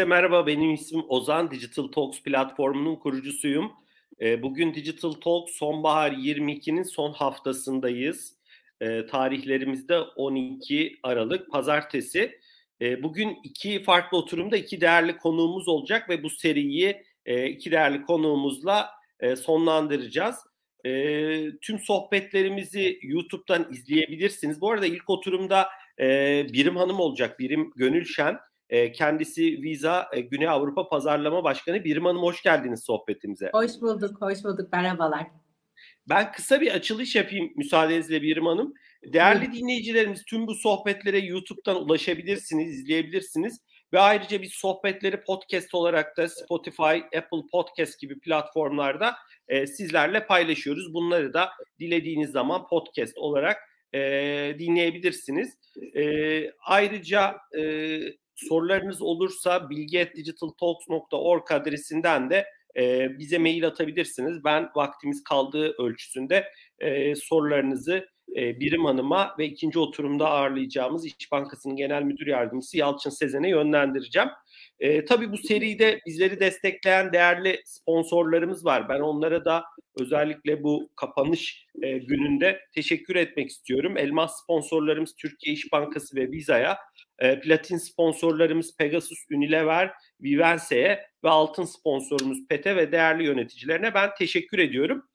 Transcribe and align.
hepinize 0.00 0.16
merhaba. 0.16 0.46
Benim 0.46 0.74
ismim 0.74 1.04
Ozan. 1.08 1.50
Digital 1.50 1.88
Talks 1.88 2.22
platformunun 2.22 2.96
kurucusuyum. 2.96 3.72
E, 4.20 4.42
bugün 4.42 4.74
Digital 4.74 5.12
Talks 5.12 5.52
sonbahar 5.52 6.12
22'nin 6.12 6.82
son 6.82 7.12
haftasındayız. 7.12 8.34
E, 8.80 9.06
tarihlerimizde 9.06 9.98
12 10.00 10.98
Aralık 11.02 11.50
Pazartesi. 11.50 12.38
E, 12.80 13.02
bugün 13.02 13.38
iki 13.44 13.82
farklı 13.82 14.18
oturumda 14.18 14.56
iki 14.56 14.80
değerli 14.80 15.16
konuğumuz 15.16 15.68
olacak 15.68 16.08
ve 16.08 16.22
bu 16.22 16.30
seriyi 16.30 17.02
e, 17.26 17.46
iki 17.46 17.70
değerli 17.70 18.02
konuğumuzla 18.02 18.90
e, 19.20 19.36
sonlandıracağız. 19.36 20.36
Tüm 21.62 21.78
sohbetlerimizi 21.78 22.98
YouTube'dan 23.02 23.66
izleyebilirsiniz. 23.72 24.60
Bu 24.60 24.70
arada 24.70 24.86
ilk 24.86 25.10
oturumda 25.10 25.68
e, 26.00 26.06
Birim 26.52 26.76
Hanım 26.76 27.00
olacak, 27.00 27.38
Birim 27.38 27.72
Gönülşen. 27.76 28.38
E, 28.70 28.92
kendisi 28.92 29.42
Visa 29.42 30.08
e, 30.12 30.20
Güney 30.20 30.48
Avrupa 30.48 30.88
Pazarlama 30.88 31.44
Başkanı. 31.44 31.84
Birim 31.84 32.04
Hanım 32.04 32.22
hoş 32.22 32.42
geldiniz 32.42 32.84
sohbetimize. 32.84 33.50
Hoş 33.52 33.70
bulduk, 33.80 34.20
hoş 34.20 34.44
bulduk. 34.44 34.72
Merhabalar. 34.72 35.26
Ben 36.08 36.32
kısa 36.32 36.60
bir 36.60 36.74
açılış 36.74 37.16
yapayım 37.16 37.52
müsaadenizle 37.56 38.22
Birim 38.22 38.46
Hanım. 38.46 38.74
Değerli 39.04 39.44
evet. 39.44 39.54
dinleyicilerimiz 39.54 40.24
tüm 40.24 40.46
bu 40.46 40.54
sohbetlere 40.54 41.18
YouTube'dan 41.18 41.76
ulaşabilirsiniz, 41.76 42.80
izleyebilirsiniz. 42.80 43.60
Ve 43.92 44.00
ayrıca 44.00 44.42
biz 44.42 44.52
sohbetleri 44.52 45.20
podcast 45.22 45.74
olarak 45.74 46.16
da 46.16 46.28
Spotify, 46.28 47.16
Apple 47.16 47.42
Podcast 47.52 48.00
gibi 48.00 48.20
platformlarda 48.20 49.14
e, 49.48 49.66
sizlerle 49.66 50.26
paylaşıyoruz. 50.26 50.94
Bunları 50.94 51.32
da 51.32 51.50
dilediğiniz 51.78 52.30
zaman 52.30 52.66
podcast 52.66 53.18
olarak 53.18 53.56
e, 53.94 54.00
dinleyebilirsiniz. 54.58 55.58
E, 55.96 56.04
ayrıca 56.50 57.36
e, 57.58 58.00
sorularınız 58.48 59.02
olursa 59.02 59.70
bilgi.digitaltalks.org 59.70 61.52
adresinden 61.52 62.30
de 62.30 62.46
e, 62.76 63.08
bize 63.18 63.38
mail 63.38 63.66
atabilirsiniz. 63.66 64.44
Ben 64.44 64.70
vaktimiz 64.76 65.24
kaldığı 65.24 65.72
ölçüsünde 65.78 66.44
e, 66.78 67.14
sorularınızı 67.14 68.06
e, 68.36 68.60
Birim 68.60 68.84
Hanım'a 68.84 69.34
ve 69.38 69.46
ikinci 69.46 69.78
oturumda 69.78 70.28
ağırlayacağımız 70.30 71.06
İş 71.06 71.32
Bankası'nın 71.32 71.76
Genel 71.76 72.02
Müdür 72.02 72.26
Yardımcısı 72.26 72.78
Yalçın 72.78 73.10
Sezen'e 73.10 73.48
yönlendireceğim. 73.48 74.28
E, 74.80 75.04
tabii 75.04 75.32
bu 75.32 75.36
seride 75.36 76.00
bizleri 76.06 76.40
destekleyen 76.40 77.12
değerli 77.12 77.60
sponsorlarımız 77.64 78.64
var. 78.64 78.88
Ben 78.88 79.00
onlara 79.00 79.44
da 79.44 79.64
özellikle 80.00 80.62
bu 80.62 80.90
kapanış 80.96 81.66
e, 81.82 81.98
gününde 81.98 82.60
teşekkür 82.74 83.16
etmek 83.16 83.50
istiyorum. 83.50 83.96
Elmas 83.96 84.42
sponsorlarımız 84.42 85.14
Türkiye 85.14 85.54
İş 85.54 85.72
Bankası 85.72 86.16
ve 86.16 86.30
Visa'ya, 86.30 86.78
e, 87.20 87.40
platin 87.40 87.78
sponsorlarımız 87.78 88.76
Pegasus, 88.76 89.18
Unilever, 89.30 89.92
Vivense'ye 90.20 91.06
ve 91.24 91.28
altın 91.28 91.64
sponsorumuz 91.64 92.38
PET'e 92.48 92.76
ve 92.76 92.92
değerli 92.92 93.24
yöneticilerine 93.24 93.94
ben 93.94 94.10
teşekkür 94.18 94.58
ediyorum. 94.58 95.10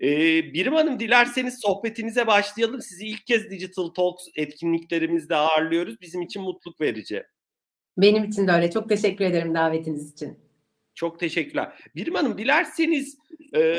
Ee, 0.00 0.54
Birim 0.54 0.74
Hanım 0.74 1.00
dilerseniz 1.00 1.60
sohbetinize 1.60 2.26
başlayalım. 2.26 2.82
Sizi 2.82 3.06
ilk 3.06 3.26
kez 3.26 3.50
Digital 3.50 3.88
Talks 3.88 4.24
etkinliklerimizde 4.36 5.36
ağırlıyoruz. 5.36 6.00
Bizim 6.00 6.22
için 6.22 6.42
mutluluk 6.42 6.80
verici. 6.80 7.22
Benim 7.98 8.24
için 8.24 8.48
de 8.48 8.52
öyle. 8.52 8.70
Çok 8.70 8.88
teşekkür 8.88 9.24
ederim 9.24 9.54
davetiniz 9.54 10.12
için. 10.12 10.38
Çok 10.94 11.20
teşekkürler. 11.20 11.72
Birim 11.96 12.14
Hanım 12.14 12.38
dilerseniz 12.38 13.18
e, 13.56 13.76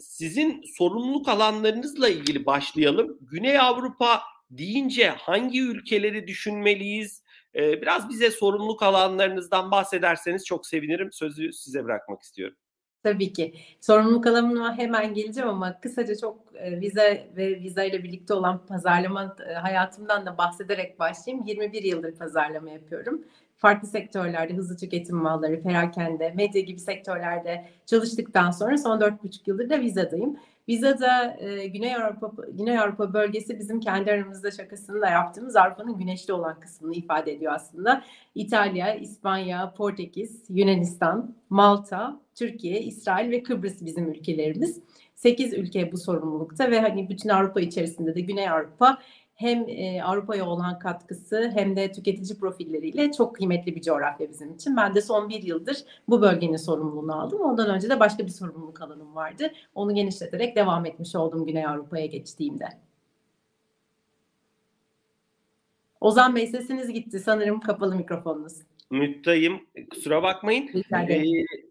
sizin 0.00 0.62
sorumluluk 0.78 1.28
alanlarınızla 1.28 2.08
ilgili 2.08 2.46
başlayalım. 2.46 3.18
Güney 3.20 3.60
Avrupa 3.60 4.22
deyince 4.50 5.08
hangi 5.08 5.62
ülkeleri 5.62 6.26
düşünmeliyiz? 6.26 7.22
E, 7.54 7.82
biraz 7.82 8.08
bize 8.08 8.30
sorumluluk 8.30 8.82
alanlarınızdan 8.82 9.70
bahsederseniz 9.70 10.44
çok 10.44 10.66
sevinirim. 10.66 11.12
Sözü 11.12 11.52
size 11.52 11.84
bırakmak 11.84 12.22
istiyorum. 12.22 12.56
Tabii 13.02 13.32
ki. 13.32 13.54
Sorumluluk 13.80 14.26
alanıma 14.26 14.78
hemen 14.78 15.14
geleceğim 15.14 15.48
ama 15.48 15.80
kısaca 15.80 16.16
çok 16.16 16.54
vize 16.54 17.30
ve 17.36 17.60
viza 17.60 17.84
ile 17.84 18.04
birlikte 18.04 18.34
olan 18.34 18.66
pazarlama 18.66 19.36
hayatımdan 19.62 20.26
da 20.26 20.38
bahsederek 20.38 20.98
başlayayım. 20.98 21.46
21 21.46 21.82
yıldır 21.82 22.14
pazarlama 22.14 22.70
yapıyorum. 22.70 23.24
Farklı 23.56 23.88
sektörlerde 23.88 24.54
hızlı 24.54 24.76
tüketim 24.76 25.16
malları, 25.16 25.62
perakende, 25.62 26.32
medya 26.36 26.62
gibi 26.62 26.78
sektörlerde 26.78 27.68
çalıştıktan 27.86 28.50
sonra 28.50 28.78
son 28.78 29.00
4,5 29.00 29.40
yıldır 29.46 29.70
da 29.70 29.80
vizadayım. 29.80 30.36
Vizada 30.68 31.36
e, 31.40 31.66
Güney 31.66 31.96
Avrupa 31.96 32.32
Güney 32.52 32.78
Avrupa 32.78 33.14
bölgesi 33.14 33.58
bizim 33.58 33.80
kendi 33.80 34.12
aramızda 34.12 34.50
şakasını 34.50 35.00
da 35.00 35.10
yaptığımız 35.10 35.56
Avrupa'nın 35.56 35.98
güneşli 35.98 36.32
olan 36.32 36.60
kısmını 36.60 36.94
ifade 36.94 37.32
ediyor 37.32 37.52
aslında. 37.52 38.04
İtalya, 38.34 38.94
İspanya, 38.94 39.74
Portekiz, 39.76 40.44
Yunanistan, 40.48 41.34
Malta, 41.50 42.20
Türkiye, 42.34 42.80
İsrail 42.80 43.30
ve 43.30 43.42
Kıbrıs 43.42 43.84
bizim 43.84 44.08
ülkelerimiz. 44.10 44.80
8 45.14 45.52
ülke 45.52 45.92
bu 45.92 45.98
sorumlulukta 45.98 46.70
ve 46.70 46.80
hani 46.80 47.08
bütün 47.08 47.28
Avrupa 47.28 47.60
içerisinde 47.60 48.14
de 48.14 48.20
Güney 48.20 48.48
Avrupa 48.48 48.98
hem 49.36 49.68
e, 49.68 50.02
Avrupa'ya 50.02 50.46
olan 50.46 50.78
katkısı 50.78 51.50
hem 51.54 51.76
de 51.76 51.92
tüketici 51.92 52.38
profilleriyle 52.38 53.12
çok 53.12 53.36
kıymetli 53.36 53.76
bir 53.76 53.82
coğrafya 53.82 54.30
bizim 54.30 54.54
için. 54.54 54.76
Ben 54.76 54.94
de 54.94 55.02
son 55.02 55.28
bir 55.28 55.42
yıldır 55.42 55.76
bu 56.08 56.22
bölgenin 56.22 56.56
sorumluluğunu 56.56 57.20
aldım. 57.20 57.40
Ondan 57.40 57.70
önce 57.70 57.90
de 57.90 58.00
başka 58.00 58.26
bir 58.26 58.30
sorumluluk 58.30 58.80
alanım 58.80 59.14
vardı. 59.14 59.52
Onu 59.74 59.94
genişleterek 59.94 60.56
devam 60.56 60.86
etmiş 60.86 61.14
oldum 61.14 61.46
Güney 61.46 61.66
Avrupa'ya 61.66 62.06
geçtiğimde. 62.06 62.68
Ozan 66.00 66.36
Bey 66.36 66.46
sesiniz 66.46 66.92
gitti. 66.92 67.20
Sanırım 67.20 67.60
kapalı 67.60 67.96
mikrofonunuz. 67.96 68.52
Müttayım. 68.90 69.60
Kusura 69.90 70.22
bakmayın. 70.22 70.70
Ee, 70.92 71.24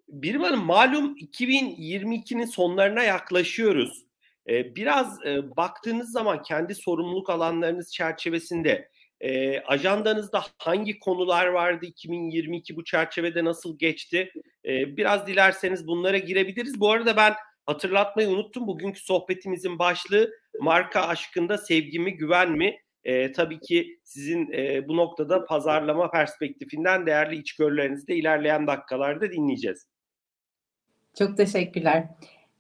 bir 0.10 0.36
var 0.36 0.54
malum 0.54 1.18
2022'nin 1.18 2.46
sonlarına 2.46 3.04
yaklaşıyoruz. 3.04 4.05
Biraz 4.48 5.20
baktığınız 5.58 6.12
zaman 6.12 6.42
kendi 6.42 6.76
sorumluluk 6.76 7.30
alanlarınız 7.30 7.94
çerçevesinde 7.94 8.90
ajandanızda 9.66 10.44
hangi 10.58 11.00
konular 11.00 11.48
vardı 11.48 11.86
2022 11.86 12.76
bu 12.76 12.84
çerçevede 12.84 13.44
nasıl 13.44 13.80
geçti? 13.80 14.32
Biraz 14.66 15.28
dilerseniz 15.28 15.88
bunlara 15.88 16.18
girebiliriz. 16.18 16.80
Bu 16.80 16.92
arada 16.92 17.18
ben 17.18 17.34
hatırlatmayı 17.66 18.30
unuttum. 18.30 18.68
Bugünkü 18.68 19.00
sohbetimizin 19.00 19.80
başlığı 19.80 20.32
marka 20.60 21.02
aşkında 21.02 21.58
sevgi 21.58 22.00
mi 22.00 22.18
güven 22.18 22.52
mi? 22.52 22.80
E, 23.04 23.32
tabii 23.32 23.60
ki 23.60 24.00
sizin 24.04 24.52
e, 24.52 24.88
bu 24.88 24.98
noktada 24.98 25.46
pazarlama 25.46 26.12
perspektifinden 26.12 27.06
değerli 27.06 27.36
içgörülerinizi 27.36 28.08
de 28.08 28.16
ilerleyen 28.16 28.68
dakikalarda 28.68 29.32
dinleyeceğiz. 29.32 29.88
Çok 31.18 31.38
teşekkürler 31.38 32.08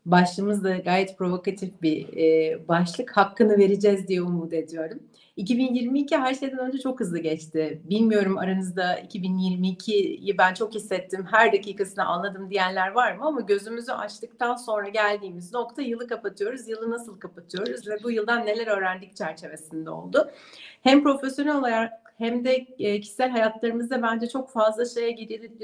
başlığımız 0.05 0.63
da 0.63 0.77
gayet 0.77 1.17
provokatif 1.17 1.81
bir 1.81 2.17
e, 2.17 2.67
başlık. 2.67 3.17
Hakkını 3.17 3.57
vereceğiz 3.57 4.07
diye 4.07 4.21
umut 4.21 4.53
ediyorum. 4.53 4.99
2022 5.35 6.17
her 6.17 6.33
şeyden 6.33 6.59
önce 6.59 6.77
çok 6.77 6.99
hızlı 6.99 7.19
geçti. 7.19 7.81
Bilmiyorum 7.83 8.37
aranızda 8.37 8.99
2022'yi 8.99 10.37
ben 10.37 10.53
çok 10.53 10.75
hissettim, 10.75 11.25
her 11.31 11.53
dakikasını 11.53 12.05
anladım 12.05 12.49
diyenler 12.49 12.91
var 12.91 13.15
mı? 13.15 13.25
Ama 13.25 13.41
gözümüzü 13.41 13.91
açtıktan 13.91 14.55
sonra 14.55 14.89
geldiğimiz 14.89 15.53
nokta 15.53 15.81
yılı 15.81 16.07
kapatıyoruz. 16.07 16.67
Yılı 16.67 16.91
nasıl 16.91 17.19
kapatıyoruz 17.19 17.87
ve 17.87 18.03
bu 18.03 18.11
yıldan 18.11 18.45
neler 18.45 18.67
öğrendik 18.67 19.15
çerçevesinde 19.15 19.89
oldu. 19.89 20.31
Hem 20.81 21.03
profesyonel 21.03 21.57
olarak 21.57 21.91
hem 22.17 22.45
de 22.45 22.67
e, 22.79 22.99
kişisel 22.99 23.29
hayatlarımızda 23.29 24.01
bence 24.01 24.29
çok 24.29 24.49
fazla 24.49 24.85
şeye 24.85 25.17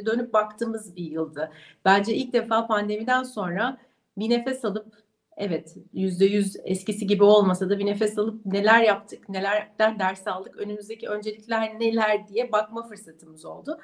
dönüp 0.05 0.33
baktığımız 0.33 0.95
bir 0.95 1.11
yıldı. 1.11 1.51
Bence 1.85 2.13
ilk 2.15 2.33
defa 2.33 2.67
pandemiden 2.67 3.23
sonra 3.23 3.77
bir 4.17 4.29
nefes 4.29 4.65
alıp 4.65 4.95
evet 5.37 5.75
yüzde 5.93 6.25
yüz 6.25 6.55
eskisi 6.63 7.07
gibi 7.07 7.23
olmasa 7.23 7.69
da 7.69 7.79
bir 7.79 7.85
nefes 7.85 8.17
alıp 8.17 8.45
neler 8.45 8.81
yaptık, 8.81 9.29
nelerden 9.29 9.99
ders 9.99 10.27
aldık, 10.27 10.57
önümüzdeki 10.57 11.09
öncelikler 11.09 11.79
neler 11.79 12.27
diye 12.27 12.51
bakma 12.51 12.87
fırsatımız 12.87 13.45
oldu. 13.45 13.79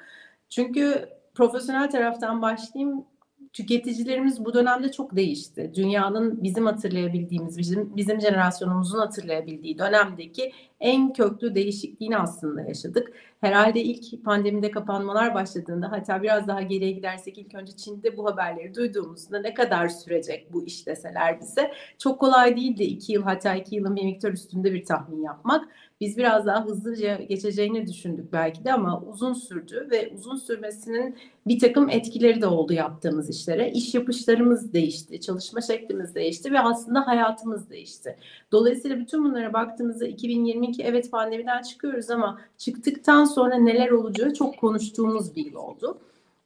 Çünkü 0.48 1.08
profesyonel 1.34 1.90
taraftan 1.90 2.42
başlayayım 2.42 3.04
tüketicilerimiz 3.52 4.44
bu 4.44 4.54
dönemde 4.54 4.92
çok 4.92 5.16
değişti. 5.16 5.72
Dünyanın 5.74 6.42
bizim 6.42 6.66
hatırlayabildiğimiz, 6.66 7.58
bizim, 7.58 7.96
bizim 7.96 8.20
jenerasyonumuzun 8.20 8.98
hatırlayabildiği 8.98 9.78
dönemdeki 9.78 10.52
en 10.80 11.12
köklü 11.12 11.54
değişikliğini 11.54 12.18
aslında 12.18 12.62
yaşadık. 12.62 13.12
Herhalde 13.40 13.82
ilk 13.82 14.24
pandemide 14.24 14.70
kapanmalar 14.70 15.34
başladığında 15.34 15.92
hatta 15.92 16.22
biraz 16.22 16.48
daha 16.48 16.62
geriye 16.62 16.90
gidersek 16.90 17.38
ilk 17.38 17.54
önce 17.54 17.76
Çin'de 17.76 18.16
bu 18.16 18.26
haberleri 18.26 18.74
duyduğumuzda 18.74 19.40
ne 19.40 19.54
kadar 19.54 19.88
sürecek 19.88 20.52
bu 20.52 20.66
iş 20.66 20.86
deseler 20.86 21.40
bize 21.40 21.72
çok 21.98 22.20
kolay 22.20 22.56
değildi 22.56 22.82
iki 22.82 23.12
yıl 23.12 23.22
hatta 23.22 23.54
iki 23.54 23.74
yılın 23.76 23.96
bir 23.96 24.04
miktar 24.04 24.32
üstünde 24.32 24.72
bir 24.72 24.84
tahmin 24.84 25.22
yapmak. 25.22 25.68
Biz 26.00 26.18
biraz 26.18 26.46
daha 26.46 26.64
hızlıca 26.64 27.16
geçeceğini 27.16 27.86
düşündük 27.86 28.32
belki 28.32 28.64
de 28.64 28.72
ama 28.72 29.02
uzun 29.02 29.32
sürdü 29.32 29.88
ve 29.90 30.12
uzun 30.14 30.36
sürmesinin 30.36 31.16
bir 31.46 31.58
takım 31.58 31.88
etkileri 31.88 32.40
de 32.40 32.46
oldu 32.46 32.72
yaptığımız 32.72 33.30
işlere. 33.30 33.70
İş 33.70 33.94
yapışlarımız 33.94 34.72
değişti, 34.72 35.20
çalışma 35.20 35.60
şeklimiz 35.60 36.14
değişti 36.14 36.52
ve 36.52 36.60
aslında 36.60 37.06
hayatımız 37.06 37.70
değişti. 37.70 38.16
Dolayısıyla 38.52 38.98
bütün 38.98 39.24
bunlara 39.24 39.52
baktığımızda 39.52 40.06
2020 40.06 40.67
2022 40.68 40.82
evet 40.82 41.10
pandemiden 41.10 41.62
çıkıyoruz 41.62 42.10
ama 42.10 42.40
çıktıktan 42.58 43.24
sonra 43.24 43.54
neler 43.54 43.90
olacağı 43.90 44.34
çok 44.34 44.58
konuştuğumuz 44.58 45.36
bir 45.36 45.46
yıl 45.46 45.54
oldu. 45.54 45.98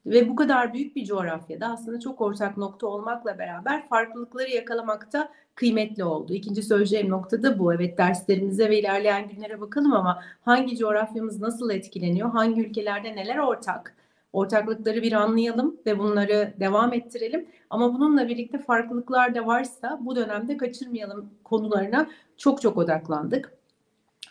Ve 0.07 0.29
bu 0.29 0.37
kadar 0.37 0.75
büyük 0.75 0.97
bir 0.97 1.05
coğrafyada 1.05 1.67
aslında 1.67 2.01
çok 2.01 2.21
ortak 2.21 2.57
nokta 2.57 2.87
olmakla 2.87 3.39
beraber 3.39 3.89
farklılıkları 3.89 4.51
yakalamakta 4.51 5.29
kıymetli 5.55 6.05
oldu. 6.05 6.33
İkinci 6.33 6.63
söyleyeceğim 6.63 7.11
nokta 7.11 7.43
da 7.43 7.59
bu. 7.59 7.75
Evet 7.75 7.99
derslerimize 7.99 8.71
ve 8.71 8.81
ilerleyen 8.81 9.29
günlere 9.29 9.61
bakalım 9.61 9.93
ama 9.93 10.23
hangi 10.45 10.77
coğrafyamız 10.77 11.41
nasıl 11.41 11.71
etkileniyor? 11.71 12.31
Hangi 12.31 12.61
ülkelerde 12.61 13.17
neler 13.17 13.39
ortak? 13.39 13.97
Ortaklıkları 14.33 15.03
bir 15.03 15.13
anlayalım 15.13 15.77
ve 15.87 15.99
bunları 15.99 16.55
devam 16.61 16.93
ettirelim. 16.93 17.47
Ama 17.71 17.95
bununla 17.95 18.29
birlikte 18.29 18.59
farklılıklar 18.59 19.35
da 19.35 19.47
varsa 19.47 19.99
bu 20.01 20.17
dönemde 20.17 20.57
kaçırmayalım 20.57 21.31
konularına 21.45 22.11
çok 22.37 22.63
çok 22.63 22.77
odaklandık. 22.77 23.62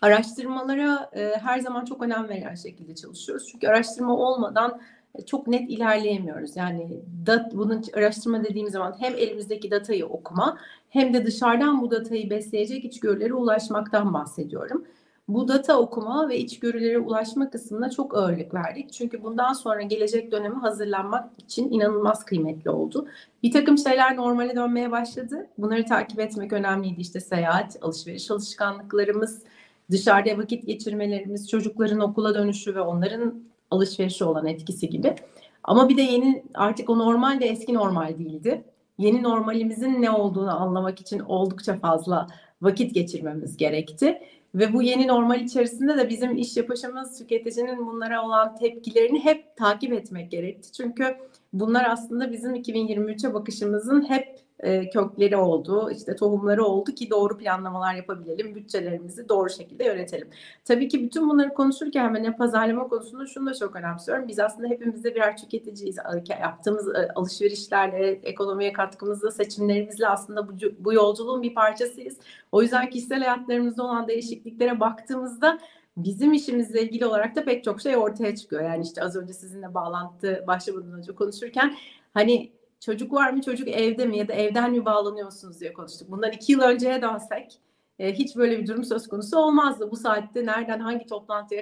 Araştırmalara 0.02 1.10
e, 1.14 1.34
her 1.44 1.60
zaman 1.60 1.86
çok 1.86 2.04
önem 2.04 2.30
veren 2.30 2.56
şekilde 2.56 2.96
çalışıyoruz. 2.96 3.48
Çünkü 3.52 3.68
araştırma 3.68 4.18
olmadan 4.18 4.82
e, 5.16 5.26
çok 5.26 5.48
net 5.48 5.70
ilerleyemiyoruz. 5.70 6.56
Yani 6.56 7.02
dat, 7.26 7.54
bunun 7.56 7.84
araştırma 7.94 8.44
dediğim 8.44 8.70
zaman 8.70 8.96
hem 9.00 9.14
elimizdeki 9.16 9.72
datayı 9.72 10.06
okuma 10.06 10.58
hem 10.90 11.14
de 11.14 11.26
dışarıdan 11.26 11.82
bu 11.82 11.92
datayı 11.92 12.30
besleyecek 12.30 12.86
içgörülere 12.86 13.34
ulaşmaktan 13.34 14.14
bahsediyorum. 14.14 14.86
Bu 15.28 15.48
data 15.48 15.80
okuma 15.80 16.30
ve 16.30 16.38
içgörülere 16.38 17.00
ulaşma 17.00 17.50
kısmına 17.50 17.90
çok 17.90 18.18
ağırlık 18.18 18.54
verdik. 18.54 18.94
Çünkü 18.94 19.24
bundan 19.24 19.54
sonra 19.54 19.82
gelecek 19.82 20.32
dönemi 20.32 20.56
hazırlanmak 20.56 21.30
için 21.38 21.72
inanılmaz 21.72 22.26
kıymetli 22.26 22.70
oldu. 22.70 23.08
Bir 23.44 23.52
takım 23.52 23.78
şeyler 23.78 24.18
normale 24.18 24.56
dönmeye 24.56 24.92
başladı. 24.92 25.48
Bunları 25.58 25.86
takip 25.86 26.20
etmek 26.20 26.54
önemliydi. 26.54 27.02
İşte 27.02 27.20
seyahat, 27.20 27.78
alışveriş 27.82 28.32
alışkanlıklarımız, 28.32 29.44
dışarıda 29.92 30.38
vakit 30.38 30.68
geçirmelerimiz, 30.68 31.50
çocukların 31.50 32.00
okula 32.00 32.36
dönüşü 32.36 32.76
ve 32.76 32.82
onların 32.82 33.44
alışverişe 33.72 34.26
olan 34.26 34.48
etkisi 34.48 34.90
gibi. 34.90 35.16
Ama 35.64 35.90
bir 35.90 35.98
de 35.98 36.02
yeni 36.02 36.44
artık 36.54 36.90
o 36.90 37.00
normal 37.00 37.42
de 37.42 37.46
eski 37.46 37.74
normal 37.74 38.20
değildi. 38.20 38.64
Yeni 38.98 39.24
normalimizin 39.24 40.02
ne 40.02 40.12
olduğunu 40.12 40.62
anlamak 40.62 41.02
için 41.02 41.20
oldukça 41.20 41.80
fazla 41.80 42.28
vakit 42.62 42.94
geçirmemiz 42.94 43.58
gerekti. 43.58 44.22
Ve 44.56 44.74
bu 44.74 44.82
yeni 44.82 45.08
normal 45.08 45.42
içerisinde 45.42 45.98
de 45.98 46.10
bizim 46.10 46.38
iş 46.38 46.58
yapışımız 46.58 47.18
tüketicinin 47.18 47.88
bunlara 47.88 48.26
olan 48.26 48.56
tepkilerini 48.56 49.24
hep 49.24 49.56
takip 49.56 49.94
etmek 49.94 50.32
gerekti. 50.32 50.72
Çünkü 50.72 51.18
bunlar 51.54 51.86
aslında 51.90 52.32
bizim 52.32 52.56
2023'e 52.56 53.34
bakışımızın 53.34 54.10
hep 54.10 54.42
e, 54.62 54.90
kökleri 54.90 55.38
oldu, 55.38 55.92
işte 55.92 56.16
tohumları 56.16 56.64
oldu 56.64 56.92
ki 56.92 57.10
doğru 57.10 57.38
planlamalar 57.38 57.96
yapabilelim, 57.96 58.56
bütçelerimizi 58.56 59.30
doğru 59.30 59.50
şekilde 59.50 59.84
yönetelim. 59.84 60.30
Tabii 60.66 60.88
ki 60.88 61.04
bütün 61.04 61.30
bunları 61.30 61.54
konuşurken 61.54 62.14
ben 62.14 62.38
pazarlama 62.38 62.88
konusunda 62.88 63.26
şunu 63.26 63.50
da 63.50 63.54
çok 63.54 63.76
önemsiyorum. 63.76 64.28
Biz 64.28 64.40
aslında 64.40 64.68
hepimizde 64.68 65.16
birer 65.16 65.38
tüketiciyiz. 65.38 65.98
Yaptığımız 66.42 66.96
e, 66.96 67.10
alışverişlerle, 67.16 68.12
ekonomiye 68.12 68.74
katkımızla, 68.74 69.32
seçimlerimizle 69.32 70.08
aslında 70.08 70.48
bu, 70.48 70.52
bu 70.80 70.94
yolculuğun 70.94 71.42
bir 71.42 71.54
parçasıyız. 71.54 72.18
O 72.52 72.62
yüzden 72.62 72.90
kişisel 72.90 73.20
hayatlarımızda 73.20 73.84
olan 73.84 74.08
değişikliklere 74.08 74.80
baktığımızda 74.80 75.60
bizim 75.98 76.34
işimizle 76.34 76.82
ilgili 76.82 77.06
olarak 77.06 77.36
da 77.36 77.46
pek 77.46 77.64
çok 77.64 77.82
şey 77.82 77.98
ortaya 77.98 78.36
çıkıyor. 78.36 78.64
Yani 78.64 78.84
işte 78.84 79.04
az 79.04 79.16
önce 79.16 79.34
sizinle 79.34 79.74
bağlantı 79.74 80.44
başlamadan 80.48 80.94
önce 80.94 81.16
konuşurken 81.16 81.78
hani 82.14 82.52
çocuk 82.80 83.14
var 83.14 83.34
mı 83.34 83.42
çocuk 83.42 83.68
evde 83.68 84.06
mi 84.06 84.18
ya 84.18 84.28
da 84.28 84.34
evden 84.34 84.72
mi 84.72 84.86
bağlanıyorsunuz 84.86 85.60
diye 85.60 85.74
konuştuk. 85.74 86.12
Bundan 86.12 86.32
iki 86.32 86.52
yıl 86.52 86.62
önceye 86.62 87.02
dönsek 87.02 87.60
e, 88.02 88.14
hiç 88.14 88.36
böyle 88.36 88.60
bir 88.60 88.68
durum 88.68 88.84
söz 88.84 89.08
konusu 89.08 89.38
olmazdı. 89.38 89.92
Bu 89.92 89.96
saatte 89.96 90.46
nereden 90.46 90.80
hangi 90.80 91.06
toplantıya 91.06 91.62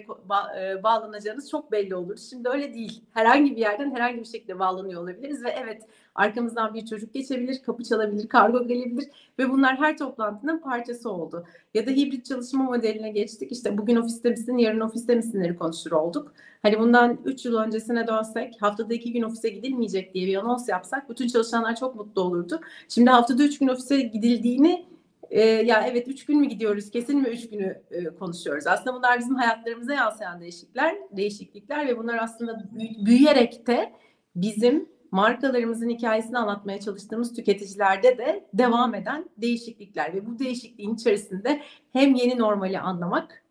e, 0.60 0.84
bağlanacağınız 0.84 1.50
çok 1.50 1.72
belli 1.72 1.96
olur. 1.96 2.18
Şimdi 2.30 2.50
öyle 2.50 2.74
değil. 2.74 3.04
Herhangi 3.14 3.56
bir 3.56 3.62
yerden 3.62 3.96
herhangi 3.96 4.20
bir 4.20 4.26
şekilde 4.26 4.60
bağlanıyor 4.60 5.02
olabiliriz 5.04 5.44
ve 5.44 5.50
evet 5.50 5.84
arkamızdan 6.20 6.74
bir 6.74 6.86
çocuk 6.86 7.14
geçebilir, 7.14 7.62
kapı 7.66 7.84
çalabilir, 7.84 8.28
kargo 8.28 8.68
gelebilir 8.68 9.10
ve 9.40 9.50
bunlar 9.50 9.78
her 9.78 9.98
toplantının 9.98 10.60
parçası 10.60 11.10
oldu. 11.10 11.46
Ya 11.74 11.88
da 11.88 11.92
hibrit 11.92 12.26
çalışma 12.26 12.64
modeline 12.64 13.10
geçtik. 13.10 13.52
İşte 13.52 13.78
bugün 13.78 13.96
ofiste 13.96 14.30
misin, 14.30 14.58
yarın 14.58 14.80
ofiste 14.80 15.16
misinleri 15.16 15.56
konuşur 15.56 15.92
olduk. 15.92 16.34
Hani 16.62 16.80
bundan 16.80 17.18
3 17.26 17.46
yıl 17.46 17.56
öncesine 17.56 18.08
dönsek 18.08 18.62
haftada 18.62 18.94
2 18.94 19.14
gün 19.14 19.22
ofise 19.22 19.50
gidilmeyecek 19.50 20.14
diye 20.14 20.28
bir 20.28 20.36
anons 20.36 20.70
yapsak 20.70 21.10
bütün 21.10 21.28
çalışanlar 21.28 21.76
çok 21.76 21.96
mutlu 21.96 22.22
olurdu. 22.22 22.60
Şimdi 22.90 23.10
haftada 23.10 23.44
3 23.44 23.60
gün 23.60 23.68
ofise 23.68 24.02
gidildiğini 24.02 24.86
e, 25.30 25.42
ya 25.42 25.88
evet 25.88 26.08
üç 26.08 26.26
gün 26.26 26.40
mü 26.40 26.46
gidiyoruz 26.46 26.92
kesin 26.92 27.22
mi 27.22 27.28
üç 27.28 27.50
günü 27.50 27.82
e, 27.92 28.04
konuşuyoruz. 28.06 28.68
Aslında 28.68 28.96
bunlar 28.96 29.20
bizim 29.20 29.36
hayatlarımıza 29.36 29.94
yansıyan 29.94 30.42
değişiklikler, 30.42 30.96
değişiklikler 31.12 31.88
ve 31.88 31.98
bunlar 31.98 32.18
aslında 32.18 32.70
büyüyerek 33.06 33.68
de 33.68 33.94
bizim 34.36 34.90
markalarımızın 35.12 35.90
hikayesini 35.90 36.38
anlatmaya 36.38 36.80
çalıştığımız 36.80 37.36
tüketicilerde 37.36 38.18
de 38.18 38.46
devam 38.54 38.96
eden 38.96 39.30
değişiklikler 39.38 40.14
ve 40.14 40.26
bu 40.26 40.40
değişikliğin 40.40 40.96
içerisinde 40.96 41.62
hem 41.94 42.16
yeni 42.16 42.38
normali 42.38 42.80
anlamak 42.80 43.44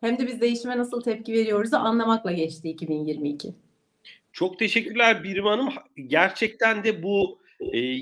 hem 0.00 0.18
de 0.18 0.26
biz 0.26 0.40
değişime 0.40 0.78
nasıl 0.78 1.00
tepki 1.00 1.32
veriyoruz 1.32 1.74
anlamakla 1.74 2.32
geçti 2.32 2.68
2022. 2.68 3.54
Çok 4.32 4.58
teşekkürler 4.58 5.24
Birim 5.24 5.44
Hanım. 5.44 5.68
Gerçekten 6.06 6.84
de 6.84 7.02
bu 7.02 7.38
e, 7.60 7.96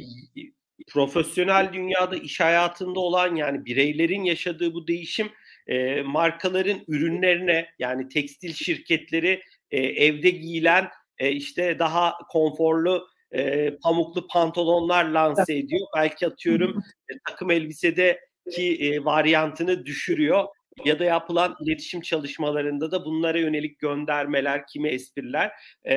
profesyonel 0.88 1.72
dünyada 1.72 2.16
iş 2.16 2.40
hayatında 2.40 3.00
olan 3.00 3.36
yani 3.36 3.64
bireylerin 3.64 4.24
yaşadığı 4.24 4.74
bu 4.74 4.86
değişim 4.86 5.28
e, 5.66 6.02
markaların 6.02 6.80
ürünlerine 6.88 7.66
yani 7.78 8.08
tekstil 8.08 8.52
şirketleri 8.52 9.42
e, 9.70 9.80
evde 9.80 10.30
giyilen 10.30 10.88
e, 11.18 11.30
işte 11.30 11.78
daha 11.78 12.14
konforlu 12.30 13.08
e, 13.32 13.70
pamuklu 13.76 14.26
pantolonlar 14.26 15.04
lanse 15.04 15.54
ediyor. 15.54 15.86
Belki 15.96 16.26
atıyorum 16.26 16.82
e, 17.08 17.14
takım 17.28 17.50
elbisede 17.50 18.20
ki 18.50 18.78
e, 18.80 19.04
varyantını 19.04 19.84
düşürüyor 19.86 20.44
ya 20.84 20.98
da 20.98 21.04
yapılan 21.04 21.56
iletişim 21.66 22.00
çalışmalarında 22.00 22.90
da 22.90 23.04
bunlara 23.04 23.38
yönelik 23.38 23.78
göndermeler, 23.78 24.66
kimi 24.66 24.88
espriler 24.88 25.52
e, 25.84 25.94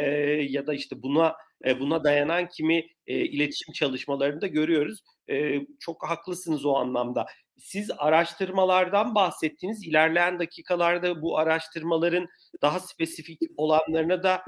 ya 0.50 0.68
da 0.68 0.74
işte 0.74 1.02
buna 1.04 1.36
e, 1.66 1.80
buna 1.80 2.04
dayanan 2.04 2.48
kimi 2.48 2.88
e, 3.08 3.16
iletişim 3.20 3.74
çalışmalarında 3.74 4.48
görüyoruz. 4.48 5.04
E, 5.30 5.60
çok 5.80 6.10
haklısınız 6.10 6.66
o 6.66 6.76
anlamda. 6.76 7.26
Siz 7.58 7.92
araştırmalardan 7.98 9.16
bahsettiniz. 9.16 9.84
İlerleyen 9.84 10.40
dakikalarda 10.40 11.22
bu 11.22 11.38
araştırmaların 11.38 12.28
daha 12.62 12.80
spesifik 12.80 13.42
olanlarına 13.58 14.24
da 14.24 14.44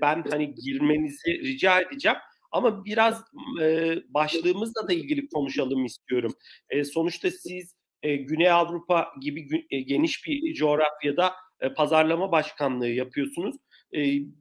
ben 0.00 0.24
hani 0.30 0.54
girmenizi 0.54 1.30
rica 1.44 1.80
edeceğim. 1.80 2.18
Ama 2.52 2.84
biraz 2.84 3.22
e, 3.62 3.96
başlığımızla 4.08 4.88
da 4.88 4.92
ilgili 4.92 5.28
konuşalım 5.28 5.84
istiyorum. 5.84 6.34
E, 6.70 6.84
sonuçta 6.84 7.30
siz 7.30 7.74
e, 8.02 8.16
Güney 8.16 8.50
Avrupa 8.50 9.08
gibi 9.20 9.66
e, 9.70 9.80
geniş 9.80 10.26
bir 10.26 10.54
coğrafyada 10.54 11.32
e, 11.60 11.74
pazarlama 11.74 12.32
başkanlığı 12.32 12.88
yapıyorsunuz. 12.88 13.56
E, 13.92 14.00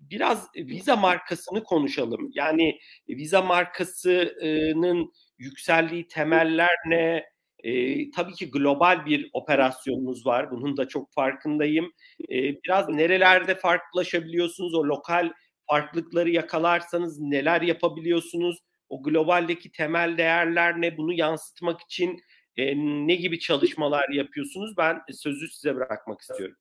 biraz 0.10 0.48
Visa 0.56 0.96
markasını 0.96 1.64
konuşalım. 1.64 2.32
Yani 2.34 2.80
Visa 3.10 3.42
markasının 3.42 5.14
yükseldiği 5.38 6.08
temeller 6.08 6.76
ne? 6.88 7.24
E, 7.64 8.12
tabii 8.12 8.34
ki 8.34 8.52
global 8.52 9.06
bir 9.06 9.30
operasyonunuz 9.34 10.26
var. 10.26 10.52
Bunun 10.52 10.78
da 10.78 10.88
çok 10.88 11.14
farkındayım. 11.14 11.92
E, 12.30 12.64
biraz 12.64 12.90
nerelerde 12.90 13.56
farklılaşabiliyorsunuz? 13.56 14.74
O 14.76 14.84
lokal 14.84 15.32
farklılıkları 15.70 16.30
yakalarsanız 16.30 17.20
neler 17.20 17.62
yapabiliyorsunuz? 17.62 18.60
O 18.90 19.04
globaldeki 19.04 19.72
temel 19.72 20.18
değerler 20.18 20.82
ne? 20.82 20.98
Bunu 20.98 21.14
yansıtmak 21.14 21.82
için 21.82 22.20
e, 22.58 22.76
ne 23.08 23.16
gibi 23.16 23.40
çalışmalar 23.40 24.10
yapıyorsunuz? 24.10 24.78
Ben 24.78 25.02
sözü 25.14 25.48
size 25.48 25.76
bırakmak 25.76 26.22
istiyorum. 26.22 26.56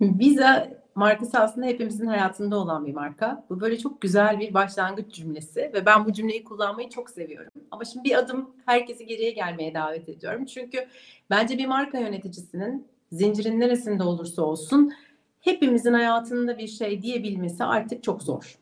Visa 0.00 0.83
markası 0.94 1.38
aslında 1.38 1.66
hepimizin 1.66 2.06
hayatında 2.06 2.56
olan 2.56 2.86
bir 2.86 2.94
marka. 2.94 3.44
Bu 3.50 3.60
böyle 3.60 3.78
çok 3.78 4.00
güzel 4.00 4.40
bir 4.40 4.54
başlangıç 4.54 5.14
cümlesi 5.14 5.60
ve 5.74 5.86
ben 5.86 6.04
bu 6.04 6.12
cümleyi 6.12 6.44
kullanmayı 6.44 6.88
çok 6.88 7.10
seviyorum. 7.10 7.50
Ama 7.70 7.84
şimdi 7.84 8.04
bir 8.04 8.18
adım 8.18 8.50
herkesi 8.66 9.06
geriye 9.06 9.30
gelmeye 9.30 9.74
davet 9.74 10.08
ediyorum. 10.08 10.44
Çünkü 10.44 10.86
bence 11.30 11.58
bir 11.58 11.66
marka 11.66 11.98
yöneticisinin 11.98 12.86
zincirin 13.12 13.60
neresinde 13.60 14.02
olursa 14.02 14.42
olsun 14.42 14.92
hepimizin 15.40 15.92
hayatında 15.92 16.58
bir 16.58 16.68
şey 16.68 17.02
diyebilmesi 17.02 17.64
artık 17.64 18.02
çok 18.02 18.22
zor. 18.22 18.58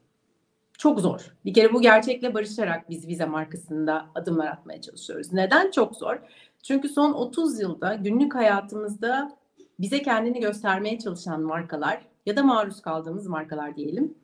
Çok 0.78 1.00
zor. 1.00 1.34
Bir 1.44 1.54
kere 1.54 1.72
bu 1.72 1.80
gerçekle 1.80 2.34
barışarak 2.34 2.90
biz 2.90 3.08
Visa 3.08 3.26
markasında 3.26 4.06
adımlar 4.14 4.46
atmaya 4.46 4.80
çalışıyoruz. 4.80 5.32
Neden 5.32 5.70
çok 5.70 5.96
zor? 5.96 6.18
Çünkü 6.62 6.88
son 6.88 7.12
30 7.12 7.60
yılda 7.60 7.94
günlük 7.94 8.34
hayatımızda 8.34 9.36
bize 9.80 10.02
kendini 10.02 10.40
göstermeye 10.40 10.98
çalışan 10.98 11.42
markalar 11.42 12.00
ya 12.26 12.36
da 12.36 12.42
maruz 12.42 12.82
kaldığımız 12.82 13.26
markalar 13.26 13.76
diyelim 13.76 14.14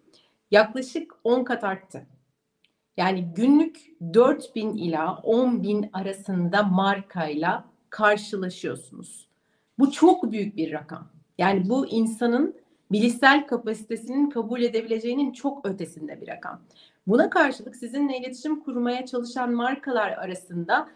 yaklaşık 0.50 1.14
10 1.25 1.45
kat 1.45 1.64
arttı. 1.64 2.07
Yani 2.97 3.25
günlük 3.37 4.00
4000 4.14 4.76
ila 4.76 5.17
10 5.17 5.62
bin 5.62 5.90
arasında 5.93 6.62
markayla 6.62 7.64
karşılaşıyorsunuz. 7.90 9.28
Bu 9.78 9.90
çok 9.90 10.33
büyük 10.33 10.57
bir 10.57 10.73
rakam. 10.73 11.09
Yani 11.38 11.69
bu 11.69 11.87
insanın 11.87 12.55
bilişsel 12.93 13.47
kapasitesinin 13.47 14.31
kabul 14.31 14.62
edebileceğinin 14.62 15.33
çok 15.33 15.67
ötesinde 15.67 16.21
bir 16.21 16.28
rakam. 16.28 16.61
Buna 17.07 17.31
karşılık 17.31 17.76
sizinle 17.76 18.19
iletişim 18.19 18.61
kurmaya 18.61 19.07
çalışan 19.07 19.52
markalar 19.52 20.11
arasında 20.11 20.88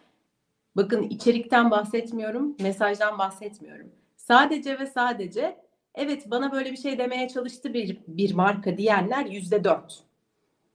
bakın 0.76 1.02
içerikten 1.02 1.70
bahsetmiyorum, 1.70 2.56
mesajdan 2.60 3.18
bahsetmiyorum. 3.18 3.92
Sadece 4.16 4.78
ve 4.78 4.86
sadece 4.86 5.61
evet 5.94 6.30
bana 6.30 6.52
böyle 6.52 6.72
bir 6.72 6.76
şey 6.76 6.98
demeye 6.98 7.28
çalıştı 7.28 7.74
bir, 7.74 7.98
bir 8.06 8.34
marka 8.34 8.76
diyenler 8.76 9.26
yüzde 9.26 9.64
dört. 9.64 10.02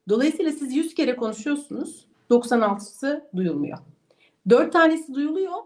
Dolayısıyla 0.08 0.52
siz 0.52 0.76
100 0.76 0.94
kere 0.94 1.16
konuşuyorsunuz, 1.16 2.06
96'sı 2.30 3.28
duyulmuyor. 3.36 3.78
4 4.48 4.72
tanesi 4.72 5.14
duyuluyor, 5.14 5.56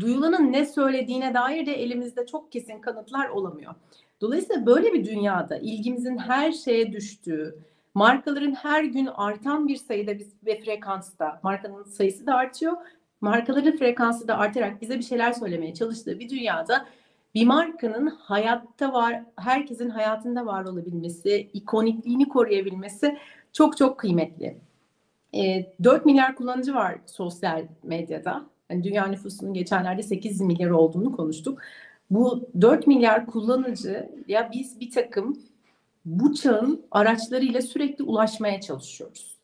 duyulanın 0.00 0.52
ne 0.52 0.66
söylediğine 0.66 1.34
dair 1.34 1.66
de 1.66 1.72
elimizde 1.72 2.26
çok 2.26 2.52
kesin 2.52 2.80
kanıtlar 2.80 3.28
olamıyor. 3.28 3.74
Dolayısıyla 4.20 4.66
böyle 4.66 4.92
bir 4.92 5.04
dünyada 5.04 5.58
ilgimizin 5.58 6.18
her 6.18 6.52
şeye 6.52 6.92
düştüğü, 6.92 7.58
markaların 7.94 8.54
her 8.54 8.84
gün 8.84 9.06
artan 9.06 9.68
bir 9.68 9.76
sayıda 9.76 10.12
ve 10.46 10.60
frekansta, 10.60 11.40
markanın 11.42 11.84
sayısı 11.84 12.26
da 12.26 12.34
artıyor, 12.34 12.76
markaların 13.20 13.76
frekansı 13.76 14.28
da 14.28 14.38
artarak 14.38 14.80
bize 14.80 14.98
bir 14.98 15.04
şeyler 15.04 15.32
söylemeye 15.32 15.74
çalıştığı 15.74 16.18
bir 16.18 16.28
dünyada 16.28 16.86
bir 17.36 17.46
markanın 17.46 18.06
hayatta 18.06 18.92
var, 18.92 19.22
herkesin 19.36 19.90
hayatında 19.90 20.46
var 20.46 20.64
olabilmesi, 20.64 21.50
ikonikliğini 21.52 22.28
koruyabilmesi 22.28 23.18
çok 23.52 23.76
çok 23.76 23.98
kıymetli. 23.98 24.56
E, 25.34 25.72
4 25.84 26.06
milyar 26.06 26.34
kullanıcı 26.36 26.74
var 26.74 26.98
sosyal 27.06 27.64
medyada. 27.82 28.46
Yani 28.70 28.84
dünya 28.84 29.06
nüfusunun 29.06 29.54
geçenlerde 29.54 30.02
8 30.02 30.40
milyar 30.40 30.70
olduğunu 30.70 31.12
konuştuk. 31.12 31.58
Bu 32.10 32.48
4 32.60 32.86
milyar 32.86 33.26
kullanıcı 33.26 34.10
ya 34.28 34.50
biz 34.52 34.80
bir 34.80 34.90
takım 34.90 35.38
bu 36.04 36.34
çağın 36.34 36.82
araçlarıyla 36.90 37.62
sürekli 37.62 38.04
ulaşmaya 38.04 38.60
çalışıyoruz. 38.60 39.36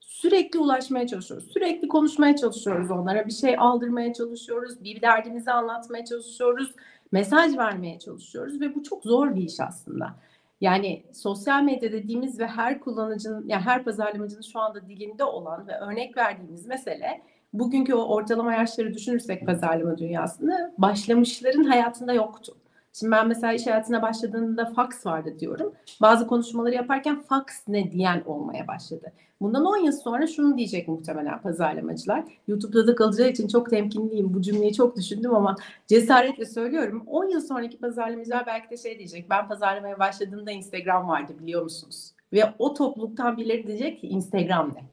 Sürekli 0.00 0.58
ulaşmaya 0.58 1.06
çalışıyoruz. 1.06 1.52
Sürekli 1.52 1.88
konuşmaya 1.88 2.36
çalışıyoruz 2.36 2.90
onlara. 2.90 3.26
Bir 3.26 3.32
şey 3.32 3.56
aldırmaya 3.58 4.12
çalışıyoruz. 4.12 4.84
Bir 4.84 5.02
derdimizi 5.02 5.50
anlatmaya 5.50 6.04
çalışıyoruz. 6.04 6.74
Mesaj 7.12 7.56
vermeye 7.56 7.98
çalışıyoruz 7.98 8.60
ve 8.60 8.74
bu 8.74 8.82
çok 8.82 9.04
zor 9.04 9.34
bir 9.34 9.42
iş 9.42 9.60
aslında. 9.60 10.14
Yani 10.60 11.02
sosyal 11.12 11.62
medya 11.62 11.92
dediğimiz 11.92 12.40
ve 12.40 12.46
her 12.46 12.80
kullanıcının, 12.80 13.48
yani 13.48 13.62
her 13.62 13.84
pazarlamacının 13.84 14.42
şu 14.52 14.60
anda 14.60 14.88
dilinde 14.88 15.24
olan 15.24 15.66
ve 15.68 15.78
örnek 15.78 16.16
verdiğimiz 16.16 16.66
mesele 16.66 17.22
bugünkü 17.52 17.94
o 17.94 18.04
ortalama 18.04 18.54
yaşları 18.54 18.94
düşünürsek 18.94 19.46
pazarlama 19.46 19.98
dünyasında 19.98 20.72
başlamışların 20.78 21.64
hayatında 21.64 22.12
yoktu. 22.12 22.56
Şimdi 22.92 23.12
ben 23.12 23.28
mesela 23.28 23.52
iş 23.52 23.66
hayatına 23.66 24.02
başladığında 24.02 24.66
fax 24.66 25.06
vardı 25.06 25.36
diyorum. 25.38 25.72
Bazı 26.00 26.26
konuşmaları 26.26 26.74
yaparken 26.74 27.20
fax 27.20 27.44
ne 27.68 27.92
diyen 27.92 28.22
olmaya 28.26 28.68
başladı. 28.68 29.12
Bundan 29.40 29.64
10 29.64 29.76
yıl 29.76 29.92
sonra 29.92 30.26
şunu 30.26 30.56
diyecek 30.56 30.88
muhtemelen 30.88 31.42
pazarlamacılar. 31.42 32.24
YouTube'da 32.48 32.86
da 32.86 32.94
kalacağı 32.94 33.28
için 33.28 33.48
çok 33.48 33.70
temkinliyim. 33.70 34.34
Bu 34.34 34.42
cümleyi 34.42 34.74
çok 34.74 34.96
düşündüm 34.96 35.34
ama 35.34 35.56
cesaretle 35.86 36.44
söylüyorum. 36.44 37.04
10 37.06 37.24
yıl 37.28 37.40
sonraki 37.40 37.78
pazarlamacılar 37.78 38.46
belki 38.46 38.70
de 38.70 38.76
şey 38.76 38.98
diyecek. 38.98 39.30
Ben 39.30 39.48
pazarlamaya 39.48 39.98
başladığımda 39.98 40.50
Instagram 40.50 41.08
vardı 41.08 41.32
biliyor 41.42 41.62
musunuz? 41.62 42.12
Ve 42.32 42.44
o 42.58 42.74
topluluktan 42.74 43.36
birileri 43.36 43.66
diyecek 43.66 44.00
ki 44.00 44.08
Instagram 44.08 44.74
ne? 44.74 44.84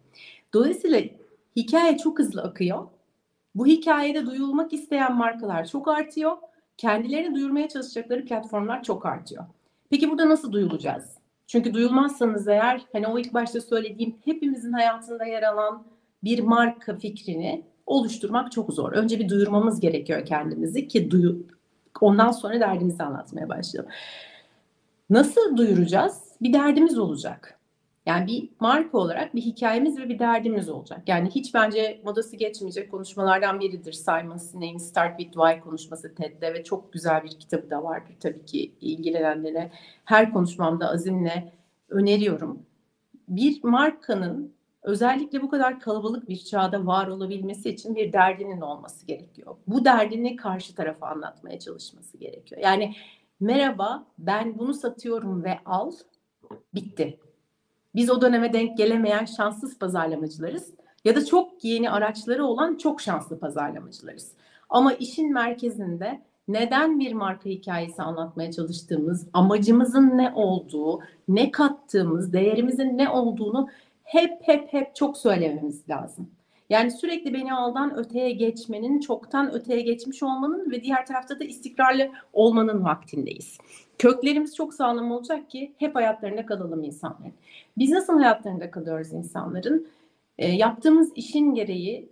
Dolayısıyla 0.54 1.01
hikaye 1.56 1.98
çok 1.98 2.20
hızlı 2.20 2.42
akıyor. 2.42 2.88
Bu 3.56 3.68
hikayede 3.68 4.25
duyulmak 4.25 4.74
isteyen 4.74 5.16
markalar 5.16 5.66
çok 5.66 5.88
artıyor 5.88 6.38
kendilerini 6.77 7.36
duyurmaya 7.36 7.69
çalışacakları 7.69 8.25
platformlar 8.25 8.84
çok 8.84 9.05
artıyor. 9.05 9.46
Peki 9.89 10.10
burada 10.10 10.29
nasıl 10.29 10.51
duyulacağız? 10.51 11.17
Çünkü 11.48 11.74
duyulmazsanız 11.74 12.48
eğer 12.48 12.81
hani 12.91 13.07
o 13.07 13.19
ilk 13.19 13.34
başta 13.34 13.62
söylediğim 13.62 14.15
hepimizin 14.25 14.74
hayatında 14.74 15.25
yer 15.25 15.43
alan 15.43 15.84
bir 16.24 16.39
marka 16.39 16.96
fikrini 16.96 17.63
oluşturmak 17.86 18.51
çok 18.51 18.74
zor. 18.74 18.91
Önce 18.91 19.19
bir 19.19 19.29
duyurmamız 19.29 19.79
gerekiyor 19.79 20.25
kendimizi 20.25 20.88
ki 20.88 21.12
duyu 21.12 21.48
ondan 22.01 22.31
sonra 22.31 22.60
derdimizi 22.60 23.03
anlatmaya 23.03 23.50
başlayalım. 23.50 23.91
Nasıl 25.10 25.57
duyuracağız? 25.57 26.24
Bir 26.41 26.53
derdimiz 26.53 26.98
olacak. 26.98 27.56
Yani 28.07 28.27
bir 28.27 28.49
marka 28.59 28.97
olarak 28.97 29.35
bir 29.35 29.41
hikayemiz 29.41 29.97
ve 29.97 30.09
bir 30.09 30.19
derdimiz 30.19 30.69
olacak. 30.69 31.01
Yani 31.07 31.29
hiç 31.29 31.53
bence 31.53 32.01
modası 32.05 32.35
geçmeyecek 32.35 32.91
konuşmalardan 32.91 33.59
biridir 33.59 33.93
Simon 33.93 34.37
Sinek'in 34.37 34.77
Start 34.77 35.19
With 35.19 35.37
Why 35.37 35.59
konuşması 35.59 36.15
TED'de 36.15 36.53
ve 36.53 36.63
çok 36.63 36.93
güzel 36.93 37.23
bir 37.23 37.29
kitabı 37.29 37.69
da 37.69 37.83
vardır 37.83 38.15
tabii 38.19 38.45
ki 38.45 38.71
ilgilenenlere. 38.81 39.71
Her 40.05 40.33
konuşmamda 40.33 40.89
azimle 40.89 41.53
öneriyorum. 41.89 42.65
Bir 43.27 43.63
markanın 43.63 44.53
özellikle 44.83 45.41
bu 45.41 45.49
kadar 45.49 45.79
kalabalık 45.79 46.29
bir 46.29 46.37
çağda 46.37 46.85
var 46.85 47.07
olabilmesi 47.07 47.69
için 47.69 47.95
bir 47.95 48.13
derdinin 48.13 48.61
olması 48.61 49.05
gerekiyor. 49.05 49.55
Bu 49.67 49.85
derdini 49.85 50.35
karşı 50.35 50.75
tarafa 50.75 51.07
anlatmaya 51.07 51.59
çalışması 51.59 52.17
gerekiyor. 52.17 52.61
Yani 52.61 52.95
merhaba 53.39 54.07
ben 54.17 54.59
bunu 54.59 54.73
satıyorum 54.73 55.43
ve 55.43 55.59
al 55.65 55.91
bitti 56.75 57.19
biz 57.98 58.10
o 58.10 58.22
döneme 58.22 58.54
denk 58.54 58.77
gelemeyen 58.77 59.25
şanssız 59.25 59.80
pazarlamacılarız 59.80 60.74
ya 61.06 61.16
da 61.16 61.25
çok 61.25 61.63
yeni 61.63 61.89
araçları 61.89 62.46
olan 62.46 62.75
çok 62.77 63.01
şanslı 63.01 63.39
pazarlamacılarız. 63.39 64.32
Ama 64.70 64.94
işin 64.94 65.34
merkezinde 65.34 66.22
neden 66.48 67.00
bir 67.00 67.13
marka 67.13 67.50
hikayesi 67.50 68.01
anlatmaya 68.01 68.51
çalıştığımız, 68.51 69.27
amacımızın 69.34 70.18
ne 70.18 70.32
olduğu, 70.36 71.00
ne 71.27 71.51
kattığımız, 71.51 72.34
değerimizin 72.34 72.98
ne 72.98 73.10
olduğunu 73.10 73.68
hep 74.04 74.32
hep 74.42 74.74
hep 74.74 74.96
çok 74.96 75.18
söylememiz 75.18 75.89
lazım. 75.89 76.30
Yani 76.70 76.92
sürekli 76.92 77.34
beni 77.34 77.54
aldan 77.54 77.98
öteye 77.98 78.32
geçmenin, 78.32 79.00
çoktan 79.00 79.54
öteye 79.54 79.82
geçmiş 79.82 80.24
olmanın 80.24 80.72
ve 80.72 80.84
diğer 80.84 81.06
tarafta 81.06 81.39
da 81.39 81.44
istikrarlı 81.44 82.12
olmanın 82.34 82.84
vaktindeyiz. 82.84 83.58
Köklerimiz 83.98 84.56
çok 84.56 84.74
sağlam 84.74 85.12
olacak 85.12 85.50
ki 85.50 85.74
hep 85.77 85.96
hayatlarında 85.96 86.46
kalalım 86.46 86.84
insanların. 86.84 87.34
Biz 87.77 87.89
nasıl 87.89 88.13
hayatlarında 88.13 88.72
kalıyoruz 88.72 89.13
insanların? 89.13 89.88
E, 90.38 90.51
yaptığımız 90.51 91.12
işin 91.16 91.54
gereği 91.54 92.10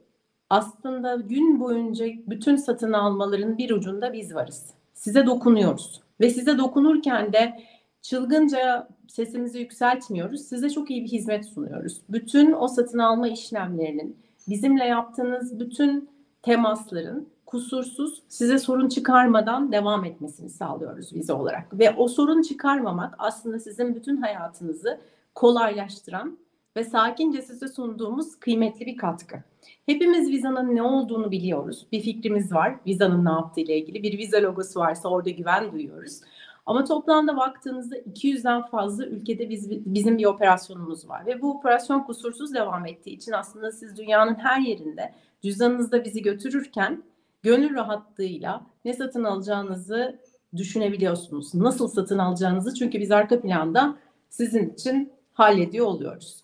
aslında 0.49 1.15
gün 1.15 1.59
boyunca 1.59 2.05
bütün 2.27 2.55
satın 2.55 2.93
almaların 2.93 3.57
bir 3.57 3.69
ucunda 3.69 4.13
biz 4.13 4.35
varız. 4.35 4.73
Size 4.93 5.25
dokunuyoruz 5.25 6.01
ve 6.21 6.29
size 6.29 6.57
dokunurken 6.57 7.33
de 7.33 7.63
çılgınca 8.01 8.87
sesimizi 9.07 9.59
yükseltmiyoruz. 9.59 10.41
Size 10.41 10.69
çok 10.69 10.91
iyi 10.91 11.03
bir 11.03 11.09
hizmet 11.09 11.45
sunuyoruz. 11.45 12.01
Bütün 12.09 12.51
o 12.51 12.67
satın 12.67 12.99
alma 12.99 13.27
işlemlerinin, 13.27 14.17
bizimle 14.47 14.83
yaptığınız 14.83 15.59
bütün 15.59 16.09
temasların 16.41 17.29
kusursuz 17.45 18.23
size 18.27 18.59
sorun 18.59 18.89
çıkarmadan 18.89 19.71
devam 19.71 20.05
etmesini 20.05 20.49
sağlıyoruz 20.49 21.13
vize 21.13 21.33
olarak. 21.33 21.79
Ve 21.79 21.91
o 21.97 22.07
sorun 22.07 22.41
çıkarmamak 22.41 23.15
aslında 23.17 23.59
sizin 23.59 23.95
bütün 23.95 24.17
hayatınızı 24.17 25.01
kolaylaştıran 25.35 26.37
ve 26.77 26.83
sakince 26.83 27.41
size 27.41 27.67
sunduğumuz 27.67 28.35
kıymetli 28.39 28.85
bir 28.85 28.97
katkı. 28.97 29.43
Hepimiz 29.85 30.29
Viza'nın 30.29 30.75
ne 30.75 30.81
olduğunu 30.81 31.31
biliyoruz. 31.31 31.87
Bir 31.91 32.01
fikrimiz 32.01 32.53
var. 32.53 32.75
Viza'nın 32.87 33.25
ne 33.25 33.29
yaptığı 33.29 33.61
ile 33.61 33.77
ilgili. 33.77 34.03
Bir 34.03 34.17
Viza 34.17 34.41
logosu 34.41 34.79
varsa 34.79 35.09
orada 35.09 35.29
güven 35.29 35.71
duyuyoruz. 35.71 36.21
Ama 36.65 36.83
toplamda 36.83 37.37
baktığınızda 37.37 37.97
200'den 37.97 38.61
fazla 38.61 39.05
ülkede 39.05 39.49
biz, 39.49 39.71
bizim 39.85 40.17
bir 40.17 40.25
operasyonumuz 40.25 41.09
var. 41.09 41.25
Ve 41.25 41.41
bu 41.41 41.51
operasyon 41.51 41.99
kusursuz 41.99 42.53
devam 42.53 42.85
ettiği 42.85 43.15
için 43.15 43.31
aslında 43.31 43.71
siz 43.71 43.97
dünyanın 43.97 44.35
her 44.35 44.61
yerinde 44.61 45.13
cüzdanınızda 45.41 46.03
bizi 46.03 46.21
götürürken 46.21 47.03
gönül 47.45 47.75
rahatlığıyla 47.75 48.65
ne 48.85 48.93
satın 48.93 49.23
alacağınızı 49.23 50.19
düşünebiliyorsunuz. 50.55 51.55
Nasıl 51.55 51.87
satın 51.87 52.17
alacağınızı 52.17 52.73
çünkü 52.73 52.99
biz 52.99 53.11
arka 53.11 53.41
planda 53.41 53.97
sizin 54.29 54.69
için 54.69 55.11
hallediyor 55.33 55.85
oluyoruz. 55.85 56.41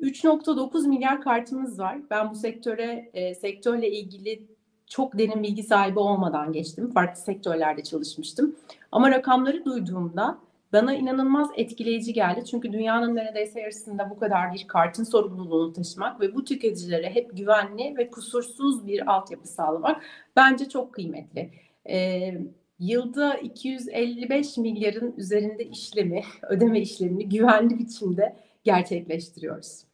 3.9 0.00 0.88
milyar 0.88 1.20
kartımız 1.22 1.78
var. 1.78 1.98
Ben 2.10 2.30
bu 2.30 2.34
sektöre 2.34 3.10
e, 3.14 3.34
sektörle 3.34 3.90
ilgili 3.90 4.42
çok 4.86 5.18
derin 5.18 5.42
bilgi 5.42 5.62
sahibi 5.62 5.98
olmadan 5.98 6.52
geçtim. 6.52 6.90
Farklı 6.90 7.22
sektörlerde 7.22 7.82
çalışmıştım. 7.82 8.56
Ama 8.92 9.10
rakamları 9.10 9.64
duyduğumda 9.64 10.38
bana 10.74 10.94
inanılmaz 10.94 11.50
etkileyici 11.56 12.12
geldi. 12.12 12.44
Çünkü 12.44 12.72
dünyanın 12.72 13.16
neredeyse 13.16 13.60
yarısında 13.60 14.10
bu 14.10 14.18
kadar 14.18 14.54
bir 14.54 14.66
kartın 14.68 15.04
sorumluluğunu 15.04 15.72
taşımak 15.72 16.20
ve 16.20 16.34
bu 16.34 16.44
tüketicilere 16.44 17.10
hep 17.10 17.36
güvenli 17.36 17.94
ve 17.98 18.10
kusursuz 18.10 18.86
bir 18.86 19.12
altyapı 19.12 19.48
sağlamak 19.48 20.02
bence 20.36 20.68
çok 20.68 20.92
kıymetli. 20.92 21.50
Ee, 21.88 22.34
yılda 22.78 23.34
255 23.34 24.56
milyarın 24.56 25.14
üzerinde 25.16 25.64
işlemi, 25.64 26.22
ödeme 26.42 26.80
işlemini 26.80 27.28
güvenli 27.28 27.78
biçimde 27.78 28.36
gerçekleştiriyoruz. 28.64 29.84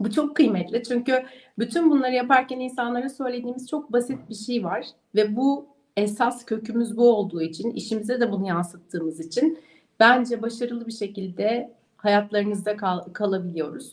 Bu 0.00 0.10
çok 0.10 0.36
kıymetli 0.36 0.82
çünkü 0.82 1.22
bütün 1.58 1.90
bunları 1.90 2.14
yaparken 2.14 2.60
insanlara 2.60 3.08
söylediğimiz 3.08 3.68
çok 3.68 3.92
basit 3.92 4.18
bir 4.28 4.34
şey 4.34 4.64
var 4.64 4.86
ve 5.14 5.36
bu 5.36 5.66
esas 5.96 6.44
kökümüz 6.44 6.96
bu 6.96 7.16
olduğu 7.16 7.42
için, 7.42 7.70
işimize 7.70 8.20
de 8.20 8.32
bunu 8.32 8.46
yansıttığımız 8.46 9.20
için 9.20 9.58
bence 10.00 10.42
başarılı 10.42 10.86
bir 10.86 10.92
şekilde 10.92 11.74
hayatlarınızda 11.96 12.76
kal- 12.76 13.12
kalabiliyoruz. 13.12 13.92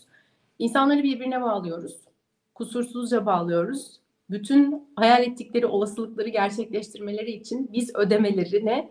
İnsanları 0.59 1.03
birbirine 1.03 1.41
bağlıyoruz. 1.41 1.97
Kusursuzca 2.55 3.25
bağlıyoruz. 3.25 3.99
Bütün 4.29 4.87
hayal 4.95 5.23
ettikleri 5.23 5.65
olasılıkları 5.65 6.29
gerçekleştirmeleri 6.29 7.31
için 7.31 7.69
biz 7.73 7.95
ödemelerine 7.95 8.89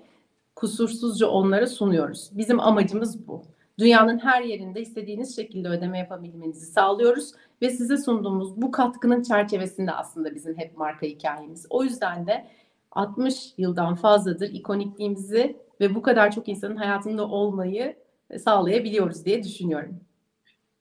kusursuzca 0.57 1.26
onlara 1.26 1.66
sunuyoruz. 1.66 2.31
Bizim 2.33 2.61
amacımız 2.61 3.28
bu. 3.28 3.42
Dünyanın 3.78 4.19
her 4.19 4.42
yerinde 4.42 4.81
istediğiniz 4.81 5.37
şekilde 5.37 5.69
ödeme 5.69 5.99
yapabilmenizi 5.99 6.66
sağlıyoruz 6.66 7.33
ve 7.62 7.71
size 7.71 7.97
sunduğumuz 7.97 8.57
bu 8.62 8.71
katkının 8.71 9.23
çerçevesinde 9.23 9.92
aslında 9.92 10.35
bizim 10.35 10.59
hep 10.59 10.76
marka 10.76 11.07
hikayemiz. 11.07 11.66
O 11.71 11.85
yüzden 11.85 12.26
de 12.26 12.47
60 12.90 13.54
yıldan 13.59 13.95
fazladır 13.95 14.50
ikonikliğimizi 14.50 15.57
ve 15.83 15.95
bu 15.95 16.03
kadar 16.03 16.31
çok 16.31 16.49
insanın 16.49 16.77
hayatında 16.77 17.29
olmayı 17.29 17.97
sağlayabiliyoruz 18.39 19.25
diye 19.25 19.43
düşünüyorum. 19.43 20.01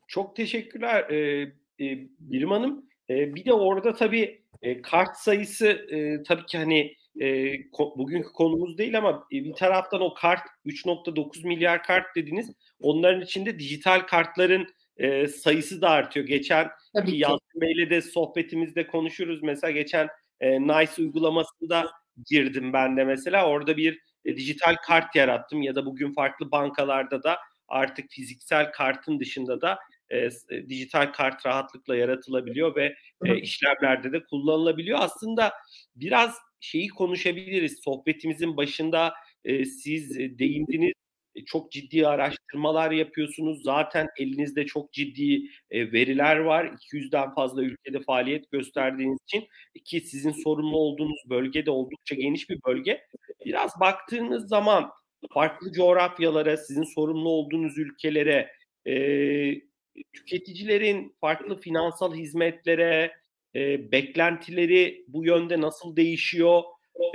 Çok 0.07 0.35
teşekkürler 0.35 1.09
e, 1.09 1.41
e, 1.79 2.07
Birim 2.19 2.51
Hanım. 2.51 2.85
E, 3.09 3.35
bir 3.35 3.45
de 3.45 3.53
orada 3.53 3.93
tabii 3.93 4.41
e, 4.61 4.81
kart 4.81 5.17
sayısı 5.17 5.67
e, 5.67 6.23
tabii 6.23 6.45
ki 6.45 6.57
hani 6.57 6.95
e, 7.19 7.69
ko, 7.71 7.93
bugünkü 7.97 8.33
konumuz 8.33 8.77
değil 8.77 8.97
ama 8.97 9.27
e, 9.33 9.35
bir 9.43 9.53
taraftan 9.53 10.01
o 10.01 10.13
kart 10.13 10.41
3.9 10.65 11.47
milyar 11.47 11.83
kart 11.83 12.15
dediniz. 12.15 12.51
Onların 12.79 13.21
içinde 13.21 13.59
dijital 13.59 13.99
kartların 13.99 14.67
e, 14.97 15.27
sayısı 15.27 15.81
da 15.81 15.89
artıyor. 15.89 16.25
Geçen 16.25 16.67
Yalçın 17.05 17.61
Bey'le 17.61 17.89
de 17.89 18.01
sohbetimizde 18.01 18.87
konuşuruz. 18.87 19.43
Mesela 19.43 19.71
geçen 19.71 20.07
e, 20.39 20.61
Nice 20.61 20.91
uygulamasında 20.99 21.91
girdim 22.29 22.73
ben 22.73 22.97
de 22.97 23.03
mesela. 23.03 23.49
Orada 23.49 23.77
bir 23.77 23.99
e, 24.25 24.35
dijital 24.37 24.75
kart 24.75 25.15
yarattım 25.15 25.61
ya 25.61 25.75
da 25.75 25.85
bugün 25.85 26.13
farklı 26.13 26.51
bankalarda 26.51 27.23
da 27.23 27.37
artık 27.67 28.11
fiziksel 28.11 28.71
kartın 28.71 29.19
dışında 29.19 29.61
da 29.61 29.79
e, 30.09 30.17
e, 30.49 30.69
dijital 30.69 31.13
kart 31.13 31.45
rahatlıkla 31.45 31.95
yaratılabiliyor 31.95 32.75
ve 32.75 32.95
e, 33.25 33.37
işlemlerde 33.37 34.11
de 34.11 34.23
kullanılabiliyor. 34.23 34.99
Aslında 35.01 35.53
biraz 35.95 36.37
şeyi 36.59 36.87
konuşabiliriz. 36.89 37.79
Sohbetimizin 37.83 38.57
başında 38.57 39.13
e, 39.45 39.65
siz 39.65 40.17
değindiniz. 40.39 40.93
E, 41.35 41.45
çok 41.45 41.71
ciddi 41.71 42.07
araştırmalar 42.07 42.91
yapıyorsunuz. 42.91 43.63
Zaten 43.63 44.07
elinizde 44.19 44.65
çok 44.65 44.93
ciddi 44.93 45.41
e, 45.71 45.91
veriler 45.91 46.37
var. 46.37 46.65
200'den 46.65 47.33
fazla 47.33 47.63
ülkede 47.63 47.99
faaliyet 47.99 48.51
gösterdiğiniz 48.51 49.17
için 49.27 49.47
ki 49.85 50.01
sizin 50.01 50.31
sorumlu 50.31 50.77
olduğunuz 50.77 51.19
bölge 51.29 51.65
de 51.65 51.71
oldukça 51.71 52.15
geniş 52.15 52.49
bir 52.49 52.59
bölge. 52.67 53.01
Biraz 53.45 53.79
baktığınız 53.79 54.49
zaman 54.49 54.89
farklı 55.33 55.71
coğrafyalara, 55.71 56.57
sizin 56.57 56.83
sorumlu 56.95 57.29
olduğunuz 57.29 57.77
ülkelere, 57.77 58.51
e, 58.87 58.93
tüketicilerin 60.13 61.15
farklı 61.21 61.59
finansal 61.61 62.13
hizmetlere, 62.15 63.11
e, 63.55 63.91
beklentileri 63.91 65.05
bu 65.07 65.25
yönde 65.25 65.61
nasıl 65.61 65.95
değişiyor? 65.95 66.61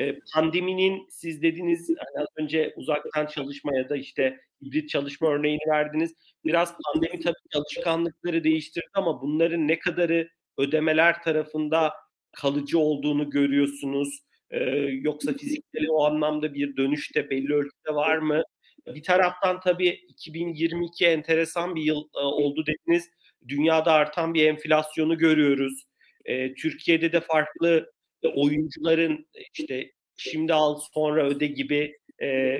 E, 0.00 0.18
pandeminin 0.34 1.06
siz 1.10 1.42
dediniz 1.42 1.88
hani 1.88 2.22
az 2.22 2.28
önce 2.36 2.72
uzaktan 2.76 3.26
çalışma 3.26 3.76
ya 3.76 3.88
da 3.88 3.96
işte 3.96 4.40
hibrit 4.62 4.88
çalışma 4.88 5.28
örneğini 5.28 5.70
verdiniz. 5.70 6.14
Biraz 6.44 6.74
pandemi 6.84 7.20
tabii 7.20 7.34
alışkanlıkları 7.54 8.44
değiştirdi 8.44 8.86
ama 8.94 9.22
bunların 9.22 9.68
ne 9.68 9.78
kadarı 9.78 10.28
ödemeler 10.58 11.22
tarafında 11.22 11.92
kalıcı 12.32 12.78
olduğunu 12.78 13.30
görüyorsunuz. 13.30 14.20
Ee, 14.50 14.64
yoksa 15.00 15.32
fiziksel 15.32 15.86
o 15.90 16.04
anlamda 16.04 16.54
bir 16.54 16.76
dönüşte 16.76 17.30
belli 17.30 17.54
ölçüde 17.54 17.94
var 17.94 18.18
mı? 18.18 18.42
Bir 18.86 19.02
taraftan 19.02 19.60
tabii 19.60 19.88
2022 20.08 21.06
enteresan 21.06 21.74
bir 21.74 21.82
yıl 21.82 22.04
e, 22.16 22.18
oldu 22.18 22.64
dediniz. 22.66 23.10
Dünyada 23.48 23.92
artan 23.92 24.34
bir 24.34 24.46
enflasyonu 24.46 25.18
görüyoruz. 25.18 25.86
E, 26.24 26.54
Türkiye'de 26.54 27.12
de 27.12 27.20
farklı 27.20 27.92
oyuncuların 28.22 29.26
işte 29.58 29.92
şimdi 30.16 30.54
al 30.54 30.80
sonra 30.94 31.26
öde 31.26 31.46
gibi 31.46 31.98
e, 32.22 32.58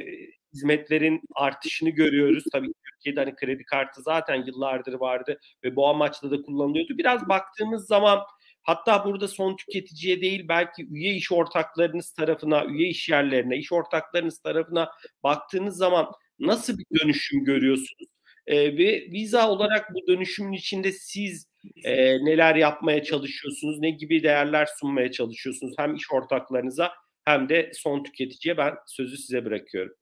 hizmetlerin 0.55 1.21
artışını 1.35 1.91
görüyoruz. 1.91 2.45
Tabii 2.53 2.73
Türkiye'de 2.85 3.21
hani 3.21 3.37
kredi 3.37 3.65
kartı 3.65 4.03
zaten 4.03 4.45
yıllardır 4.47 4.93
vardı 4.93 5.41
ve 5.65 5.77
bu 5.77 5.89
amaçla 5.89 6.31
da 6.31 6.43
kullanılıyordu. 6.43 6.99
Biraz 6.99 7.29
baktığımız 7.29 7.87
zaman 7.87 8.21
hatta 8.63 9.05
burada 9.05 9.29
son 9.29 9.57
tüketiciye 9.57 10.21
değil 10.21 10.49
belki 10.49 10.87
üye 10.91 11.15
iş 11.15 11.33
ortaklarınız 11.33 12.13
tarafına, 12.13 12.65
üye 12.65 12.89
iş 12.89 13.09
yerlerine, 13.09 13.57
iş 13.57 13.73
ortaklarınız 13.73 14.39
tarafına 14.39 14.91
baktığınız 15.23 15.77
zaman 15.77 16.13
nasıl 16.39 16.79
bir 16.79 17.01
dönüşüm 17.01 17.45
görüyorsunuz? 17.45 18.09
E, 18.47 18.79
ve 18.79 19.09
Visa 19.13 19.51
olarak 19.51 19.95
bu 19.95 20.07
dönüşümün 20.07 20.53
içinde 20.53 20.93
siz 20.93 21.47
e, 21.85 22.25
neler 22.25 22.55
yapmaya 22.55 23.03
çalışıyorsunuz? 23.03 23.81
Ne 23.81 23.91
gibi 23.91 24.23
değerler 24.23 24.69
sunmaya 24.81 25.13
çalışıyorsunuz? 25.13 25.75
Hem 25.79 25.95
iş 25.95 26.13
ortaklarınıza 26.13 26.93
hem 27.25 27.49
de 27.49 27.71
son 27.75 28.03
tüketiciye 28.03 28.57
ben 28.57 28.75
sözü 28.87 29.17
size 29.17 29.45
bırakıyorum. 29.45 29.93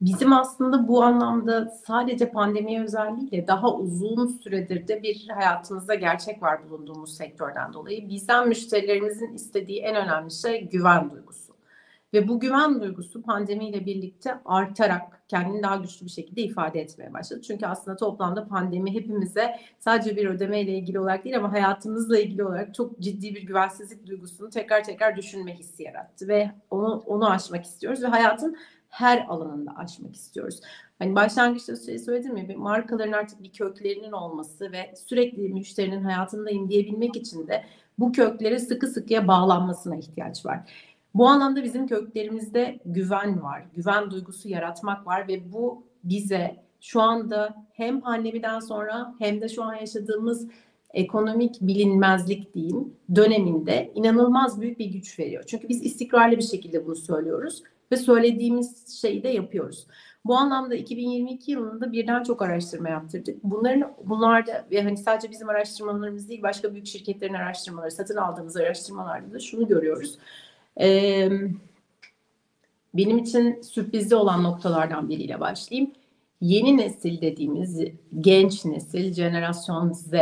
Bizim 0.00 0.32
aslında 0.32 0.88
bu 0.88 1.02
anlamda 1.02 1.70
sadece 1.86 2.30
pandemiye 2.30 2.82
özel 2.82 3.16
değil 3.16 3.30
de 3.30 3.46
daha 3.46 3.74
uzun 3.74 4.26
süredir 4.26 4.88
de 4.88 5.02
bir 5.02 5.28
hayatımızda 5.28 5.94
gerçek 5.94 6.42
var 6.42 6.70
bulunduğumuz 6.70 7.16
sektörden 7.16 7.72
dolayı. 7.72 8.08
Bizden 8.08 8.48
müşterilerimizin 8.48 9.34
istediği 9.34 9.80
en 9.80 9.96
önemli 9.96 10.30
şey 10.30 10.68
güven 10.68 11.10
duygusu. 11.10 11.45
Ve 12.14 12.28
bu 12.28 12.40
güven 12.40 12.80
duygusu 12.80 13.22
pandemiyle 13.22 13.86
birlikte 13.86 14.34
artarak 14.44 15.22
kendini 15.28 15.62
daha 15.62 15.76
güçlü 15.76 16.06
bir 16.06 16.10
şekilde 16.10 16.42
ifade 16.42 16.80
etmeye 16.80 17.12
başladı. 17.12 17.40
Çünkü 17.42 17.66
aslında 17.66 17.96
toplamda 17.96 18.48
pandemi 18.48 18.94
hepimize 18.94 19.56
sadece 19.78 20.16
bir 20.16 20.26
ödeme 20.26 20.60
ile 20.60 20.78
ilgili 20.78 21.00
olarak 21.00 21.24
değil 21.24 21.36
ama 21.36 21.52
hayatımızla 21.52 22.18
ilgili 22.18 22.44
olarak 22.44 22.74
çok 22.74 23.00
ciddi 23.00 23.34
bir 23.34 23.42
güvensizlik 23.42 24.06
duygusunu 24.06 24.50
tekrar 24.50 24.84
tekrar 24.84 25.16
düşünme 25.16 25.54
hissi 25.54 25.82
yarattı 25.82 26.28
ve 26.28 26.50
onu 26.70 27.02
onu 27.06 27.30
aşmak 27.30 27.64
istiyoruz 27.64 28.02
ve 28.02 28.06
hayatın 28.06 28.56
her 28.88 29.26
alanında 29.28 29.76
aşmak 29.76 30.14
istiyoruz. 30.14 30.60
Hani 30.98 31.14
başlangıçta 31.14 31.76
şey 31.76 31.98
söyledim 31.98 32.36
ya 32.36 32.48
bir 32.48 32.56
markaların 32.56 33.12
artık 33.12 33.42
bir 33.42 33.52
köklerinin 33.52 34.12
olması 34.12 34.72
ve 34.72 34.94
sürekli 34.96 35.48
müşterinin 35.48 36.02
hayatındayım 36.02 36.68
diyebilmek 36.68 37.16
için 37.16 37.48
de 37.48 37.64
bu 37.98 38.12
köklere 38.12 38.58
sıkı 38.58 38.86
sıkıya 38.86 39.28
bağlanmasına 39.28 39.96
ihtiyaç 39.96 40.46
var. 40.46 40.70
Bu 41.16 41.28
anlamda 41.28 41.62
bizim 41.62 41.86
köklerimizde 41.86 42.80
güven 42.86 43.42
var, 43.42 43.64
güven 43.74 44.10
duygusu 44.10 44.48
yaratmak 44.48 45.06
var 45.06 45.28
ve 45.28 45.52
bu 45.52 45.86
bize 46.04 46.56
şu 46.80 47.00
anda 47.00 47.66
hem 47.72 48.00
pandemiden 48.00 48.60
sonra 48.60 49.14
hem 49.18 49.40
de 49.40 49.48
şu 49.48 49.62
an 49.62 49.74
yaşadığımız 49.74 50.48
ekonomik 50.94 51.60
bilinmezlik 51.60 52.54
diyeyim 52.54 52.94
döneminde 53.14 53.92
inanılmaz 53.94 54.60
büyük 54.60 54.78
bir 54.78 54.86
güç 54.86 55.18
veriyor. 55.18 55.44
Çünkü 55.46 55.68
biz 55.68 55.84
istikrarlı 55.84 56.36
bir 56.36 56.42
şekilde 56.42 56.86
bunu 56.86 56.96
söylüyoruz 56.96 57.62
ve 57.92 57.96
söylediğimiz 57.96 59.00
şeyi 59.00 59.22
de 59.22 59.28
yapıyoruz. 59.28 59.86
Bu 60.24 60.36
anlamda 60.36 60.74
2022 60.74 61.50
yılında 61.50 61.92
birden 61.92 62.22
çok 62.22 62.42
araştırma 62.42 62.88
yaptırdık. 62.88 63.44
Bunların 63.44 63.92
bunlarda 64.04 64.66
ve 64.70 64.82
hani 64.82 64.96
sadece 64.96 65.30
bizim 65.30 65.48
araştırmalarımız 65.48 66.28
değil 66.28 66.42
başka 66.42 66.72
büyük 66.72 66.86
şirketlerin 66.86 67.34
araştırmaları, 67.34 67.90
satın 67.90 68.16
aldığımız 68.16 68.56
araştırmalarda 68.56 69.32
da 69.32 69.38
şunu 69.38 69.68
görüyoruz. 69.68 70.18
Ee, 70.80 71.30
benim 72.94 73.18
için 73.18 73.62
sürprizli 73.62 74.16
olan 74.16 74.44
noktalardan 74.44 75.08
biriyle 75.08 75.40
başlayayım. 75.40 75.92
Yeni 76.40 76.76
nesil 76.76 77.20
dediğimiz 77.20 77.80
genç 78.20 78.64
nesil, 78.64 79.12
jenerasyon 79.12 79.92
Z 79.92 80.12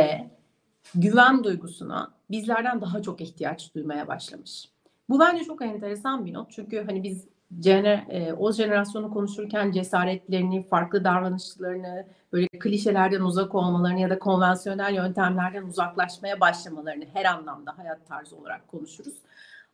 güven 0.95 1.43
duygusuna 1.43 2.11
bizlerden 2.31 2.81
daha 2.81 3.01
çok 3.01 3.21
ihtiyaç 3.21 3.75
duymaya 3.75 4.07
başlamış. 4.07 4.69
Bu 5.09 5.19
bence 5.19 5.43
çok 5.43 5.61
enteresan 5.61 6.25
bir 6.25 6.33
not. 6.33 6.51
Çünkü 6.51 6.83
hani 6.85 7.03
biz 7.03 7.25
gener, 7.59 8.05
e, 8.09 8.33
o 8.33 8.51
jenerasyonu 8.51 9.13
konuşurken 9.13 9.71
cesaretlerini, 9.71 10.63
farklı 10.63 11.03
davranışlarını, 11.03 12.05
böyle 12.33 12.47
klişelerden 12.47 13.21
uzak 13.21 13.55
olmalarını 13.55 13.99
ya 13.99 14.09
da 14.09 14.19
konvansiyonel 14.19 14.93
yöntemlerden 14.95 15.63
uzaklaşmaya 15.63 16.39
başlamalarını 16.39 17.05
her 17.13 17.25
anlamda 17.25 17.77
hayat 17.77 18.07
tarzı 18.07 18.37
olarak 18.37 18.67
konuşuruz. 18.67 19.13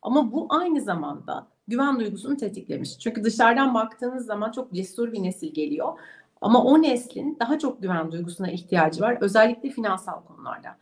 Ama 0.02 0.32
bu 0.32 0.46
aynı 0.50 0.80
zamanda 0.80 1.46
güven 1.68 2.00
duygusunu 2.00 2.36
tetiklemiş. 2.36 2.98
Çünkü 2.98 3.24
dışarıdan 3.24 3.74
baktığınız 3.74 4.26
zaman 4.26 4.50
çok 4.50 4.72
cesur 4.72 5.12
bir 5.12 5.22
nesil 5.22 5.54
geliyor. 5.54 5.98
Ama 6.40 6.64
o 6.64 6.82
neslin 6.82 7.36
daha 7.40 7.58
çok 7.58 7.82
güven 7.82 8.12
duygusuna 8.12 8.50
ihtiyacı 8.50 9.00
var. 9.02 9.18
Özellikle 9.20 9.70
finansal 9.70 10.22
konularda. 10.22 10.76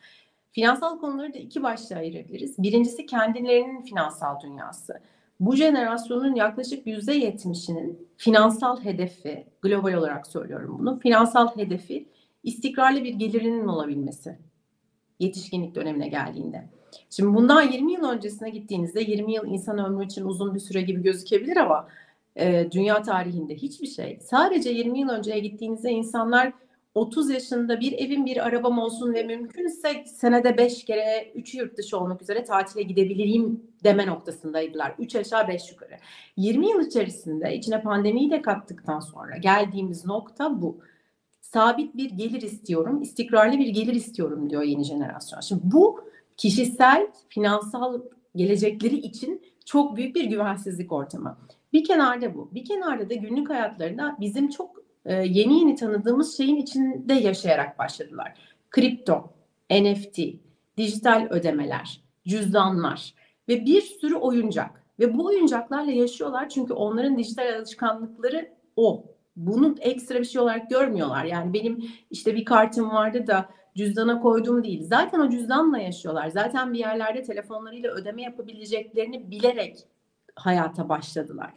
Finansal 0.52 0.98
konuları 0.98 1.34
da 1.34 1.38
iki 1.38 1.62
başlığa 1.62 1.98
ayırabiliriz. 1.98 2.62
Birincisi 2.62 3.06
kendilerinin 3.06 3.82
finansal 3.82 4.40
dünyası. 4.40 5.00
Bu 5.40 5.56
jenerasyonun 5.56 6.34
yaklaşık 6.34 6.86
yüzde 6.86 7.12
yetmişinin 7.12 8.08
finansal 8.16 8.84
hedefi, 8.84 9.46
global 9.62 9.92
olarak 9.92 10.26
söylüyorum 10.26 10.76
bunu, 10.78 10.98
finansal 10.98 11.56
hedefi 11.56 12.08
istikrarlı 12.42 13.04
bir 13.04 13.14
gelirinin 13.14 13.66
olabilmesi 13.66 14.38
yetişkinlik 15.18 15.74
dönemine 15.74 16.08
geldiğinde. 16.08 16.79
Şimdi 17.10 17.34
bundan 17.34 17.62
20 17.62 17.92
yıl 17.92 18.04
öncesine 18.04 18.50
gittiğinizde 18.50 19.00
20 19.00 19.34
yıl 19.34 19.46
insan 19.46 19.78
ömrü 19.78 20.04
için 20.04 20.24
uzun 20.24 20.54
bir 20.54 20.60
süre 20.60 20.82
gibi 20.82 21.02
gözükebilir 21.02 21.56
ama 21.56 21.88
e, 22.36 22.68
dünya 22.70 23.02
tarihinde 23.02 23.54
hiçbir 23.54 23.86
şey. 23.86 24.18
Sadece 24.20 24.70
20 24.70 25.00
yıl 25.00 25.08
önceye 25.08 25.38
gittiğinizde 25.38 25.90
insanlar 25.90 26.52
30 26.94 27.30
yaşında 27.30 27.80
bir 27.80 27.92
evim 27.92 28.26
bir 28.26 28.46
arabam 28.46 28.78
olsun 28.78 29.14
ve 29.14 29.22
mümkünse 29.22 30.04
senede 30.06 30.58
5 30.58 30.84
kere 30.84 31.32
3 31.34 31.54
yurt 31.54 31.78
dışı 31.78 31.98
olmak 31.98 32.22
üzere 32.22 32.44
tatile 32.44 32.82
gidebileyim 32.82 33.62
deme 33.84 34.06
noktasındaydılar. 34.06 34.94
3 34.98 35.16
aşağı 35.16 35.48
5 35.48 35.70
yukarı. 35.70 35.96
20 36.36 36.70
yıl 36.70 36.86
içerisinde 36.86 37.54
içine 37.56 37.82
pandemiyi 37.82 38.30
de 38.30 38.42
kattıktan 38.42 39.00
sonra 39.00 39.36
geldiğimiz 39.36 40.06
nokta 40.06 40.62
bu. 40.62 40.78
Sabit 41.40 41.96
bir 41.96 42.10
gelir 42.10 42.42
istiyorum, 42.42 43.02
istikrarlı 43.02 43.58
bir 43.58 43.68
gelir 43.68 43.94
istiyorum 43.94 44.50
diyor 44.50 44.62
yeni 44.62 44.84
jenerasyon. 44.84 45.40
Şimdi 45.40 45.62
bu 45.64 46.09
kişisel, 46.40 47.06
finansal 47.28 48.00
gelecekleri 48.36 48.96
için 48.96 49.42
çok 49.64 49.96
büyük 49.96 50.16
bir 50.16 50.24
güvensizlik 50.24 50.92
ortamı. 50.92 51.38
Bir 51.72 51.84
kenarda 51.84 52.34
bu. 52.34 52.50
Bir 52.54 52.64
kenarda 52.64 53.10
da 53.10 53.14
günlük 53.14 53.50
hayatlarında 53.50 54.16
bizim 54.20 54.48
çok 54.48 54.82
e, 55.04 55.14
yeni 55.14 55.58
yeni 55.58 55.74
tanıdığımız 55.74 56.36
şeyin 56.36 56.56
içinde 56.56 57.14
yaşayarak 57.14 57.78
başladılar. 57.78 58.34
Kripto, 58.70 59.32
NFT, 59.70 60.18
dijital 60.76 61.26
ödemeler, 61.30 62.00
cüzdanlar 62.26 63.14
ve 63.48 63.66
bir 63.66 63.80
sürü 63.80 64.14
oyuncak. 64.14 64.84
Ve 64.98 65.18
bu 65.18 65.26
oyuncaklarla 65.26 65.90
yaşıyorlar 65.90 66.48
çünkü 66.48 66.72
onların 66.72 67.18
dijital 67.18 67.54
alışkanlıkları 67.58 68.50
o. 68.76 69.04
Bunu 69.36 69.74
ekstra 69.80 70.18
bir 70.18 70.24
şey 70.24 70.40
olarak 70.40 70.70
görmüyorlar. 70.70 71.24
Yani 71.24 71.52
benim 71.52 71.84
işte 72.10 72.34
bir 72.34 72.44
kartım 72.44 72.90
vardı 72.90 73.26
da 73.26 73.48
cüzdana 73.76 74.20
koyduğum 74.20 74.64
değil. 74.64 74.82
Zaten 74.82 75.20
o 75.20 75.30
cüzdanla 75.30 75.78
yaşıyorlar. 75.78 76.28
Zaten 76.28 76.72
bir 76.72 76.78
yerlerde 76.78 77.22
telefonlarıyla 77.22 77.90
ödeme 77.90 78.22
yapabileceklerini 78.22 79.30
bilerek 79.30 79.78
hayata 80.34 80.88
başladılar. 80.88 81.50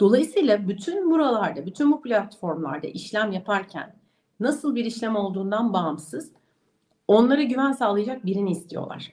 Dolayısıyla 0.00 0.68
bütün 0.68 1.10
buralarda, 1.10 1.66
bütün 1.66 1.92
bu 1.92 2.02
platformlarda 2.02 2.86
işlem 2.86 3.32
yaparken 3.32 3.96
nasıl 4.40 4.74
bir 4.74 4.84
işlem 4.84 5.16
olduğundan 5.16 5.72
bağımsız 5.72 6.32
onlara 7.08 7.42
güven 7.42 7.72
sağlayacak 7.72 8.26
birini 8.26 8.50
istiyorlar. 8.50 9.12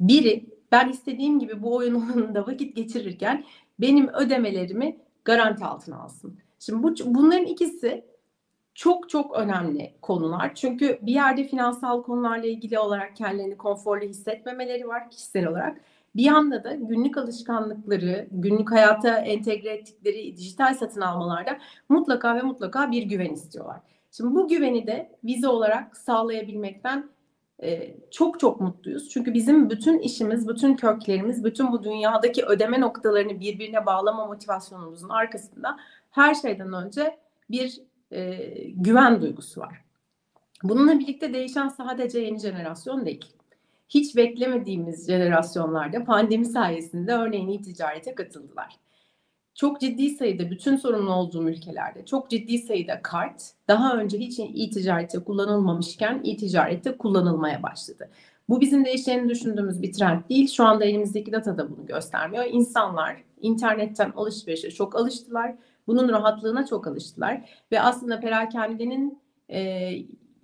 Biri 0.00 0.46
ben 0.72 0.88
istediğim 0.88 1.38
gibi 1.38 1.62
bu 1.62 1.74
oyun 1.76 1.94
alanında 1.94 2.46
vakit 2.46 2.76
geçirirken 2.76 3.44
benim 3.80 4.08
ödemelerimi 4.08 4.96
garanti 5.24 5.64
altına 5.64 6.02
alsın. 6.02 6.38
Şimdi 6.66 6.82
bu, 6.82 6.94
bunların 7.04 7.44
ikisi 7.44 8.04
çok 8.74 9.08
çok 9.08 9.36
önemli 9.36 9.94
konular. 10.02 10.54
Çünkü 10.54 10.98
bir 11.02 11.12
yerde 11.12 11.44
finansal 11.44 12.02
konularla 12.02 12.46
ilgili 12.46 12.78
olarak 12.78 13.16
kendilerini 13.16 13.56
konforlu 13.56 14.04
hissetmemeleri 14.04 14.88
var 14.88 15.10
kişisel 15.10 15.46
olarak. 15.46 15.80
Bir 16.16 16.22
yanda 16.22 16.64
da 16.64 16.74
günlük 16.74 17.16
alışkanlıkları, 17.16 18.28
günlük 18.30 18.72
hayata 18.72 19.18
entegre 19.18 19.70
ettikleri 19.70 20.36
dijital 20.36 20.74
satın 20.74 21.00
almalarda 21.00 21.58
mutlaka 21.88 22.36
ve 22.36 22.42
mutlaka 22.42 22.90
bir 22.90 23.02
güven 23.02 23.32
istiyorlar. 23.32 23.80
Şimdi 24.10 24.34
bu 24.34 24.48
güveni 24.48 24.86
de 24.86 25.18
vize 25.24 25.48
olarak 25.48 25.96
sağlayabilmekten 25.96 27.10
e, 27.62 27.94
çok 28.10 28.40
çok 28.40 28.60
mutluyuz. 28.60 29.08
Çünkü 29.08 29.34
bizim 29.34 29.70
bütün 29.70 29.98
işimiz, 29.98 30.48
bütün 30.48 30.76
köklerimiz, 30.76 31.44
bütün 31.44 31.72
bu 31.72 31.84
dünyadaki 31.84 32.44
ödeme 32.44 32.80
noktalarını 32.80 33.40
birbirine 33.40 33.86
bağlama 33.86 34.26
motivasyonumuzun 34.26 35.08
arkasında 35.08 35.76
her 36.12 36.34
şeyden 36.34 36.72
önce 36.72 37.18
bir 37.50 37.80
e, 38.10 38.34
güven 38.68 39.22
duygusu 39.22 39.60
var. 39.60 39.84
Bununla 40.62 40.98
birlikte 40.98 41.34
değişen 41.34 41.68
sadece 41.68 42.20
yeni 42.20 42.38
jenerasyon 42.38 43.06
değil 43.06 43.32
hiç 43.94 44.16
beklemediğimiz 44.16 45.06
jenerasyonlarda 45.06 46.04
pandemi 46.04 46.46
sayesinde 46.46 47.12
örneğin 47.12 47.48
e-ticarete 47.48 48.14
katıldılar. 48.14 48.76
Çok 49.54 49.80
ciddi 49.80 50.10
sayıda 50.10 50.50
bütün 50.50 50.76
sorumlu 50.76 51.12
olduğum 51.12 51.48
ülkelerde 51.48 52.04
çok 52.04 52.30
ciddi 52.30 52.58
sayıda 52.58 53.02
kart 53.02 53.42
daha 53.68 53.96
önce 53.96 54.18
hiç 54.18 54.40
e-ticarette 54.40 55.18
kullanılmamışken 55.18 56.22
e-ticarette 56.24 56.96
kullanılmaya 56.96 57.62
başladı. 57.62 58.10
Bu 58.48 58.60
bizim 58.60 58.84
değişeceğini 58.84 59.28
düşündüğümüz 59.28 59.82
bir 59.82 59.92
trend 59.92 60.20
değil. 60.30 60.48
Şu 60.48 60.64
anda 60.64 60.84
elimizdeki 60.84 61.32
data 61.32 61.58
da 61.58 61.70
bunu 61.70 61.86
göstermiyor. 61.86 62.44
İnsanlar 62.50 63.24
internetten 63.40 64.12
alışverişe 64.16 64.70
çok 64.70 64.96
alıştılar. 64.96 65.54
Bunun 65.86 66.08
rahatlığına 66.08 66.66
çok 66.66 66.86
alıştılar. 66.86 67.48
Ve 67.72 67.80
aslında 67.80 68.20
perakendenin 68.20 69.18
e, 69.50 69.90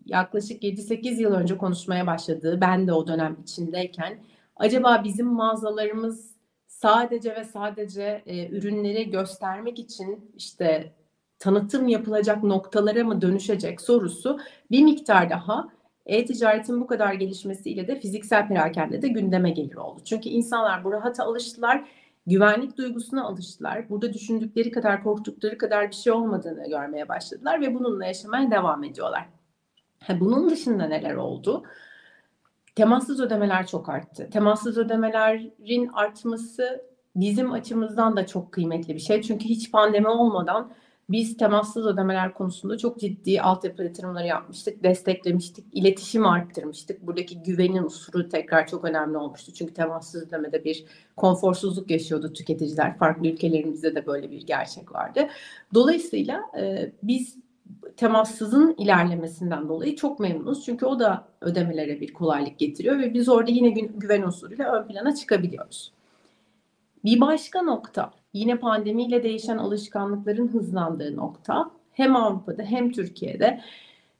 yaklaşık 0.06 0.62
7-8 0.62 1.20
yıl 1.20 1.34
önce 1.34 1.58
konuşmaya 1.58 2.06
başladığı, 2.06 2.60
ben 2.60 2.86
de 2.86 2.92
o 2.92 3.06
dönem 3.06 3.36
içindeyken 3.42 4.18
acaba 4.56 5.04
bizim 5.04 5.26
mağazalarımız 5.26 6.34
sadece 6.66 7.34
ve 7.34 7.44
sadece 7.44 8.22
e, 8.26 8.48
ürünleri 8.48 9.10
göstermek 9.10 9.78
için 9.78 10.32
işte 10.36 10.92
tanıtım 11.38 11.88
yapılacak 11.88 12.44
noktalara 12.44 13.04
mı 13.04 13.22
dönüşecek 13.22 13.80
sorusu 13.80 14.38
bir 14.70 14.82
miktar 14.82 15.30
daha 15.30 15.68
e-ticaretin 16.06 16.80
bu 16.80 16.86
kadar 16.86 17.12
gelişmesiyle 17.14 17.88
de 17.88 18.00
fiziksel 18.00 18.48
perakende 18.48 19.02
de 19.02 19.08
gündeme 19.08 19.50
gelir 19.50 19.76
oldu. 19.76 20.00
Çünkü 20.04 20.28
insanlar 20.28 20.84
bu 20.84 20.92
rahata 20.92 21.24
alıştılar, 21.24 21.88
güvenlik 22.28 22.76
duygusuna 22.78 23.24
alıştılar. 23.24 23.88
Burada 23.88 24.12
düşündükleri 24.12 24.70
kadar, 24.70 25.02
korktukları 25.02 25.58
kadar 25.58 25.90
bir 25.90 25.94
şey 25.94 26.12
olmadığını 26.12 26.68
görmeye 26.68 27.08
başladılar 27.08 27.60
ve 27.60 27.74
bununla 27.74 28.06
yaşamaya 28.06 28.50
devam 28.50 28.84
ediyorlar. 28.84 29.28
Bunun 30.20 30.50
dışında 30.50 30.84
neler 30.86 31.14
oldu? 31.14 31.62
Temassız 32.74 33.20
ödemeler 33.20 33.66
çok 33.66 33.88
arttı. 33.88 34.28
Temassız 34.32 34.78
ödemelerin 34.78 35.90
artması 35.92 36.84
bizim 37.16 37.52
açımızdan 37.52 38.16
da 38.16 38.26
çok 38.26 38.52
kıymetli 38.52 38.94
bir 38.94 39.00
şey. 39.00 39.22
Çünkü 39.22 39.44
hiç 39.44 39.72
pandemi 39.72 40.08
olmadan 40.08 40.72
biz 41.10 41.36
temassız 41.36 41.86
ödemeler 41.86 42.34
konusunda 42.34 42.78
çok 42.78 43.00
ciddi 43.00 43.40
altyapı 43.40 43.82
yatırımları 43.82 44.26
yapmıştık, 44.26 44.82
desteklemiştik, 44.82 45.64
iletişim 45.72 46.26
arttırmıştık. 46.26 47.06
Buradaki 47.06 47.42
güvenin 47.42 47.82
unsuru 47.82 48.28
tekrar 48.28 48.66
çok 48.66 48.84
önemli 48.84 49.16
olmuştu. 49.18 49.52
Çünkü 49.52 49.74
temassız 49.74 50.22
ödemede 50.22 50.64
bir 50.64 50.84
konforsuzluk 51.16 51.90
yaşıyordu 51.90 52.32
tüketiciler. 52.32 52.98
Farklı 52.98 53.28
ülkelerimizde 53.28 53.94
de 53.94 54.06
böyle 54.06 54.30
bir 54.30 54.46
gerçek 54.46 54.94
vardı. 54.94 55.28
Dolayısıyla 55.74 56.42
e, 56.60 56.92
biz 57.02 57.38
temassızın 57.96 58.74
ilerlemesinden 58.78 59.68
dolayı 59.68 59.96
çok 59.96 60.20
memnunuz. 60.20 60.64
Çünkü 60.64 60.86
o 60.86 60.98
da 60.98 61.28
ödemelere 61.40 62.00
bir 62.00 62.12
kolaylık 62.12 62.58
getiriyor 62.58 62.98
ve 62.98 63.14
biz 63.14 63.28
orada 63.28 63.50
yine 63.50 63.70
güven 63.70 64.22
unsuruyla 64.22 64.72
ön 64.72 64.88
plana 64.88 65.14
çıkabiliyoruz. 65.14 65.92
Bir 67.04 67.20
başka 67.20 67.62
nokta 67.62 68.10
yine 68.32 68.58
pandemiyle 68.58 69.22
değişen 69.22 69.58
alışkanlıkların 69.58 70.48
hızlandığı 70.48 71.16
nokta 71.16 71.70
hem 71.92 72.16
Avrupa'da 72.16 72.62
hem 72.62 72.92
Türkiye'de 72.92 73.60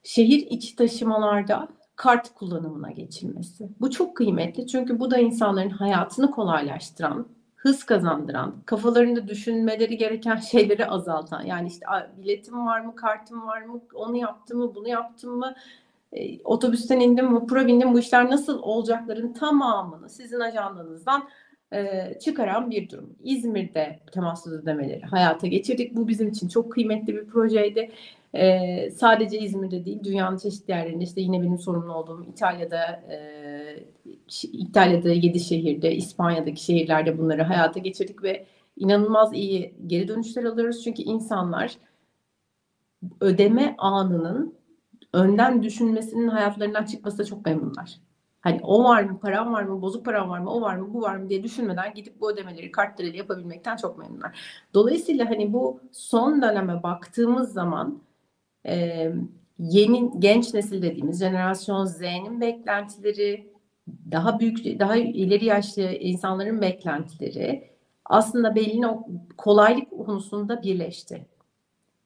şehir 0.02 0.46
içi 0.50 0.76
taşımalarda 0.76 1.68
kart 1.96 2.34
kullanımına 2.34 2.90
geçilmesi. 2.90 3.68
Bu 3.80 3.90
çok 3.90 4.16
kıymetli 4.16 4.66
çünkü 4.66 5.00
bu 5.00 5.10
da 5.10 5.18
insanların 5.18 5.70
hayatını 5.70 6.30
kolaylaştıran, 6.30 7.26
hız 7.56 7.84
kazandıran, 7.84 8.54
kafalarında 8.66 9.28
düşünmeleri 9.28 9.96
gereken 9.96 10.36
şeyleri 10.36 10.86
azaltan. 10.86 11.42
Yani 11.42 11.68
işte 11.68 11.86
biletim 12.16 12.66
var 12.66 12.80
mı, 12.80 12.96
kartım 12.96 13.46
var 13.46 13.62
mı, 13.62 13.80
onu 13.94 14.16
yaptım 14.16 14.58
mı, 14.58 14.74
bunu 14.74 14.88
yaptım 14.88 15.38
mı, 15.38 15.54
e, 16.12 16.42
otobüsten 16.42 17.00
indim, 17.00 17.34
vapura 17.34 17.66
bindim, 17.66 17.94
bu 17.94 17.98
işler 17.98 18.30
nasıl 18.30 18.62
olacakların 18.62 19.32
tamamını 19.32 20.08
sizin 20.10 20.40
ajandanızdan 20.40 21.28
e, 21.72 22.12
çıkaran 22.20 22.70
bir 22.70 22.90
durum. 22.90 23.16
İzmir'de 23.24 23.98
temassız 24.12 24.52
ödemeleri 24.52 25.02
hayata 25.02 25.46
geçirdik. 25.46 25.96
Bu 25.96 26.08
bizim 26.08 26.28
için 26.28 26.48
çok 26.48 26.72
kıymetli 26.72 27.16
bir 27.16 27.26
projeydi. 27.26 27.90
E, 28.34 28.90
sadece 28.90 29.38
İzmir'de 29.38 29.84
değil, 29.84 30.04
dünyanın 30.04 30.38
çeşitli 30.38 30.70
yerlerinde 30.70 31.04
işte 31.04 31.20
yine 31.20 31.42
benim 31.42 31.58
sorumlu 31.58 31.94
olduğum 31.94 32.26
İtalya'da 32.32 33.02
e, 33.10 33.18
İtalya'da 34.52 35.12
7 35.12 35.40
şehirde, 35.40 35.94
İspanya'daki 35.94 36.64
şehirlerde 36.64 37.18
bunları 37.18 37.42
hayata 37.42 37.80
geçirdik 37.80 38.22
ve 38.22 38.46
inanılmaz 38.76 39.34
iyi 39.34 39.74
geri 39.86 40.08
dönüşler 40.08 40.44
alıyoruz. 40.44 40.84
Çünkü 40.84 41.02
insanlar 41.02 41.76
ödeme 43.20 43.74
anının 43.78 44.54
önden 45.12 45.62
düşünmesinin 45.62 46.28
hayatlarından 46.28 46.84
çıkması 46.84 47.26
çok 47.26 47.46
memnunlar. 47.46 48.07
Hani 48.40 48.60
o 48.62 48.84
var 48.84 49.02
mı, 49.02 49.20
param 49.20 49.52
var 49.52 49.62
mı, 49.62 49.82
bozuk 49.82 50.04
param 50.04 50.28
var 50.30 50.38
mı, 50.38 50.50
o 50.50 50.60
var 50.60 50.76
mı, 50.76 50.94
bu 50.94 51.02
var 51.02 51.16
mı 51.16 51.28
diye 51.28 51.42
düşünmeden 51.42 51.94
gidip 51.94 52.20
bu 52.20 52.32
ödemeleri 52.32 52.72
kartlarıyla 52.72 53.18
yapabilmekten 53.18 53.76
çok 53.76 53.98
memnunlar. 53.98 54.40
Dolayısıyla 54.74 55.30
hani 55.30 55.52
bu 55.52 55.80
son 55.92 56.42
döneme 56.42 56.82
baktığımız 56.82 57.52
zaman 57.52 58.02
e, 58.66 59.12
yeni 59.58 60.10
genç 60.20 60.54
nesil 60.54 60.82
dediğimiz 60.82 61.20
jenerasyon 61.20 61.84
Z'nin 61.84 62.40
beklentileri, 62.40 63.52
daha 64.10 64.40
büyük, 64.40 64.80
daha 64.80 64.96
ileri 64.96 65.44
yaşlı 65.44 65.82
insanların 65.82 66.60
beklentileri 66.60 67.70
aslında 68.04 68.54
belli 68.54 68.86
kolaylık 69.36 69.90
konusunda 69.90 70.62
birleşti. 70.62 71.26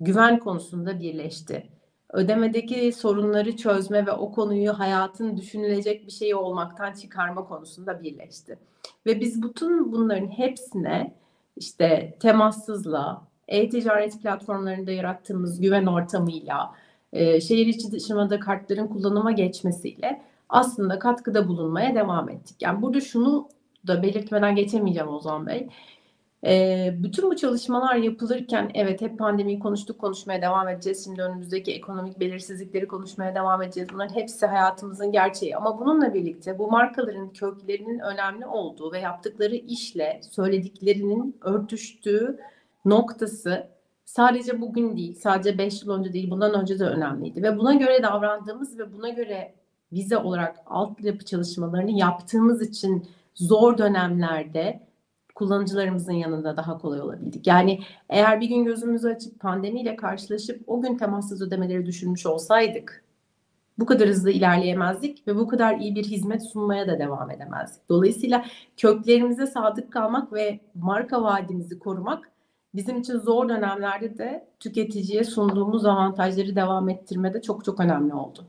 Güven 0.01 0.38
konusunda 0.38 1.01
birleşti. 1.01 1.66
Ödemedeki 2.12 2.92
sorunları 2.92 3.57
çözme 3.57 4.07
ve 4.07 4.12
o 4.12 4.33
konuyu 4.33 4.79
hayatın 4.79 5.37
düşünülecek 5.37 6.07
bir 6.07 6.12
şey 6.12 6.35
olmaktan 6.35 6.92
çıkarma 6.92 7.44
konusunda 7.44 8.03
birleşti. 8.03 8.59
Ve 9.07 9.20
biz 9.20 9.42
bütün 9.42 9.92
bunların 9.92 10.29
hepsine 10.29 11.14
işte 11.57 12.16
temassızla, 12.20 13.22
e-ticaret 13.48 14.22
platformlarında 14.22 14.90
yarattığımız 14.90 15.61
güven 15.61 15.87
ortamıyla, 15.87 16.75
e, 17.12 17.40
şehir 17.40 17.66
içi 17.66 17.92
dışımada 17.92 18.40
kartların 18.40 18.87
kullanıma 18.87 19.33
geçmesiyle 19.33 20.22
aslında 20.48 20.98
katkıda 20.98 21.48
bulunmaya 21.48 21.94
devam 21.94 22.29
ettik. 22.29 22.57
Yani 22.61 22.83
burada 22.83 23.01
şunu 23.01 23.48
da 23.87 24.03
belirtmeden 24.03 24.57
geçemeyeceğim 24.57 25.09
Ozan 25.09 25.46
Bey. 25.46 25.68
E, 26.46 26.94
bütün 26.98 27.31
bu 27.31 27.37
çalışmalar 27.37 27.94
yapılırken 27.94 28.70
evet 28.74 29.00
hep 29.00 29.18
pandemiyi 29.18 29.59
konuştuk 29.59 29.98
konuşmaya 29.98 30.42
devam 30.42 30.68
edeceğiz. 30.68 31.05
Şimdi 31.05 31.22
önümüzdeki 31.22 31.72
ekonomik 31.72 32.20
belirsizlikleri 32.20 32.88
konuşmaya 32.88 33.35
devam 33.35 33.62
edeceğiz. 33.62 33.88
Bunların 33.92 34.14
hepsi 34.14 34.46
hayatımızın 34.46 35.12
gerçeği. 35.12 35.57
Ama 35.57 35.81
bununla 35.81 36.14
birlikte 36.14 36.59
bu 36.59 36.70
markaların 36.70 37.33
köklerinin 37.33 37.98
önemli 37.98 38.46
olduğu 38.46 38.92
ve 38.92 38.98
yaptıkları 38.98 39.55
işle 39.55 40.20
söylediklerinin 40.31 41.37
örtüştüğü 41.42 42.38
noktası 42.85 43.66
sadece 44.05 44.61
bugün 44.61 44.96
değil, 44.96 45.14
sadece 45.14 45.59
5 45.59 45.83
yıl 45.83 45.90
önce 45.90 46.12
değil, 46.12 46.31
bundan 46.31 46.61
önce 46.61 46.78
de 46.78 46.85
önemliydi. 46.85 47.42
Ve 47.42 47.59
buna 47.59 47.74
göre 47.74 48.02
davrandığımız 48.02 48.78
ve 48.78 48.92
buna 48.92 49.09
göre 49.09 49.55
vize 49.92 50.16
olarak 50.16 50.57
altyapı 50.66 51.24
çalışmalarını 51.24 51.90
yaptığımız 51.90 52.62
için 52.62 53.09
zor 53.35 53.78
dönemlerde 53.78 54.91
kullanıcılarımızın 55.42 56.12
yanında 56.12 56.57
daha 56.57 56.78
kolay 56.78 57.00
olabildik. 57.00 57.46
Yani 57.46 57.81
eğer 58.09 58.40
bir 58.40 58.48
gün 58.48 58.64
gözümüzü 58.64 59.09
açıp 59.09 59.40
pandemiyle 59.40 59.96
karşılaşıp 59.96 60.62
o 60.66 60.83
gün 60.83 60.96
temassız 60.96 61.42
ödemeleri 61.42 61.87
düşünmüş 61.87 62.26
olsaydık 62.26 63.05
bu 63.78 63.87
kadar 63.87 64.09
hızlı 64.09 64.31
ilerleyemezdik 64.31 65.28
ve 65.28 65.37
bu 65.37 65.48
kadar 65.48 65.78
iyi 65.78 65.94
bir 65.94 66.05
hizmet 66.05 66.42
sunmaya 66.42 66.87
da 66.87 66.98
devam 66.98 67.31
edemezdik. 67.31 67.88
Dolayısıyla 67.88 68.44
köklerimize 68.76 69.46
sadık 69.46 69.92
kalmak 69.92 70.33
ve 70.33 70.61
marka 70.74 71.22
vaadimizi 71.22 71.78
korumak 71.78 72.31
bizim 72.74 73.00
için 73.00 73.18
zor 73.18 73.48
dönemlerde 73.48 74.18
de 74.18 74.48
tüketiciye 74.61 75.24
sunduğumuz 75.24 75.85
avantajları 75.85 76.57
devam 76.57 76.88
ettirmede 76.88 77.42
çok 77.42 77.64
çok 77.64 77.81
önemli 77.81 78.14
oldu. 78.14 78.46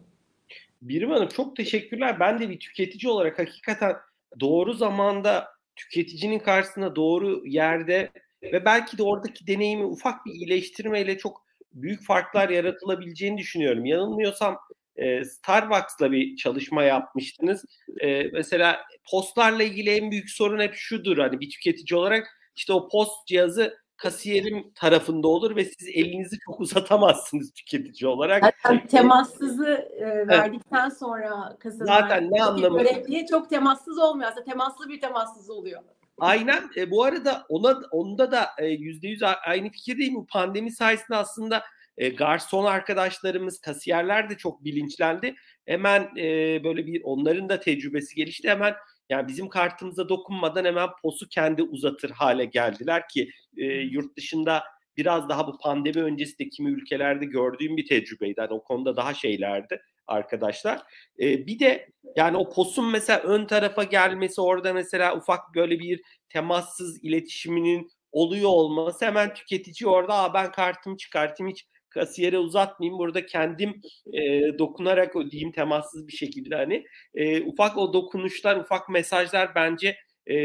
Birim 0.82 1.10
Hanım 1.10 1.27
çok 1.27 1.56
teşekkürler. 1.56 2.19
Ben 2.19 2.39
de 2.39 2.49
bir 2.49 2.60
tüketici 2.60 3.12
olarak 3.12 3.39
hakikaten 3.39 3.95
doğru 4.39 4.73
zamanda 4.73 5.53
tüketicinin 5.75 6.39
karşısında 6.39 6.95
doğru 6.95 7.47
yerde 7.47 8.12
ve 8.43 8.65
belki 8.65 8.97
de 8.97 9.03
oradaki 9.03 9.47
deneyimi 9.47 9.86
ufak 9.86 10.25
bir 10.25 10.31
iyileştirmeyle 10.31 11.17
çok 11.17 11.45
büyük 11.73 12.05
farklar 12.05 12.49
yaratılabileceğini 12.49 13.38
düşünüyorum. 13.38 13.86
Yanılmıyorsam 13.86 14.57
e, 14.95 15.25
Starbucks'la 15.25 16.12
bir 16.12 16.36
çalışma 16.36 16.83
yapmıştınız. 16.83 17.65
E, 18.01 18.23
mesela 18.23 18.81
postlarla 19.12 19.63
ilgili 19.63 19.89
en 19.89 20.12
büyük 20.12 20.29
sorun 20.29 20.59
hep 20.59 20.75
şudur 20.75 21.17
hani 21.17 21.39
bir 21.39 21.49
tüketici 21.49 21.99
olarak 21.99 22.27
işte 22.55 22.73
o 22.73 22.89
post 22.89 23.27
cihazı 23.27 23.83
kasiyerim 24.04 24.72
tarafında 24.76 25.28
olur 25.28 25.56
ve 25.56 25.66
siz 25.66 25.88
elinizi 25.88 26.39
çok 26.46 26.60
uzatamazsınız 26.60 27.54
tüketici 27.54 28.10
olarak. 28.10 28.44
Zaten 28.44 28.88
temassızı 28.88 29.89
e, 30.00 30.28
verdikten 30.28 30.88
evet. 30.88 30.98
sonra 30.98 31.58
kasadan 31.60 31.86
Zaten 31.86 32.32
ne 32.32 32.44
anlamı? 32.44 32.80
Görevliye 32.80 33.26
çok 33.26 33.50
temassız 33.50 33.98
olmuyor. 33.98 34.30
Aslında 34.30 34.46
temaslı 34.46 34.89
bir 34.89 35.02
temassız 35.02 35.50
oluyor. 35.50 35.82
Aynen. 36.18 36.63
E, 36.78 36.92
bu 36.92 37.04
arada 37.04 37.46
ona 37.50 37.82
onda 37.92 38.32
da 38.32 38.46
e, 38.58 38.66
yüzde 38.66 39.08
yüz 39.08 39.22
aynı 39.48 39.70
fikirdeyim. 39.70 40.16
Bu 40.16 40.26
pandemi 40.26 40.72
sayesinde 40.72 41.18
aslında 41.18 41.63
e, 41.98 42.10
garson 42.10 42.66
arkadaşlarımız, 42.66 43.62
kasiyerler 43.62 44.30
de 44.30 44.38
çok 44.38 44.63
bilinçlendi. 44.63 45.36
Hemen 45.66 46.02
e, 46.18 46.63
böyle 46.63 46.88
bir 46.88 47.02
onların 47.04 47.50
da 47.50 47.60
tecrübesi 47.60 48.16
gelişti. 48.16 48.50
Hemen 48.50 48.74
yani 49.13 49.28
bizim 49.28 49.49
kartımıza 49.49 50.10
dokunmadan 50.10 50.65
hemen 50.65 50.89
POS'u 51.02 51.30
kendi 51.30 51.63
uzatır 51.63 52.10
hale 52.10 52.45
geldiler 52.45 53.08
ki 53.08 53.30
e, 53.58 53.65
yurt 53.65 54.17
dışında 54.17 54.63
biraz 54.97 55.30
daha 55.30 55.47
bu 55.47 55.58
pandemi 55.58 56.04
öncesi 56.04 56.39
de 56.39 56.49
kimi 56.49 56.69
ülkelerde 56.71 57.26
gördüğüm 57.26 57.78
bir 57.78 57.86
tecrübeydi. 57.86 58.39
Yani 58.39 58.54
o 58.54 58.63
konuda 58.63 58.95
daha 58.95 59.13
şeylerdi 59.13 59.82
arkadaşlar. 60.08 60.82
E, 61.19 61.47
bir 61.47 61.60
de 61.60 61.89
yani 62.15 62.38
o 62.38 62.49
POS'un 62.49 62.91
mesela 62.91 63.19
ön 63.19 63.45
tarafa 63.45 63.84
gelmesi 63.84 64.41
orada 64.41 64.73
mesela 64.73 65.17
ufak 65.17 65.56
böyle 65.56 65.80
bir 65.80 66.02
temassız 66.30 67.04
iletişiminin 67.04 67.89
oluyor 68.12 68.49
olması 68.49 69.06
hemen 69.06 69.34
tüketici 69.34 69.89
orada 69.89 70.13
Aa, 70.13 70.34
ben 70.34 70.52
kartımı 70.52 70.97
çıkartayım 70.97 71.52
hiç 71.52 71.65
kasiyere 71.93 72.38
uzatmayayım 72.38 72.99
burada 72.99 73.25
kendim 73.25 73.82
e, 74.13 74.19
dokunarak 74.60 75.15
ödeyeyim 75.15 75.51
temassız 75.51 76.08
bir 76.08 76.13
şekilde 76.13 76.56
hani 76.56 76.86
e, 77.15 77.41
ufak 77.41 77.77
o 77.77 77.93
dokunuşlar 77.93 78.58
ufak 78.58 78.89
mesajlar 78.89 79.56
bence 79.56 79.97
e, 80.27 80.36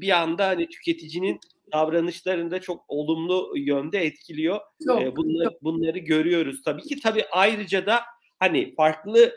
bir 0.00 0.10
anda 0.22 0.46
hani 0.46 0.68
tüketicinin 0.68 1.40
davranışlarında 1.72 2.60
çok 2.60 2.84
olumlu 2.88 3.52
yönde 3.56 3.98
etkiliyor. 3.98 4.60
Çok, 4.86 5.02
e, 5.02 5.16
bunları, 5.16 5.50
çok. 5.50 5.62
bunları 5.62 5.98
görüyoruz 5.98 6.62
tabii 6.64 6.82
ki. 6.82 7.00
Tabii 7.00 7.24
ayrıca 7.30 7.86
da 7.86 8.00
hani 8.38 8.74
farklı 8.74 9.32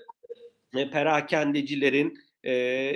e, 0.77 0.89
perakendecilerin 0.89 2.13
e, 2.45 2.93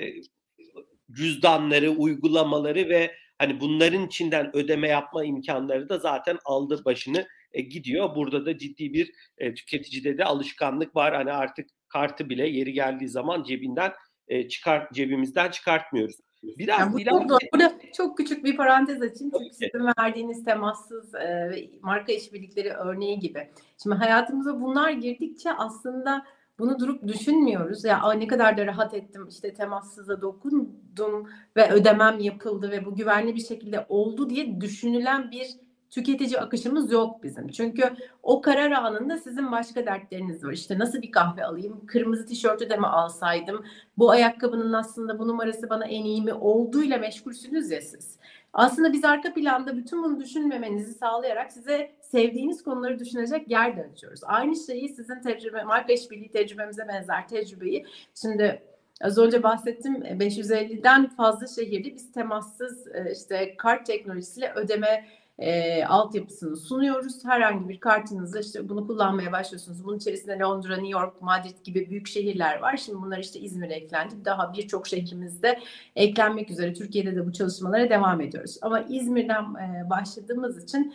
cüzdanları, 1.11 1.89
uygulamaları 1.89 2.89
ve 2.89 3.11
hani 3.37 3.59
bunların 3.59 4.07
içinden 4.07 4.55
ödeme 4.55 4.87
yapma 4.87 5.25
imkanları 5.25 5.89
da 5.89 5.97
zaten 5.97 6.37
aldı 6.45 6.81
başını 6.85 7.27
e, 7.55 7.61
gidiyor. 7.61 8.15
Burada 8.15 8.45
da 8.45 8.57
ciddi 8.57 8.93
bir 8.93 9.11
e, 9.37 9.53
tüketicide 9.53 10.17
de 10.17 10.25
alışkanlık 10.25 10.95
var. 10.95 11.15
Hani 11.15 11.31
artık 11.31 11.69
kartı 11.87 12.29
bile 12.29 12.47
yeri 12.47 12.73
geldiği 12.73 13.07
zaman 13.07 13.43
cebinden 13.43 13.91
e, 14.27 14.47
çıkart 14.47 14.93
cebimizden 14.93 15.51
çıkartmıyoruz. 15.51 16.15
Biraz 16.43 16.79
yani 16.79 16.93
bu 16.93 16.99
ileride... 16.99 17.27
çok, 17.27 17.39
burada 17.53 17.73
çok 17.97 18.17
küçük 18.17 18.43
bir 18.43 18.57
parantez 18.57 19.01
açayım. 19.01 19.33
Çünkü 19.37 19.53
sizin 19.53 19.91
verdiğiniz 19.99 20.45
temassız 20.45 21.15
e, 21.15 21.51
marka 21.81 22.13
işbirlikleri 22.13 22.69
örneği 22.69 23.19
gibi. 23.19 23.49
Şimdi 23.83 23.95
hayatımıza 23.95 24.61
bunlar 24.61 24.91
girdikçe 24.91 25.53
aslında 25.53 26.25
bunu 26.59 26.79
durup 26.79 27.07
düşünmüyoruz. 27.07 27.83
Ya 27.83 28.13
ne 28.13 28.27
kadar 28.27 28.57
da 28.57 28.65
rahat 28.65 28.93
ettim 28.93 29.27
işte 29.29 29.53
temassıza 29.53 30.21
dokundum 30.21 31.29
ve 31.57 31.71
ödemem 31.71 32.19
yapıldı 32.19 32.71
ve 32.71 32.85
bu 32.85 32.95
güvenli 32.95 33.35
bir 33.35 33.43
şekilde 33.45 33.85
oldu 33.89 34.29
diye 34.29 34.61
düşünülen 34.61 35.31
bir 35.31 35.47
tüketici 35.89 36.39
akışımız 36.39 36.91
yok 36.91 37.23
bizim. 37.23 37.47
Çünkü 37.47 37.83
o 38.23 38.41
karar 38.41 38.71
anında 38.71 39.17
sizin 39.17 39.51
başka 39.51 39.85
dertleriniz 39.85 40.43
var. 40.43 40.53
İşte 40.53 40.79
nasıl 40.79 41.01
bir 41.01 41.11
kahve 41.11 41.45
alayım? 41.45 41.85
Kırmızı 41.85 42.25
tişörtü 42.25 42.69
de 42.69 42.77
mi 42.77 42.87
alsaydım? 42.87 43.65
Bu 43.97 44.09
ayakkabının 44.09 44.73
aslında 44.73 45.19
bu 45.19 45.27
numarası 45.27 45.69
bana 45.69 45.85
en 45.85 46.03
iyi 46.03 46.21
mi 46.21 46.33
olduğuyla 46.33 46.97
meşgulsünüz 46.97 47.71
ya 47.71 47.81
siz. 47.81 48.19
Aslında 48.53 48.93
biz 48.93 49.05
arka 49.05 49.33
planda 49.33 49.77
bütün 49.77 50.03
bunu 50.03 50.19
düşünmemenizi 50.19 50.93
sağlayarak 50.93 51.51
size 51.51 51.91
sevdiğiniz 52.01 52.63
konuları 52.63 52.99
düşünecek 52.99 53.51
yer 53.51 53.77
de 53.77 53.89
açıyoruz. 53.93 54.19
Aynı 54.23 54.55
şeyi 54.55 54.89
sizin 54.89 55.21
tecrübe, 55.21 55.63
marka 55.63 55.93
işbirliği 55.93 56.31
tecrübemize 56.31 56.87
benzer 56.87 57.27
tecrübeyi 57.27 57.85
şimdi 58.21 58.61
Az 59.01 59.17
önce 59.17 59.43
bahsettim 59.43 59.95
550'den 59.95 61.09
fazla 61.09 61.47
şehirde 61.47 61.95
biz 61.95 62.11
temassız 62.11 62.87
e, 62.87 63.11
işte 63.11 63.55
kart 63.57 63.85
teknolojisiyle 63.85 64.53
ödeme 64.55 65.05
e, 65.39 65.85
altyapısını 65.85 66.57
sunuyoruz. 66.57 67.25
Herhangi 67.25 67.69
bir 67.69 67.79
kartınızla 67.79 68.39
işte 68.39 68.69
bunu 68.69 68.87
kullanmaya 68.87 69.31
başlıyorsunuz. 69.31 69.83
Bunun 69.83 69.97
içerisinde 69.97 70.39
Londra, 70.39 70.75
New 70.75 70.99
York, 70.99 71.21
Madrid 71.21 71.63
gibi 71.63 71.89
büyük 71.89 72.07
şehirler 72.07 72.59
var. 72.59 72.77
Şimdi 72.77 73.01
bunlar 73.01 73.19
işte 73.19 73.39
İzmir'e 73.39 73.73
eklendi. 73.73 74.15
Daha 74.25 74.53
birçok 74.53 74.87
şehrimizde 74.87 75.59
eklenmek 75.95 76.51
üzere. 76.51 76.73
Türkiye'de 76.73 77.15
de 77.15 77.27
bu 77.27 77.33
çalışmalara 77.33 77.89
devam 77.89 78.21
ediyoruz. 78.21 78.57
Ama 78.61 78.79
İzmir'den 78.79 79.43
e, 79.43 79.89
başladığımız 79.89 80.63
için 80.63 80.93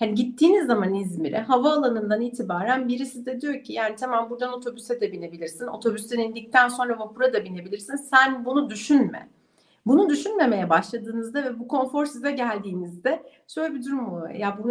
Hani 0.00 0.14
gittiğiniz 0.14 0.66
zaman 0.66 0.94
İzmir'e 0.94 1.38
havaalanından 1.38 2.20
itibaren 2.20 2.88
birisi 2.88 3.26
de 3.26 3.40
diyor 3.40 3.62
ki 3.62 3.72
yani 3.72 3.96
tamam 3.96 4.30
buradan 4.30 4.52
otobüse 4.52 5.00
de 5.00 5.12
binebilirsin. 5.12 5.66
Otobüsten 5.66 6.18
indikten 6.18 6.68
sonra 6.68 6.98
vapura 6.98 7.32
da 7.32 7.44
binebilirsin. 7.44 7.96
Sen 7.96 8.44
bunu 8.44 8.70
düşünme. 8.70 9.28
Bunu 9.86 10.08
düşünmemeye 10.08 10.70
başladığınızda 10.70 11.44
ve 11.44 11.58
bu 11.58 11.68
konfor 11.68 12.06
size 12.06 12.30
geldiğinizde 12.30 13.22
şöyle 13.48 13.74
bir 13.74 13.84
durum 13.84 14.12
oluyor. 14.12 14.30
Ya 14.30 14.58
bu, 14.58 14.70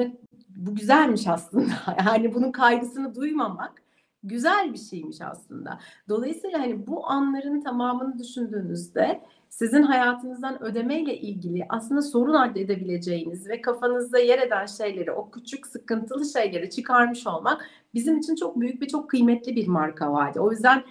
bu 0.50 0.76
güzelmiş 0.76 1.28
aslında. 1.28 1.74
Yani 2.06 2.34
bunun 2.34 2.52
kaygısını 2.52 3.15
duymamak 3.15 3.84
güzel 4.24 4.74
bir 4.74 4.78
şeymiş 4.78 5.22
aslında. 5.22 5.80
Dolayısıyla 6.10 6.60
hani 6.60 6.88
bu 6.88 7.08
anların 7.10 7.62
tamamını 7.62 8.19
düşündüğünüzde 8.19 9.22
sizin 9.50 9.84
hayatınızdan 9.84 10.63
ödemeyle 10.63 11.17
ilgili 11.17 11.65
aslında 11.69 12.02
sorun 12.02 12.56
edebileceğiniz 12.56 13.50
ve 13.50 13.62
kafanızda 13.62 14.19
yer 14.19 14.39
eden 14.39 14.65
şeyleri, 14.65 15.12
o 15.12 15.32
küçük 15.32 15.67
sıkıntılı 15.67 16.26
şeyleri 16.26 16.69
çıkarmış 16.69 17.28
olmak 17.28 17.69
bizim 17.93 18.17
için 18.17 18.36
çok 18.36 18.60
büyük 18.60 18.82
ve 18.82 18.88
çok 18.88 19.10
kıymetli 19.10 19.56
bir 19.56 19.67
marka 19.67 20.13
vardı. 20.13 20.39
O 20.39 20.52
yüzden 20.52 20.84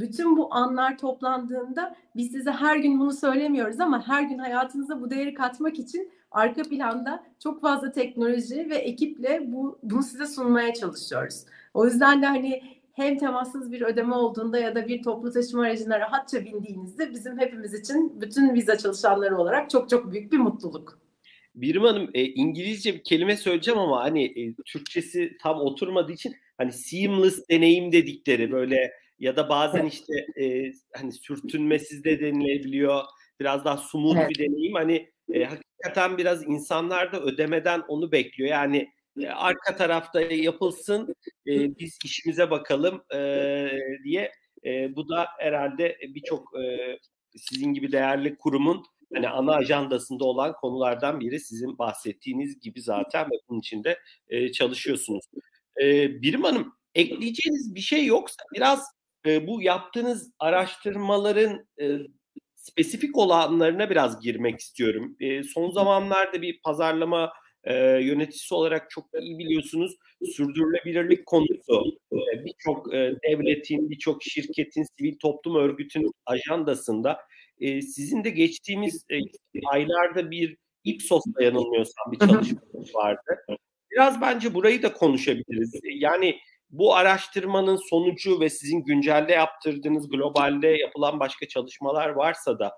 bütün 0.00 0.36
bu 0.36 0.54
anlar 0.54 0.98
toplandığında 0.98 1.96
biz 2.16 2.32
size 2.32 2.50
her 2.50 2.76
gün 2.76 3.00
bunu 3.00 3.12
söylemiyoruz 3.12 3.80
ama 3.80 4.08
her 4.08 4.22
gün 4.22 4.38
hayatınıza 4.38 5.00
bu 5.00 5.10
değeri 5.10 5.34
katmak 5.34 5.78
için 5.78 6.12
arka 6.30 6.62
planda 6.62 7.24
çok 7.42 7.60
fazla 7.60 7.92
teknoloji 7.92 8.70
ve 8.70 8.76
ekiple 8.76 9.40
bu 9.46 9.78
bunu 9.82 10.02
size 10.02 10.26
sunmaya 10.26 10.74
çalışıyoruz. 10.74 11.44
O 11.74 11.86
yüzden 11.86 12.22
de 12.22 12.26
hani 12.26 12.62
hem 12.92 13.18
temassız 13.18 13.72
bir 13.72 13.82
ödeme 13.82 14.14
olduğunda 14.14 14.58
ya 14.58 14.74
da 14.74 14.88
bir 14.88 15.02
toplu 15.02 15.32
taşıma 15.32 15.62
aracına 15.62 16.00
rahatça 16.00 16.44
bindiğinizde 16.44 17.10
bizim 17.10 17.38
hepimiz 17.38 17.74
için 17.74 18.20
bütün 18.20 18.54
vize 18.54 18.78
çalışanları 18.78 19.38
olarak 19.38 19.70
çok 19.70 19.90
çok 19.90 20.12
büyük 20.12 20.32
bir 20.32 20.38
mutluluk. 20.38 20.98
Birim 21.54 21.82
Hanım 21.82 22.10
e, 22.14 22.24
İngilizce 22.24 22.94
bir 22.94 23.04
kelime 23.04 23.36
söyleyeceğim 23.36 23.80
ama 23.80 24.04
hani 24.04 24.24
e, 24.24 24.54
Türkçesi 24.66 25.36
tam 25.42 25.60
oturmadığı 25.60 26.12
için 26.12 26.34
hani 26.58 26.72
seamless 26.72 27.48
deneyim 27.50 27.92
dedikleri 27.92 28.52
böyle 28.52 28.92
ya 29.18 29.36
da 29.36 29.48
bazen 29.48 29.86
işte 29.86 30.14
e, 30.40 30.72
hani 30.94 31.12
sürtünmesiz 31.12 32.04
de 32.04 32.20
denilebiliyor. 32.20 33.02
Biraz 33.40 33.64
daha 33.64 33.76
smooth 33.76 34.16
evet. 34.16 34.30
bir 34.30 34.38
deneyim. 34.38 34.74
Hani 34.74 35.10
e, 35.32 35.44
hakikaten 35.44 36.18
biraz 36.18 36.48
insanlar 36.48 37.12
da 37.12 37.20
ödemeden 37.20 37.82
onu 37.88 38.12
bekliyor. 38.12 38.50
Yani 38.50 38.92
e, 39.20 39.26
arka 39.28 39.76
tarafta 39.76 40.20
yapılsın 40.20 41.14
e, 41.46 41.78
biz 41.78 41.98
işimize 42.04 42.50
bakalım 42.50 43.02
e, 43.14 43.70
diye 44.04 44.32
e, 44.64 44.96
bu 44.96 45.08
da 45.08 45.26
herhalde 45.38 45.98
birçok 46.14 46.60
e, 46.60 46.98
sizin 47.36 47.72
gibi 47.72 47.92
değerli 47.92 48.36
kurumun 48.36 48.84
hani 49.14 49.28
ana 49.28 49.54
ajandasında 49.54 50.24
olan 50.24 50.52
konulardan 50.52 51.20
biri 51.20 51.40
sizin 51.40 51.78
bahsettiğiniz 51.78 52.60
gibi 52.60 52.82
zaten 52.82 53.26
ve 53.26 53.34
bunun 53.48 53.60
için 53.60 53.84
de 53.84 53.98
e, 54.28 54.52
çalışıyorsunuz. 54.52 55.24
E, 55.82 56.08
Birim 56.22 56.42
Hanım 56.42 56.72
ekleyeceğiniz 56.94 57.74
bir 57.74 57.80
şey 57.80 58.06
yoksa 58.06 58.42
biraz 58.54 58.95
e, 59.26 59.46
bu 59.46 59.62
yaptığınız 59.62 60.32
araştırmaların 60.38 61.66
e, 61.80 61.98
spesifik 62.54 63.16
olanlarına 63.18 63.90
biraz 63.90 64.20
girmek 64.20 64.60
istiyorum. 64.60 65.16
E, 65.20 65.42
son 65.42 65.70
zamanlarda 65.70 66.42
bir 66.42 66.60
pazarlama 66.64 67.32
e, 67.64 67.74
yöneticisi 67.84 68.54
olarak 68.54 68.90
çok 68.90 69.06
iyi 69.20 69.38
biliyorsunuz 69.38 69.96
sürdürülebilirlik 70.36 71.26
konusu 71.26 71.98
e, 72.12 72.44
birçok 72.44 72.94
e, 72.94 73.14
devletin, 73.28 73.90
birçok 73.90 74.22
şirketin, 74.22 74.84
sivil 74.98 75.18
toplum 75.18 75.56
örgütünün 75.56 76.12
ajandasında 76.26 77.18
e, 77.60 77.82
sizin 77.82 78.24
de 78.24 78.30
geçtiğimiz 78.30 79.04
e, 79.10 79.16
aylarda 79.66 80.30
bir 80.30 80.56
Ipsos'ta 80.84 81.42
yanılmıyorsam 81.42 82.12
bir 82.12 82.18
çalışma 82.18 82.60
vardı. 82.94 83.38
Biraz 83.90 84.20
bence 84.20 84.54
burayı 84.54 84.82
da 84.82 84.92
konuşabiliriz. 84.92 85.72
Yani 85.84 86.38
bu 86.70 86.94
araştırmanın 86.94 87.76
sonucu 87.90 88.40
ve 88.40 88.50
sizin 88.50 88.84
güncelde 88.84 89.32
yaptırdığınız 89.32 90.08
globalde 90.08 90.68
yapılan 90.68 91.20
başka 91.20 91.48
çalışmalar 91.48 92.08
varsa 92.08 92.58
da 92.58 92.72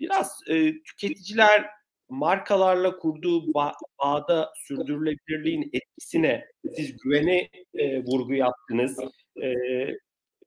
biraz 0.00 0.40
e, 0.48 0.82
tüketiciler 0.82 1.66
markalarla 2.08 2.96
kurduğu 2.96 3.38
ba- 3.38 3.74
bağda 4.04 4.52
sürdürülebilirliğin 4.56 5.70
etkisine 5.72 6.44
siz 6.76 6.96
güvene 6.96 7.48
e, 7.74 8.04
vurgu 8.04 8.34
yaptınız. 8.34 8.98
E, 9.42 9.54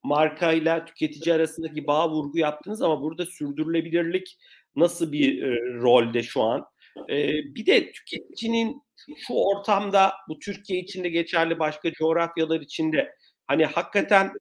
markayla 0.03 0.85
tüketici 0.85 1.35
arasındaki 1.35 1.87
bağ 1.87 2.09
vurgu 2.11 2.37
yaptınız 2.37 2.81
ama 2.81 3.01
burada 3.01 3.25
sürdürülebilirlik 3.25 4.37
nasıl 4.75 5.11
bir 5.11 5.43
e, 5.43 5.73
rolde 5.81 6.23
şu 6.23 6.41
an? 6.43 6.65
E, 7.09 7.27
bir 7.55 7.65
de 7.65 7.91
tüketicinin 7.91 8.81
şu 9.17 9.33
ortamda 9.33 10.13
bu 10.29 10.39
Türkiye 10.39 10.79
içinde 10.79 11.09
geçerli 11.09 11.59
başka 11.59 11.91
coğrafyalar 11.91 12.61
içinde 12.61 13.15
hani 13.47 13.65
hakikaten 13.65 14.31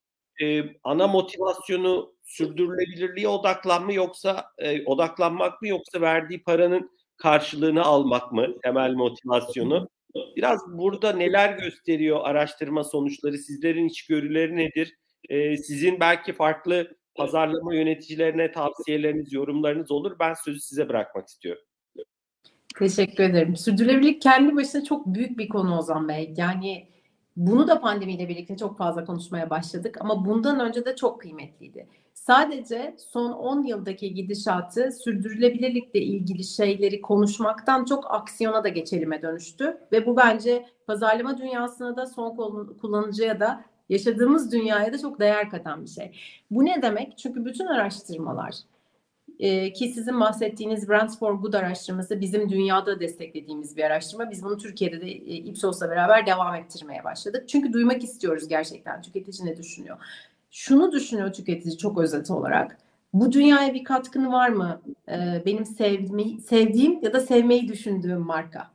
e, 0.42 0.62
ana 0.85 1.07
motivasyonu 1.07 2.14
sürdürülebilirliğe 2.25 3.29
odaklanma 3.29 3.92
yoksa 3.92 4.44
e, 4.59 4.85
odaklanmak 4.85 5.62
mı 5.62 5.68
yoksa 5.68 6.01
verdiği 6.01 6.42
paranın 6.42 6.90
karşılığını 7.16 7.83
almak 7.83 8.33
mı 8.33 8.61
temel 8.62 8.92
motivasyonu? 8.92 9.88
Biraz 10.37 10.61
burada 10.68 11.12
neler 11.12 11.59
gösteriyor 11.59 12.21
araştırma 12.23 12.85
sonuçları? 12.85 13.38
Sizlerin 13.38 13.88
içgörüleri 13.88 14.57
nedir? 14.57 14.94
Ee, 15.29 15.57
sizin 15.57 16.01
belki 16.01 16.33
farklı 16.33 16.97
pazarlama 17.14 17.75
yöneticilerine 17.75 18.53
tavsiyeleriniz, 18.53 19.33
yorumlarınız 19.33 19.90
olur. 19.90 20.16
Ben 20.21 20.35
sözü 20.35 20.61
size 20.61 20.88
bırakmak 20.88 21.29
istiyorum. 21.29 21.62
Teşekkür 22.79 23.25
ederim. 23.25 23.57
Sürdürülebilirlik 23.57 24.23
kendi 24.23 24.57
başına 24.57 24.85
çok 24.85 25.07
büyük 25.07 25.38
bir 25.38 25.49
konu 25.49 25.79
Ozan 25.79 26.09
Bey. 26.09 26.35
Yani 26.37 26.88
bunu 27.37 27.69
da 27.69 27.81
pandemiyle 27.81 28.29
birlikte 28.29 28.57
çok 28.57 28.79
fazla 28.79 29.05
konuşmaya 29.05 29.51
başladık 29.51 29.97
ama 30.01 30.25
bundan 30.25 30.61
önce 30.61 30.85
de 30.85 30.97
çok 30.97 31.21
kıymetliydi. 31.21 31.88
Sadece 32.14 32.97
son 32.99 33.33
10 33.33 33.62
yıldaki 33.62 34.14
gidişatı 34.14 34.93
sürdürülebilirlikle 34.93 36.01
ilgili 36.01 36.45
şeyleri 36.45 37.01
konuşmaktan 37.01 37.85
çok 37.85 38.14
aksiyona 38.14 38.64
da 38.64 38.69
geçelime 38.69 39.23
dönüştü 39.23 39.79
ve 39.93 40.07
bu 40.07 40.17
bence 40.17 40.67
pazarlama 40.87 41.38
dünyasına 41.38 41.97
da 41.97 42.07
son 42.07 42.37
kullanıcıya 42.81 43.41
da 43.41 43.64
yaşadığımız 43.88 44.53
dünyaya 44.53 44.93
da 44.93 44.99
çok 44.99 45.21
değer 45.21 45.51
katan 45.51 45.85
bir 45.85 45.91
şey. 45.91 46.12
Bu 46.51 46.64
ne 46.64 46.83
demek? 46.83 47.19
Çünkü 47.19 47.45
bütün 47.45 47.67
araştırmalar 47.67 48.55
e, 49.38 49.72
ki 49.72 49.88
sizin 49.88 50.20
bahsettiğiniz 50.20 50.88
Brands 50.88 51.18
for 51.18 51.35
Good 51.35 51.53
araştırması 51.53 52.20
bizim 52.20 52.51
dünyada 52.51 53.01
desteklediğimiz 53.01 53.77
bir 53.77 53.85
araştırma. 53.85 54.31
Biz 54.31 54.44
bunu 54.44 54.59
Türkiye'de 54.59 55.01
de 55.01 55.07
e, 55.07 55.35
Ipsos'la 55.35 55.90
beraber 55.90 56.27
devam 56.27 56.55
ettirmeye 56.55 57.05
başladık. 57.05 57.48
Çünkü 57.48 57.72
duymak 57.72 58.05
istiyoruz 58.05 58.48
gerçekten 58.48 59.03
tüketici 59.03 59.48
ne 59.48 59.57
düşünüyor. 59.57 59.98
Şunu 60.51 60.92
düşünüyor 60.92 61.33
tüketici 61.33 61.79
çok 61.79 61.98
özet 61.98 62.31
olarak. 62.31 62.79
Bu 63.12 63.33
dünyaya 63.33 63.74
bir 63.74 63.85
katkın 63.85 64.33
var 64.33 64.48
mı? 64.48 64.81
Ee, 65.09 65.42
benim 65.46 65.66
sevmeyi, 65.66 66.40
sevdiğim 66.40 67.03
ya 67.03 67.12
da 67.12 67.20
sevmeyi 67.20 67.68
düşündüğüm 67.68 68.20
marka. 68.20 68.70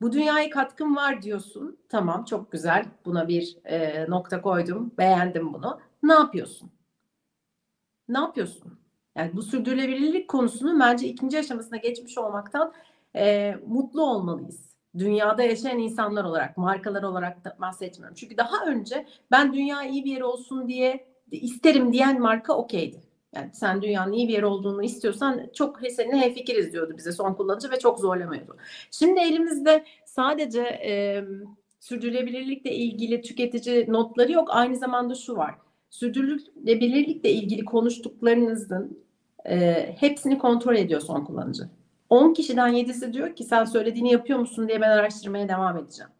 Bu 0.00 0.12
dünyaya 0.12 0.50
katkım 0.50 0.96
var 0.96 1.22
diyorsun. 1.22 1.78
Tamam 1.88 2.24
çok 2.24 2.52
güzel. 2.52 2.84
Buna 3.04 3.28
bir 3.28 3.56
e, 3.64 4.06
nokta 4.10 4.42
koydum. 4.42 4.92
Beğendim 4.98 5.52
bunu. 5.54 5.80
Ne 6.02 6.12
yapıyorsun? 6.12 6.70
Ne 8.08 8.18
yapıyorsun? 8.18 8.78
Yani 9.18 9.30
bu 9.36 9.42
sürdürülebilirlik 9.42 10.28
konusunu 10.28 10.80
bence 10.80 11.08
ikinci 11.08 11.38
aşamasına 11.38 11.76
geçmiş 11.76 12.18
olmaktan 12.18 12.72
e, 13.16 13.54
mutlu 13.66 14.02
olmalıyız. 14.02 14.68
Dünyada 14.98 15.42
yaşayan 15.42 15.78
insanlar 15.78 16.24
olarak, 16.24 16.56
markalar 16.56 17.02
olarak 17.02 17.44
da 17.44 17.56
bahsetmiyorum. 17.60 18.14
Çünkü 18.14 18.36
daha 18.36 18.64
önce 18.66 19.06
ben 19.30 19.52
dünya 19.52 19.82
iyi 19.82 20.04
bir 20.04 20.10
yer 20.10 20.20
olsun 20.20 20.68
diye 20.68 21.06
isterim 21.30 21.92
diyen 21.92 22.20
marka 22.20 22.54
okeydi. 22.54 23.02
Yani 23.34 23.50
sen 23.52 23.82
dünyanın 23.82 24.12
iyi 24.12 24.28
bir 24.28 24.32
yer 24.32 24.42
olduğunu 24.42 24.82
istiyorsan 24.82 25.50
çok 25.54 25.80
seninle 25.90 26.16
hemfikiriz 26.16 26.72
diyordu 26.72 26.94
bize 26.98 27.12
son 27.12 27.34
kullanıcı 27.34 27.70
ve 27.70 27.78
çok 27.78 27.98
zorlamıyordu. 27.98 28.56
Şimdi 28.90 29.20
elimizde 29.20 29.84
sadece 30.04 30.62
e, 30.62 31.24
sürdürülebilirlikle 31.80 32.74
ilgili 32.74 33.22
tüketici 33.22 33.92
notları 33.92 34.32
yok. 34.32 34.48
Aynı 34.50 34.76
zamanda 34.76 35.14
şu 35.14 35.36
var. 35.36 35.54
Sürdürülebilirlikle 35.90 37.30
ilgili 37.30 37.64
konuştuklarınızın 37.64 39.07
e, 39.50 39.96
hepsini 40.00 40.38
kontrol 40.38 40.76
ediyor 40.76 41.00
son 41.00 41.24
kullanıcı. 41.24 41.68
10 42.08 42.34
kişiden 42.34 42.72
7'si 42.72 43.12
diyor 43.12 43.36
ki 43.36 43.44
sen 43.44 43.64
söylediğini 43.64 44.12
yapıyor 44.12 44.38
musun 44.38 44.68
diye 44.68 44.80
ben 44.80 44.90
araştırmaya 44.90 45.48
devam 45.48 45.78
edeceğim. 45.78 46.10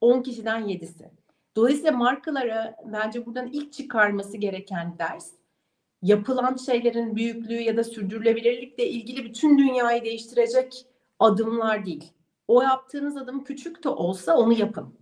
10 0.00 0.22
kişiden 0.22 0.62
7'si. 0.62 1.10
Dolayısıyla 1.56 1.92
markalara 1.92 2.76
bence 2.84 3.26
buradan 3.26 3.46
ilk 3.46 3.72
çıkarması 3.72 4.36
gereken 4.36 4.98
ders 4.98 5.32
yapılan 6.02 6.56
şeylerin 6.56 7.16
büyüklüğü 7.16 7.60
ya 7.60 7.76
da 7.76 7.84
sürdürülebilirlikle 7.84 8.88
ilgili 8.88 9.24
bütün 9.24 9.58
dünyayı 9.58 10.04
değiştirecek 10.04 10.86
adımlar 11.18 11.86
değil. 11.86 12.12
O 12.48 12.62
yaptığınız 12.62 13.16
adım 13.16 13.44
küçük 13.44 13.84
de 13.84 13.88
olsa 13.88 14.36
onu 14.36 14.52
yapın. 14.52 14.94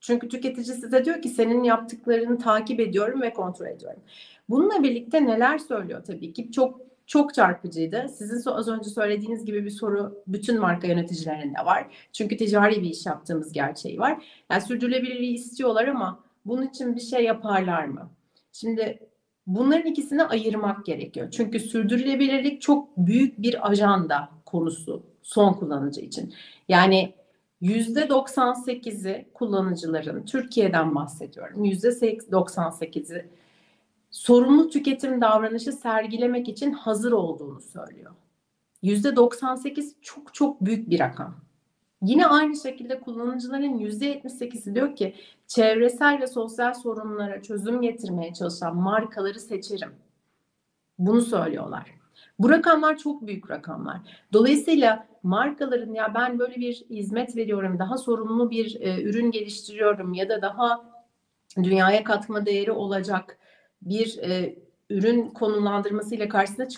Çünkü 0.00 0.28
tüketici 0.28 0.76
size 0.76 1.04
diyor 1.04 1.22
ki 1.22 1.28
senin 1.28 1.62
yaptıklarını 1.62 2.38
takip 2.38 2.80
ediyorum 2.80 3.22
ve 3.22 3.32
kontrol 3.32 3.66
ediyorum. 3.66 4.00
Bununla 4.48 4.82
birlikte 4.82 5.26
neler 5.26 5.58
söylüyor 5.58 6.04
tabii 6.04 6.32
ki 6.32 6.52
çok 6.52 6.80
çok 7.06 7.34
çarpıcıydı. 7.34 8.08
Sizin 8.08 8.50
az 8.50 8.68
önce 8.68 8.90
söylediğiniz 8.90 9.44
gibi 9.44 9.64
bir 9.64 9.70
soru 9.70 10.22
bütün 10.26 10.60
marka 10.60 10.86
yöneticilerinde 10.86 11.58
var. 11.58 11.86
Çünkü 12.12 12.36
ticari 12.36 12.82
bir 12.82 12.90
iş 12.90 13.06
yaptığımız 13.06 13.52
gerçeği 13.52 13.98
var. 13.98 14.24
Yani 14.50 14.62
sürdürülebilirliği 14.62 15.34
istiyorlar 15.34 15.88
ama 15.88 16.20
bunun 16.44 16.66
için 16.66 16.96
bir 16.96 17.00
şey 17.00 17.24
yaparlar 17.24 17.84
mı? 17.84 18.10
Şimdi 18.52 18.98
bunların 19.46 19.86
ikisini 19.86 20.22
ayırmak 20.22 20.86
gerekiyor. 20.86 21.30
Çünkü 21.30 21.60
sürdürülebilirlik 21.60 22.62
çok 22.62 22.96
büyük 22.96 23.42
bir 23.42 23.70
ajanda 23.70 24.28
konusu 24.44 25.02
son 25.22 25.52
kullanıcı 25.52 26.00
için. 26.00 26.34
Yani 26.68 27.14
%98'i 27.62 29.26
kullanıcıların 29.34 30.24
Türkiye'den 30.24 30.94
bahsediyorum. 30.94 31.64
%98'i 31.64 33.30
sorumlu 34.10 34.70
tüketim 34.70 35.20
davranışı 35.20 35.72
sergilemek 35.72 36.48
için 36.48 36.72
hazır 36.72 37.12
olduğunu 37.12 37.60
söylüyor. 37.60 38.12
%98 38.82 39.94
çok 40.02 40.34
çok 40.34 40.64
büyük 40.64 40.90
bir 40.90 41.00
rakam. 41.00 41.34
Yine 42.02 42.26
aynı 42.26 42.56
şekilde 42.56 43.00
kullanıcıların 43.00 43.78
%78'i 43.78 44.74
diyor 44.74 44.96
ki 44.96 45.14
çevresel 45.46 46.20
ve 46.20 46.26
sosyal 46.26 46.74
sorunlara 46.74 47.42
çözüm 47.42 47.82
getirmeye 47.82 48.34
çalışan 48.34 48.76
markaları 48.76 49.40
seçerim. 49.40 49.94
Bunu 50.98 51.22
söylüyorlar. 51.22 51.94
Bu 52.38 52.50
rakamlar 52.50 52.98
çok 52.98 53.26
büyük 53.26 53.50
rakamlar. 53.50 54.00
Dolayısıyla 54.32 55.06
markaların 55.22 55.94
ya 55.94 56.14
ben 56.14 56.38
böyle 56.38 56.56
bir 56.56 56.74
hizmet 56.90 57.36
veriyorum, 57.36 57.78
daha 57.78 57.98
sorumlu 57.98 58.50
bir 58.50 58.80
e, 58.80 59.02
ürün 59.02 59.30
geliştiriyorum 59.30 60.14
ya 60.14 60.28
da 60.28 60.42
daha 60.42 60.84
dünyaya 61.62 62.04
katma 62.04 62.46
değeri 62.46 62.72
olacak 62.72 63.38
bir 63.82 64.18
e, 64.18 64.58
ürün 64.90 65.30
konumlandırmasıyla 65.30 66.28
karşısına 66.28 66.68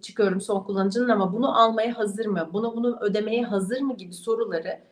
çıkıyorum, 0.00 0.40
son 0.40 0.62
kullanıcının 0.62 1.08
ama 1.08 1.32
bunu 1.32 1.60
almaya 1.60 1.98
hazır 1.98 2.26
mı? 2.26 2.50
Buna 2.52 2.76
bunu 2.76 2.98
ödemeye 3.00 3.42
hazır 3.44 3.80
mı 3.80 3.96
gibi 3.96 4.14
soruları 4.14 4.91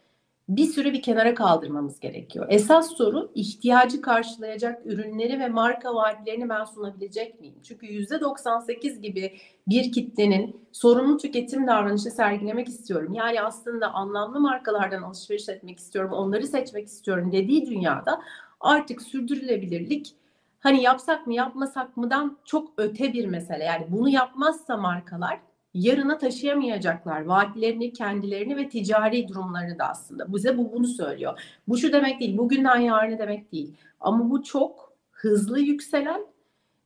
bir 0.50 0.64
süre 0.64 0.92
bir 0.92 1.02
kenara 1.02 1.34
kaldırmamız 1.34 2.00
gerekiyor. 2.00 2.46
Esas 2.48 2.96
soru 2.96 3.30
ihtiyacı 3.34 4.00
karşılayacak 4.00 4.86
ürünleri 4.86 5.40
ve 5.40 5.48
marka 5.48 5.94
vaatlerini 5.94 6.48
ben 6.48 6.64
sunabilecek 6.64 7.40
miyim? 7.40 7.54
Çünkü 7.62 7.86
%98 7.86 9.00
gibi 9.00 9.36
bir 9.68 9.92
kitlenin 9.92 10.66
sorumlu 10.72 11.18
tüketim 11.18 11.66
davranışı 11.66 12.10
sergilemek 12.10 12.68
istiyorum. 12.68 13.12
Yani 13.14 13.42
aslında 13.42 13.94
anlamlı 13.94 14.40
markalardan 14.40 15.02
alışveriş 15.02 15.48
etmek 15.48 15.78
istiyorum, 15.78 16.12
onları 16.12 16.46
seçmek 16.46 16.86
istiyorum 16.86 17.32
dediği 17.32 17.66
dünyada 17.66 18.22
artık 18.60 19.02
sürdürülebilirlik 19.02 20.14
hani 20.60 20.82
yapsak 20.82 21.26
mı 21.26 21.34
yapmasak 21.34 21.96
mıdan 21.96 22.38
çok 22.44 22.72
öte 22.76 23.12
bir 23.12 23.26
mesele. 23.26 23.64
Yani 23.64 23.86
bunu 23.88 24.08
yapmazsa 24.08 24.76
markalar 24.76 25.40
yarına 25.74 26.18
taşıyamayacaklar 26.18 27.20
vaatlerini, 27.24 27.92
kendilerini 27.92 28.56
ve 28.56 28.68
ticari 28.68 29.28
durumlarını 29.28 29.78
da 29.78 29.88
aslında. 29.88 30.34
Bize 30.34 30.58
bu 30.58 30.72
bunu 30.72 30.86
söylüyor. 30.86 31.40
Bu 31.68 31.78
şu 31.78 31.92
demek 31.92 32.20
değil, 32.20 32.38
bugünden 32.38 32.78
yarına 32.78 33.18
demek 33.18 33.52
değil. 33.52 33.74
Ama 34.00 34.30
bu 34.30 34.42
çok 34.42 34.92
hızlı 35.10 35.60
yükselen 35.60 36.26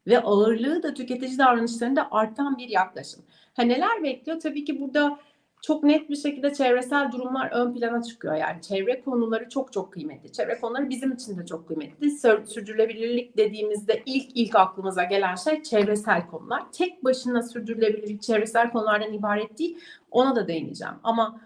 ve 0.07 0.20
ağırlığı 0.20 0.82
da 0.82 0.95
tüketici 0.95 1.39
davranışlarında 1.39 2.09
artan 2.11 2.59
bir 2.59 2.68
yaklaşım. 2.68 3.22
Ha 3.55 3.62
neler 3.62 4.03
bekliyor? 4.03 4.41
Tabii 4.41 4.64
ki 4.64 4.80
burada 4.80 5.18
çok 5.66 5.84
net 5.84 6.10
bir 6.10 6.16
şekilde 6.16 6.54
çevresel 6.54 7.12
durumlar 7.12 7.50
ön 7.52 7.74
plana 7.74 8.02
çıkıyor. 8.02 8.34
Yani 8.34 8.62
çevre 8.62 9.00
konuları 9.00 9.48
çok 9.48 9.72
çok 9.72 9.92
kıymetli. 9.92 10.32
Çevre 10.32 10.58
konuları 10.60 10.90
bizim 10.90 11.12
için 11.12 11.38
de 11.38 11.46
çok 11.46 11.68
kıymetli. 11.68 12.10
Sürdürülebilirlik 12.46 13.36
dediğimizde 13.36 14.02
ilk 14.06 14.30
ilk 14.34 14.56
aklımıza 14.56 15.04
gelen 15.04 15.34
şey 15.34 15.62
çevresel 15.62 16.26
konular. 16.26 16.62
Tek 16.72 17.04
başına 17.04 17.42
sürdürülebilirlik 17.42 18.22
çevresel 18.22 18.70
konulardan 18.72 19.12
ibaret 19.12 19.58
değil. 19.58 19.78
Ona 20.10 20.36
da 20.36 20.48
değineceğim. 20.48 20.94
Ama 21.02 21.40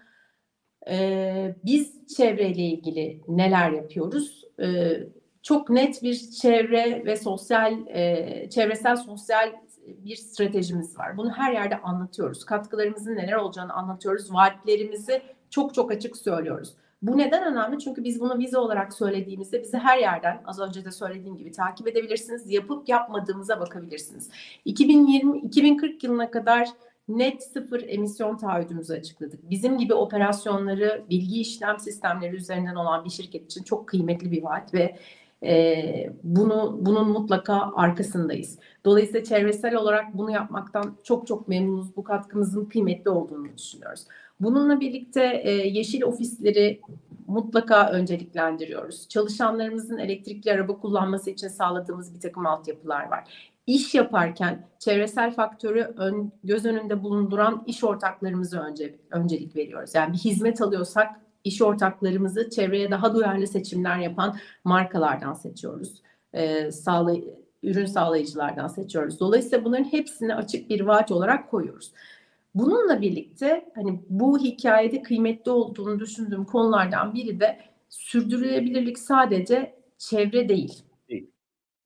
e, 0.89 1.55
biz 1.65 2.07
çevreyle 2.17 2.61
ilgili 2.61 3.21
neler 3.27 3.71
yapıyoruz? 3.71 4.45
E, 4.61 4.91
çok 5.43 5.69
net 5.69 6.03
bir 6.03 6.31
çevre 6.41 7.05
ve 7.05 7.15
sosyal 7.15 7.87
e, 7.87 8.49
çevresel 8.49 8.95
sosyal 8.95 9.51
bir 10.05 10.15
stratejimiz 10.15 10.99
var. 10.99 11.17
Bunu 11.17 11.31
her 11.31 11.53
yerde 11.53 11.81
anlatıyoruz. 11.81 12.45
Katkılarımızın 12.45 13.15
neler 13.15 13.33
olacağını 13.33 13.73
anlatıyoruz. 13.73 14.33
Vaatlerimizi 14.33 15.21
çok 15.49 15.73
çok 15.73 15.91
açık 15.91 16.17
söylüyoruz. 16.17 16.73
Bu 17.01 17.17
neden 17.17 17.53
önemli? 17.53 17.79
Çünkü 17.79 18.03
biz 18.03 18.19
bunu 18.19 18.37
vize 18.37 18.57
olarak 18.57 18.93
söylediğimizde 18.93 19.63
bizi 19.63 19.77
her 19.77 19.97
yerden 19.97 20.41
az 20.45 20.59
önce 20.59 20.85
de 20.85 20.91
söylediğim 20.91 21.37
gibi 21.37 21.51
takip 21.51 21.87
edebilirsiniz. 21.87 22.51
Yapıp 22.51 22.89
yapmadığımıza 22.89 23.59
bakabilirsiniz. 23.59 24.29
2020 24.65 25.39
2040 25.39 26.03
yılına 26.03 26.31
kadar 26.31 26.69
net 27.09 27.43
sıfır 27.43 27.83
emisyon 27.87 28.37
taahhüdümüzü 28.37 28.93
açıkladık. 28.93 29.49
Bizim 29.49 29.77
gibi 29.77 29.93
operasyonları 29.93 31.05
bilgi 31.09 31.41
işlem 31.41 31.79
sistemleri 31.79 32.35
üzerinden 32.35 32.75
olan 32.75 33.05
bir 33.05 33.09
şirket 33.09 33.45
için 33.45 33.63
çok 33.63 33.87
kıymetli 33.87 34.31
bir 34.31 34.43
vaat 34.43 34.73
ve 34.73 34.95
e, 35.43 36.13
bunu 36.23 36.77
bunun 36.81 37.09
mutlaka 37.09 37.71
arkasındayız. 37.75 38.59
Dolayısıyla 38.85 39.23
çevresel 39.23 39.75
olarak 39.75 40.17
bunu 40.17 40.31
yapmaktan 40.31 40.97
çok 41.03 41.27
çok 41.27 41.47
memnunuz. 41.47 41.95
Bu 41.95 42.03
katkımızın 42.03 42.65
kıymetli 42.65 43.09
olduğunu 43.09 43.57
düşünüyoruz. 43.57 44.05
Bununla 44.39 44.79
birlikte 44.79 45.41
e, 45.43 45.51
yeşil 45.51 46.03
ofisleri 46.03 46.81
mutlaka 47.27 47.89
önceliklendiriyoruz. 47.89 49.07
Çalışanlarımızın 49.09 49.97
elektrikli 49.97 50.51
araba 50.51 50.79
kullanması 50.79 51.29
için 51.29 51.47
sağladığımız 51.47 52.15
bir 52.15 52.19
takım 52.19 52.45
altyapılar 52.45 53.11
var. 53.11 53.23
İş 53.67 53.95
yaparken 53.95 54.67
çevresel 54.79 55.33
faktörü 55.33 55.93
ön, 55.97 56.31
göz 56.43 56.65
önünde 56.65 57.03
bulunduran 57.03 57.63
iş 57.67 57.83
ortaklarımızı 57.83 58.59
önce 58.59 58.95
öncelik 59.11 59.55
veriyoruz. 59.55 59.95
Yani 59.95 60.13
bir 60.13 60.17
hizmet 60.17 60.61
alıyorsak 60.61 61.21
iş 61.43 61.61
ortaklarımızı 61.61 62.49
çevreye 62.49 62.91
daha 62.91 63.15
duyarlı 63.15 63.47
seçimler 63.47 63.97
yapan 63.97 64.37
markalardan 64.63 65.33
seçiyoruz. 65.33 66.01
E, 66.33 66.71
sağlay 66.71 67.23
ürün 67.63 67.85
sağlayıcılardan 67.85 68.67
seçiyoruz. 68.67 69.19
Dolayısıyla 69.19 69.65
bunların 69.65 69.83
hepsini 69.83 70.35
açık 70.35 70.69
bir 70.69 70.81
vaat 70.81 71.11
olarak 71.11 71.51
koyuyoruz. 71.51 71.91
Bununla 72.55 73.01
birlikte 73.01 73.71
hani 73.75 73.99
bu 74.09 74.39
hikayede 74.39 75.01
kıymetli 75.01 75.51
olduğunu 75.51 75.99
düşündüğüm 75.99 76.45
konulardan 76.45 77.13
biri 77.13 77.39
de 77.39 77.59
sürdürülebilirlik 77.89 78.99
sadece 78.99 79.75
çevre 79.97 80.49
değil. 80.49 80.83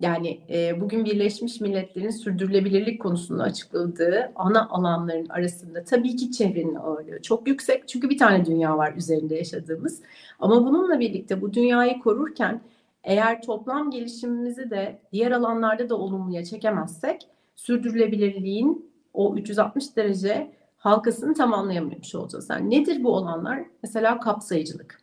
Yani 0.03 0.39
e, 0.49 0.81
bugün 0.81 1.05
Birleşmiş 1.05 1.61
Milletler'in 1.61 2.09
sürdürülebilirlik 2.09 3.01
konusunda 3.01 3.43
açıkladığı 3.43 4.31
ana 4.35 4.69
alanların 4.69 5.29
arasında 5.29 5.83
tabii 5.83 6.15
ki 6.15 6.31
çevrenin 6.31 6.75
ağırlığı 6.75 7.21
çok 7.21 7.47
yüksek. 7.47 7.87
Çünkü 7.87 8.09
bir 8.09 8.17
tane 8.17 8.45
dünya 8.45 8.77
var 8.77 8.93
üzerinde 8.93 9.35
yaşadığımız. 9.35 10.01
Ama 10.39 10.65
bununla 10.65 10.99
birlikte 10.99 11.41
bu 11.41 11.53
dünyayı 11.53 11.99
korurken 11.99 12.61
eğer 13.03 13.41
toplam 13.41 13.91
gelişimimizi 13.91 14.69
de 14.69 14.99
diğer 15.11 15.31
alanlarda 15.31 15.89
da 15.89 15.95
olumluya 15.95 16.45
çekemezsek 16.45 17.27
sürdürülebilirliğin 17.55 18.91
o 19.13 19.35
360 19.35 19.95
derece 19.95 20.51
halkasını 20.77 21.33
tamamlayamamış 21.33 22.15
olacağız. 22.15 22.49
Yani 22.49 22.69
nedir 22.69 23.03
bu 23.03 23.15
olanlar? 23.15 23.63
Mesela 23.83 24.19
kapsayıcılık. 24.19 25.01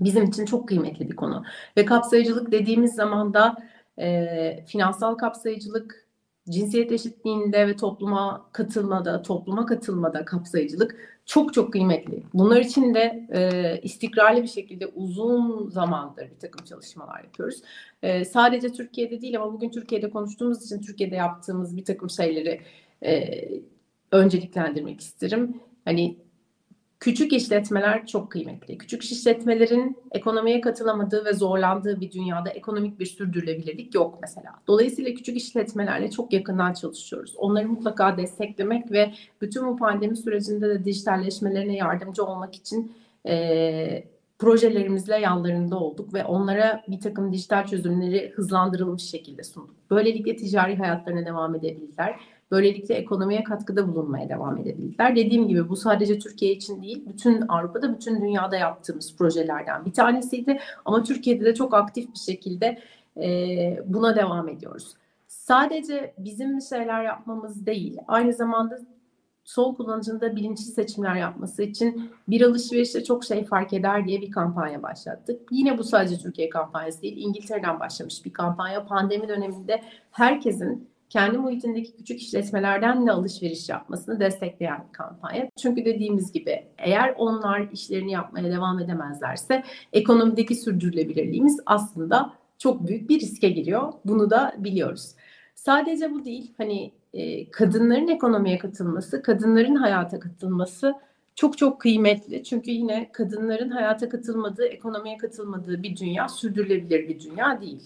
Bizim 0.00 0.24
için 0.24 0.44
çok 0.44 0.68
kıymetli 0.68 1.10
bir 1.10 1.16
konu. 1.16 1.44
Ve 1.76 1.84
kapsayıcılık 1.84 2.52
dediğimiz 2.52 2.94
zaman 2.94 3.34
da 3.34 3.56
e, 3.98 4.64
finansal 4.66 5.14
kapsayıcılık, 5.14 6.06
cinsiyet 6.50 6.92
eşitliğinde 6.92 7.66
ve 7.68 7.76
topluma 7.76 8.48
katılmada, 8.52 9.22
topluma 9.22 9.66
katılmada 9.66 10.24
kapsayıcılık 10.24 10.96
çok 11.26 11.54
çok 11.54 11.72
kıymetli. 11.72 12.22
Bunlar 12.34 12.60
için 12.60 12.94
de 12.94 13.28
e, 13.32 13.80
istikrarlı 13.82 14.42
bir 14.42 14.48
şekilde 14.48 14.86
uzun 14.86 15.70
zamandır 15.70 16.30
bir 16.30 16.38
takım 16.38 16.64
çalışmalar 16.64 17.24
yapıyoruz. 17.24 17.62
E, 18.02 18.24
sadece 18.24 18.72
Türkiye'de 18.72 19.20
değil 19.20 19.36
ama 19.36 19.52
bugün 19.52 19.70
Türkiye'de 19.70 20.10
konuştuğumuz 20.10 20.64
için 20.64 20.80
Türkiye'de 20.80 21.14
yaptığımız 21.14 21.76
bir 21.76 21.84
takım 21.84 22.10
şeyleri 22.10 22.60
e, 23.04 23.44
önceliklendirmek 24.12 25.00
isterim. 25.00 25.60
Hani 25.84 26.25
Küçük 27.00 27.32
işletmeler 27.32 28.06
çok 28.06 28.30
kıymetli. 28.30 28.78
Küçük 28.78 29.02
işletmelerin 29.04 29.96
ekonomiye 30.12 30.60
katılamadığı 30.60 31.24
ve 31.24 31.32
zorlandığı 31.32 32.00
bir 32.00 32.12
dünyada 32.12 32.50
ekonomik 32.50 33.00
bir 33.00 33.06
sürdürülebilirlik 33.06 33.94
yok 33.94 34.18
mesela. 34.22 34.52
Dolayısıyla 34.66 35.14
küçük 35.14 35.36
işletmelerle 35.36 36.10
çok 36.10 36.32
yakından 36.32 36.72
çalışıyoruz. 36.72 37.34
Onları 37.36 37.68
mutlaka 37.68 38.16
desteklemek 38.16 38.92
ve 38.92 39.14
bütün 39.40 39.66
bu 39.66 39.76
pandemi 39.76 40.16
sürecinde 40.16 40.68
de 40.68 40.84
dijitalleşmelerine 40.84 41.76
yardımcı 41.76 42.24
olmak 42.24 42.54
için 42.54 42.92
e, 43.26 44.04
projelerimizle 44.38 45.16
yanlarında 45.16 45.78
olduk 45.78 46.14
ve 46.14 46.24
onlara 46.24 46.84
bir 46.88 47.00
takım 47.00 47.32
dijital 47.32 47.66
çözümleri 47.66 48.32
hızlandırılmış 48.34 49.02
şekilde 49.02 49.44
sunduk. 49.44 49.76
Böylelikle 49.90 50.36
ticari 50.36 50.76
hayatlarına 50.76 51.26
devam 51.26 51.54
edebilirler 51.54 52.16
Böylelikle 52.50 52.94
ekonomiye 52.94 53.44
katkıda 53.44 53.88
bulunmaya 53.88 54.28
devam 54.28 54.58
edebilirler. 54.58 55.16
Dediğim 55.16 55.48
gibi 55.48 55.68
bu 55.68 55.76
sadece 55.76 56.18
Türkiye 56.18 56.52
için 56.52 56.82
değil, 56.82 57.04
bütün 57.08 57.44
Avrupa'da, 57.48 57.94
bütün 57.94 58.20
dünyada 58.20 58.56
yaptığımız 58.56 59.16
projelerden 59.16 59.84
bir 59.84 59.92
tanesiydi. 59.92 60.58
Ama 60.84 61.02
Türkiye'de 61.02 61.44
de 61.44 61.54
çok 61.54 61.74
aktif 61.74 62.14
bir 62.14 62.18
şekilde 62.18 62.78
e, 63.16 63.78
buna 63.86 64.16
devam 64.16 64.48
ediyoruz. 64.48 64.94
Sadece 65.28 66.14
bizim 66.18 66.60
şeyler 66.60 67.04
yapmamız 67.04 67.66
değil, 67.66 67.98
aynı 68.08 68.32
zamanda 68.32 68.78
son 69.44 69.74
kullanıcının 69.74 70.20
da 70.20 70.36
bilinçli 70.36 70.64
seçimler 70.64 71.14
yapması 71.14 71.62
için 71.62 72.10
bir 72.28 72.42
alışverişte 72.42 73.04
çok 73.04 73.24
şey 73.24 73.44
fark 73.44 73.72
eder 73.72 74.06
diye 74.06 74.20
bir 74.20 74.30
kampanya 74.30 74.82
başlattık. 74.82 75.40
Yine 75.50 75.78
bu 75.78 75.84
sadece 75.84 76.18
Türkiye 76.18 76.50
kampanyası 76.50 77.02
değil, 77.02 77.16
İngiltere'den 77.16 77.80
başlamış 77.80 78.24
bir 78.24 78.32
kampanya. 78.32 78.86
Pandemi 78.86 79.28
döneminde 79.28 79.82
herkesin 80.10 80.88
kendi 81.10 81.38
muhitindeki 81.38 81.96
küçük 81.96 82.22
işletmelerden 82.22 83.06
de 83.06 83.12
alışveriş 83.12 83.68
yapmasını 83.68 84.20
destekleyen 84.20 84.84
bir 84.88 84.92
kampanya. 84.92 85.48
Çünkü 85.56 85.84
dediğimiz 85.84 86.32
gibi 86.32 86.66
eğer 86.78 87.14
onlar 87.18 87.68
işlerini 87.72 88.12
yapmaya 88.12 88.50
devam 88.50 88.78
edemezlerse 88.78 89.62
ekonomideki 89.92 90.54
sürdürülebilirliğimiz 90.54 91.60
aslında 91.66 92.32
çok 92.58 92.88
büyük 92.88 93.08
bir 93.08 93.20
riske 93.20 93.48
giriyor. 93.48 93.92
Bunu 94.04 94.30
da 94.30 94.54
biliyoruz. 94.58 95.14
Sadece 95.54 96.12
bu 96.12 96.24
değil. 96.24 96.52
Hani 96.58 96.92
e, 97.14 97.50
kadınların 97.50 98.08
ekonomiye 98.08 98.58
katılması, 98.58 99.22
kadınların 99.22 99.76
hayata 99.76 100.20
katılması 100.20 100.94
çok 101.34 101.58
çok 101.58 101.80
kıymetli. 101.80 102.44
Çünkü 102.44 102.70
yine 102.70 103.10
kadınların 103.12 103.70
hayata 103.70 104.08
katılmadığı, 104.08 104.66
ekonomiye 104.66 105.16
katılmadığı 105.16 105.82
bir 105.82 105.96
dünya 105.96 106.28
sürdürülebilir 106.28 107.08
bir 107.08 107.20
dünya 107.20 107.60
değil. 107.60 107.82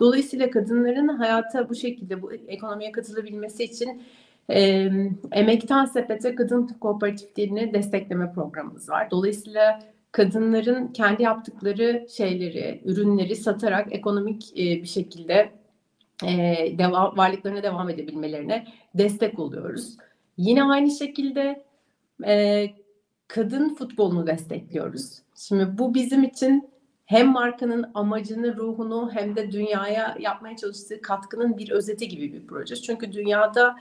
Dolayısıyla 0.00 0.50
kadınların 0.50 1.08
hayata 1.08 1.68
bu 1.68 1.74
şekilde 1.74 2.22
bu 2.22 2.32
ekonomiye 2.32 2.92
katılabilmesi 2.92 3.64
için 3.64 4.02
E, 4.50 4.90
Emektan 5.32 5.84
Sepet'e 5.84 6.34
kadın 6.34 6.66
kooperatiflerini 6.66 7.74
destekleme 7.74 8.32
programımız 8.32 8.88
var. 8.88 9.10
Dolayısıyla 9.10 9.82
kadınların 10.12 10.88
kendi 10.88 11.22
yaptıkları 11.22 12.06
şeyleri, 12.10 12.82
ürünleri 12.84 13.36
satarak 13.36 13.92
ekonomik 13.92 14.52
e, 14.52 14.82
bir 14.82 14.86
şekilde 14.86 15.52
e, 16.24 16.66
devam, 16.78 17.16
varlıklarına 17.16 17.62
devam 17.62 17.90
edebilmelerine 17.90 18.66
destek 18.94 19.38
oluyoruz. 19.38 19.96
Yine 20.36 20.64
aynı 20.64 20.90
şekilde 20.90 21.64
e, 22.26 22.66
kadın 23.28 23.74
futbolunu 23.74 24.26
destekliyoruz. 24.26 25.18
Şimdi 25.34 25.78
bu 25.78 25.94
bizim 25.94 26.22
için 26.22 26.71
hem 27.06 27.28
markanın 27.28 27.90
amacını, 27.94 28.56
ruhunu 28.56 29.10
hem 29.14 29.36
de 29.36 29.52
dünyaya 29.52 30.16
yapmaya 30.20 30.56
çalıştığı 30.56 31.02
katkının 31.02 31.58
bir 31.58 31.70
özeti 31.70 32.08
gibi 32.08 32.32
bir 32.32 32.46
proje. 32.46 32.76
Çünkü 32.76 33.12
dünyada 33.12 33.76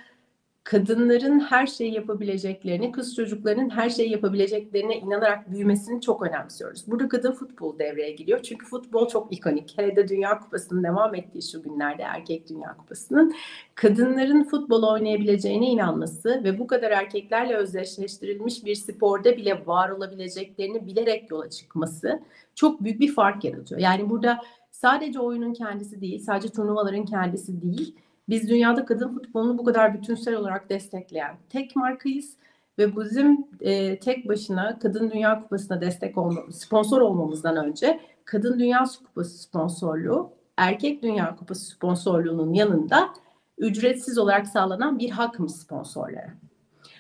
kadınların 0.64 1.40
her 1.40 1.68
şeyi 1.68 1.94
yapabileceklerini, 1.94 2.92
kız 2.92 3.16
çocuklarının 3.16 3.70
her 3.70 3.90
şeyi 3.90 4.12
yapabileceklerine 4.12 4.98
inanarak 4.98 5.52
büyümesini 5.52 6.02
çok 6.02 6.22
önemsiyoruz. 6.22 6.84
Burada 6.88 7.08
kadın 7.10 7.32
futbol 7.32 7.80
devreye 7.80 8.12
giriyor. 8.12 8.42
Çünkü 8.44 8.66
futbol 8.66 9.08
çok 9.08 9.34
ikonik. 9.34 9.78
Hele 9.78 9.96
de 9.96 10.08
Dünya 10.08 10.40
Kupası'nın 10.40 10.84
devam 10.84 11.16
ettiği 11.16 11.42
şu 11.52 11.64
günlerde 11.64 12.04
erkek 12.04 12.50
Dünya 12.50 12.78
Kupası'nın 12.78 13.34
kadınların 13.76 14.44
futbol 14.44 14.84
oynayabileceğine 14.84 15.66
inanması 15.66 16.42
ve 16.44 16.60
bu 16.60 16.68
kadar 16.68 16.92
erkeklerle 16.92 17.56
özdeşleştirilmiş 17.56 18.66
bir 18.66 18.76
sporda 18.76 19.38
bile 19.38 19.66
var 19.66 19.90
olabileceklerini 19.90 20.88
bilerek 20.88 21.32
yola 21.32 21.50
çıkması 21.50 22.20
çok 22.56 22.84
büyük 22.84 23.00
bir 23.00 23.14
fark 23.14 23.44
yaratıyor. 23.44 23.82
Yani 23.82 24.10
burada 24.10 24.40
sadece 24.72 25.20
oyunun 25.20 25.54
kendisi 25.54 26.02
değil, 26.02 26.20
sadece 26.20 26.50
turnuvaların 26.50 27.06
kendisi 27.06 27.62
değil, 27.62 27.96
biz 28.32 28.50
dünyada 28.50 28.86
kadın 28.86 29.10
futbolunu 29.10 29.58
bu 29.58 29.64
kadar 29.64 29.94
bütünsel 29.94 30.36
olarak 30.36 30.70
destekleyen 30.70 31.36
tek 31.50 31.76
markayız 31.76 32.38
ve 32.78 32.96
bizim 32.96 33.48
e, 33.62 34.00
tek 34.00 34.30
başına 34.30 34.80
Kadın 34.80 35.12
Dünya 35.12 35.42
Kupası'na 35.42 35.82
destek 35.82 36.18
olma, 36.18 36.42
sponsor 36.52 37.02
olmamızdan 37.02 37.66
önce 37.66 38.00
Kadın 38.26 38.60
Dünya 38.60 38.86
Kupası 39.06 39.38
sponsorluğu, 39.38 40.32
Erkek 40.58 41.04
Dünya 41.04 41.36
Kupası 41.36 41.66
sponsorluğunun 41.66 42.54
yanında 42.54 43.10
ücretsiz 43.58 44.18
olarak 44.18 44.48
sağlanan 44.48 45.00
bir 45.00 45.10
hakmış 45.10 45.52
sponsorlara. 45.52 46.34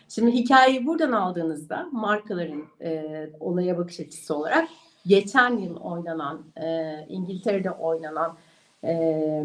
Şimdi 0.09 0.31
hikayeyi 0.31 0.87
buradan 0.87 1.11
aldığınızda 1.11 1.87
markaların 1.91 2.63
e, 2.81 3.29
olaya 3.39 3.77
bakış 3.77 3.99
açısı 3.99 4.35
olarak 4.35 4.69
geçen 5.05 5.57
yıl 5.57 5.75
oynanan 5.75 6.41
e, 6.57 6.95
İngiltere'de 7.09 7.71
oynanan 7.71 8.37
e, 8.83 9.43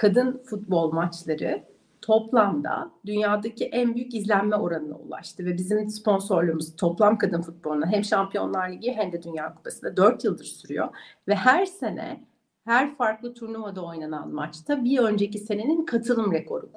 kadın 0.00 0.42
futbol 0.44 0.92
maçları 0.92 1.62
toplamda 2.02 2.90
dünyadaki 3.06 3.64
en 3.64 3.94
büyük 3.94 4.14
izlenme 4.14 4.56
oranına 4.56 4.94
ulaştı 4.96 5.44
ve 5.44 5.56
bizim 5.56 5.90
sponsorluğumuz 5.90 6.76
toplam 6.76 7.18
kadın 7.18 7.42
futboluna 7.42 7.86
hem 7.86 8.04
Şampiyonlar 8.04 8.70
Ligi 8.70 8.92
hem 8.92 9.12
de 9.12 9.22
Dünya 9.22 9.54
Kupası'nda 9.54 9.96
4 9.96 10.24
yıldır 10.24 10.44
sürüyor 10.44 10.88
ve 11.28 11.34
her 11.34 11.66
sene 11.66 12.24
her 12.64 12.96
farklı 12.96 13.34
turnuvada 13.34 13.84
oynanan 13.84 14.34
maçta 14.34 14.84
bir 14.84 14.98
önceki 14.98 15.38
senenin 15.38 15.84
katılım 15.84 16.32
rekoru 16.32 16.70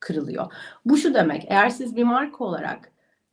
kırılıyor. 0.00 0.52
Bu 0.84 0.96
şu 0.96 1.14
demek 1.14 1.44
eğer 1.48 1.68
siz 1.68 1.96
bir 1.96 2.04
marka 2.04 2.44
olarak 2.44 2.92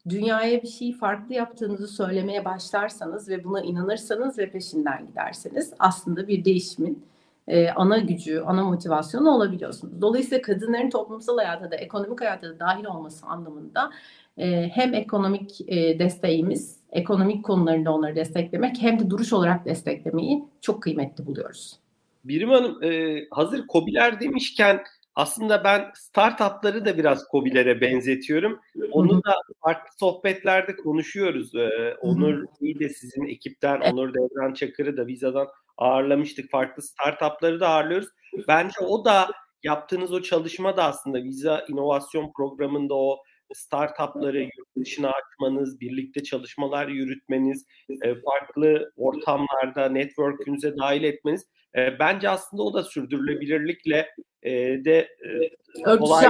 dünyaya 0.09 0.63
bir 0.63 0.67
şey 0.67 0.93
farklı 0.93 1.33
yaptığınızı 1.33 1.87
söylemeye 1.87 2.45
başlarsanız 2.45 3.29
ve 3.29 3.43
buna 3.43 3.61
inanırsanız 3.61 4.37
ve 4.37 4.51
peşinden 4.51 5.07
giderseniz 5.07 5.73
aslında 5.79 6.27
bir 6.27 6.45
değişimin 6.45 7.14
e, 7.47 7.69
ana 7.69 7.97
gücü, 7.97 8.39
ana 8.39 8.63
motivasyonu 8.63 9.29
olabiliyorsunuz. 9.29 10.01
Dolayısıyla 10.01 10.41
kadınların 10.41 10.89
toplumsal 10.89 11.37
hayata 11.37 11.71
da 11.71 11.75
ekonomik 11.75 12.21
hayata 12.21 12.49
da 12.49 12.59
dahil 12.59 12.85
olması 12.85 13.25
anlamında 13.25 13.91
e, 14.37 14.69
hem 14.73 14.93
ekonomik 14.93 15.61
e, 15.67 15.99
desteğimiz, 15.99 16.79
ekonomik 16.91 17.45
konularında 17.45 17.93
onları 17.93 18.15
desteklemek 18.15 18.81
hem 18.81 18.99
de 18.99 19.09
duruş 19.09 19.33
olarak 19.33 19.65
desteklemeyi 19.65 20.43
çok 20.61 20.83
kıymetli 20.83 21.25
buluyoruz. 21.25 21.79
Birim 22.23 22.49
Hanım 22.49 22.83
e, 22.83 23.19
hazır 23.31 23.67
COBİ'ler 23.67 24.19
demişken 24.19 24.83
aslında 25.15 25.63
ben 25.63 25.85
startupları 25.95 26.85
da 26.85 26.97
biraz 26.97 27.23
COBİ'lere 27.31 27.81
benzetiyorum. 27.81 28.59
Onu 28.91 29.23
da 29.23 29.33
farklı 29.61 29.89
sohbetlerde 29.99 30.75
konuşuyoruz. 30.75 31.55
Ee, 31.55 31.95
Onur 32.01 32.45
iyi 32.61 32.79
de 32.79 32.89
sizin 32.89 33.25
ekipten, 33.25 33.81
Onur 33.81 34.13
Devran 34.13 34.53
Çakır'ı 34.53 34.97
da 34.97 35.07
Visa'dan 35.07 35.47
ağırlamıştık. 35.77 36.51
Farklı 36.51 36.83
startupları 36.83 37.59
da 37.59 37.69
ağırlıyoruz. 37.69 38.07
Bence 38.47 38.79
o 38.79 39.05
da 39.05 39.27
yaptığınız 39.63 40.13
o 40.13 40.21
çalışma 40.21 40.77
da 40.77 40.83
aslında 40.83 41.23
Visa 41.23 41.65
inovasyon 41.69 42.31
programında 42.37 42.95
o 42.95 43.17
startupları 43.53 44.39
yurt 44.41 44.75
dışına 44.77 45.11
açmanız, 45.11 45.79
birlikte 45.79 46.23
çalışmalar 46.23 46.87
yürütmeniz, 46.87 47.65
e, 47.89 48.15
farklı 48.21 48.91
ortamlarda 48.97 49.89
network'ünüze 49.89 50.77
dahil 50.77 51.03
etmeniz 51.03 51.45
e, 51.77 51.99
bence 51.99 52.29
aslında 52.29 52.63
o 52.63 52.73
da 52.73 52.83
sürdürülebilirlikle 52.83 54.09
e, 54.43 54.51
de 54.85 55.09
kolay 55.99 56.25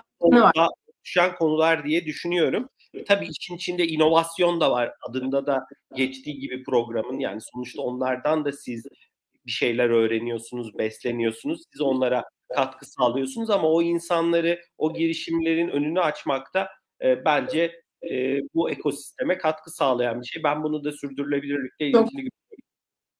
düşen 1.05 1.35
konular 1.35 1.85
diye 1.85 2.05
düşünüyorum. 2.05 2.69
Tabii 3.07 3.27
için 3.27 3.55
içinde 3.55 3.87
inovasyon 3.87 4.61
da 4.61 4.71
var. 4.71 4.91
Adında 5.09 5.45
da 5.45 5.65
geçtiği 5.95 6.39
gibi 6.39 6.63
programın 6.63 7.19
yani 7.19 7.41
sonuçta 7.41 7.81
onlardan 7.81 8.45
da 8.45 8.51
siz 8.51 8.85
bir 9.45 9.51
şeyler 9.51 9.89
öğreniyorsunuz, 9.89 10.77
besleniyorsunuz. 10.77 11.61
Siz 11.71 11.81
onlara 11.81 12.23
katkı 12.55 12.85
sağlıyorsunuz 12.85 13.49
ama 13.49 13.67
o 13.69 13.81
insanları, 13.81 14.59
o 14.77 14.93
girişimlerin 14.93 15.69
önünü 15.69 16.01
açmakta 16.01 16.69
e, 17.01 17.25
bence 17.25 17.81
e, 18.11 18.39
bu 18.53 18.69
ekosisteme 18.69 19.37
katkı 19.37 19.71
sağlayan 19.71 20.21
bir 20.21 20.25
şey. 20.25 20.43
Ben 20.43 20.63
bunu 20.63 20.83
da 20.83 20.91
sürdürülebilirlikle 20.91 21.87
ilgili. 21.87 22.29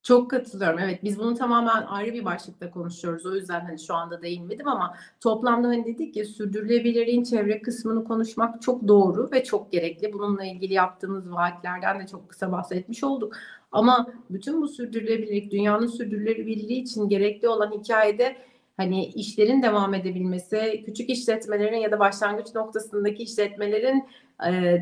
Çok 0.06 0.32
katılıyorum. 0.32 0.80
Evet 0.80 1.03
biz 1.03 1.20
bunu 1.20 1.36
tamamen 1.36 1.82
ayrı 1.88 2.14
bir 2.14 2.26
başlıkta 2.26 2.72
konuşuyoruz. 2.72 3.26
O 3.26 3.36
yüzden 3.36 3.60
hani 3.60 3.80
şu 3.80 3.93
anda 3.93 4.22
değinmedim 4.22 4.68
ama 4.68 4.95
toplamda 5.22 5.68
hani 5.68 5.86
dedik 5.86 6.14
ki 6.14 6.26
sürdürülebilirliğin 6.26 7.24
çevre 7.24 7.62
kısmını 7.62 8.03
konuşmak 8.03 8.62
çok 8.62 8.88
doğru 8.88 9.30
ve 9.32 9.43
çok 9.43 9.72
gerekli. 9.72 10.14
Bununla 10.14 10.45
ilgili 10.45 10.74
yaptığımız 10.74 11.32
vaatlerden 11.32 11.99
de 11.99 12.08
çok 12.08 12.30
kısa 12.30 12.51
bahsetmiş 12.51 13.03
olduk. 13.03 13.36
Ama 13.72 14.08
bütün 14.30 14.62
bu 14.62 14.68
sürdürülebilirlik, 14.68 15.51
dünyanın 15.51 15.88
sürdürülebilirliği 15.88 16.82
için 16.82 17.10
gerekli 17.10 17.47
olan 17.47 17.72
hikayede 17.72 18.36
hani 18.78 19.06
işlerin 19.06 19.64
devam 19.64 19.93
edebilmesi, 19.93 20.84
küçük 20.86 21.10
işletmelerin 21.10 21.78
ya 21.78 21.91
da 21.91 21.99
başlangıç 21.99 22.56
noktasındaki 22.56 23.24
işletmelerin 23.24 24.03
e, 24.47 24.78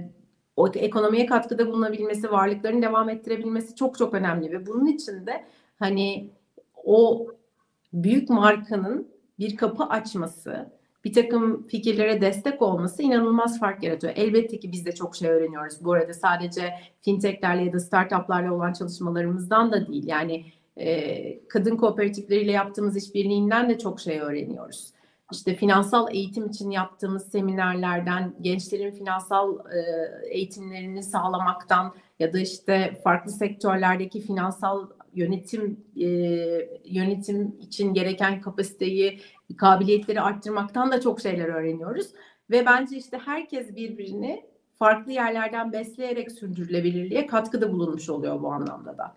o 0.56 0.68
ekonomiye 0.68 1.26
katkıda 1.26 1.68
bulunabilmesi, 1.68 2.32
varlıklarını 2.32 2.82
devam 2.82 3.10
ettirebilmesi 3.10 3.76
çok 3.76 3.97
çok 3.97 4.14
önemli 4.14 4.51
ve 4.51 4.66
bunun 4.66 4.86
için 4.86 5.28
de 5.28 5.45
hani 5.80 6.30
o 6.84 7.28
büyük 7.93 8.30
markanın 8.30 9.08
bir 9.39 9.58
kapı 9.58 9.84
açması, 9.84 10.74
bir 11.06 11.14
takım 11.14 11.68
fikirlere 11.68 12.22
destek 12.22 12.62
olması 12.62 13.04
inanılmaz 13.04 13.60
fark 13.60 13.84
yaratıyor. 13.84 14.14
Elbette 14.16 14.60
ki 14.60 14.72
biz 14.72 14.86
de 14.86 14.91
çok 14.91 15.16
şey 15.16 15.30
öğreniyoruz. 15.30 15.86
Bu 15.86 15.93
arada 15.93 16.14
sadece 16.14 16.74
fintechlerle 17.01 17.64
ya 17.64 17.74
da 17.74 17.80
startuplarla 17.80 18.54
olan 18.54 18.74
çalışmalarımızdan 18.74 19.72
da 19.72 19.88
değil. 19.88 20.08
Yani 20.08 20.45
e, 20.78 21.47
kadın 21.47 21.78
kooperatifleriyle 21.78 22.51
yaptığımız 22.51 22.97
işbirliğinden 22.97 23.70
de 23.70 23.78
çok 23.78 23.99
şey 23.99 24.20
öğreniyoruz. 24.20 24.92
İşte 25.34 25.55
finansal 25.55 26.15
eğitim 26.15 26.47
için 26.47 26.71
yaptığımız 26.71 27.31
seminerlerden, 27.31 28.36
gençlerin 28.41 28.91
finansal 28.91 29.57
e, 29.59 29.79
eğitimlerini 30.29 31.03
sağlamaktan 31.03 31.93
ya 32.19 32.34
da 32.34 32.39
işte 32.39 32.99
farklı 33.03 33.31
sektörlerdeki 33.31 34.21
finansal 34.21 34.89
yönetim 35.13 35.86
e, 35.95 36.07
yönetim 36.86 37.55
için 37.61 37.93
gereken 37.93 38.41
kapasiteyi, 38.41 39.19
kabiliyetleri 39.57 40.21
arttırmaktan 40.21 40.91
da 40.91 41.01
çok 41.01 41.21
şeyler 41.21 41.47
öğreniyoruz. 41.47 42.07
Ve 42.49 42.65
bence 42.65 42.97
işte 42.97 43.17
herkes 43.25 43.75
birbirini 43.75 44.45
farklı 44.79 45.11
yerlerden 45.11 45.71
besleyerek 45.71 46.31
sürdürülebilirliğe 46.31 47.27
katkıda 47.27 47.71
bulunmuş 47.71 48.09
oluyor 48.09 48.41
bu 48.41 48.51
anlamda 48.51 48.97
da. 48.97 49.15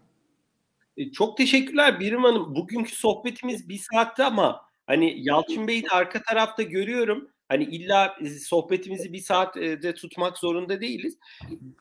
E, 0.97 1.13
çok 1.13 1.37
teşekkürler 1.37 2.01
Birim 2.01 2.25
Hanım. 2.25 2.55
Bugünkü 2.55 2.97
sohbetimiz 2.97 3.69
bir 3.69 3.81
saatte 3.93 4.25
ama 4.25 4.66
hani 4.87 5.15
Yalçın 5.19 5.69
Bey'i 5.69 5.83
de 5.83 5.89
arka 5.89 6.23
tarafta 6.23 6.63
görüyorum. 6.63 7.29
Hani 7.49 7.65
illa 7.65 8.17
e, 8.21 8.29
sohbetimizi 8.29 9.13
bir 9.13 9.19
saatte 9.19 9.95
tutmak 9.95 10.39
zorunda 10.39 10.81
değiliz. 10.81 11.19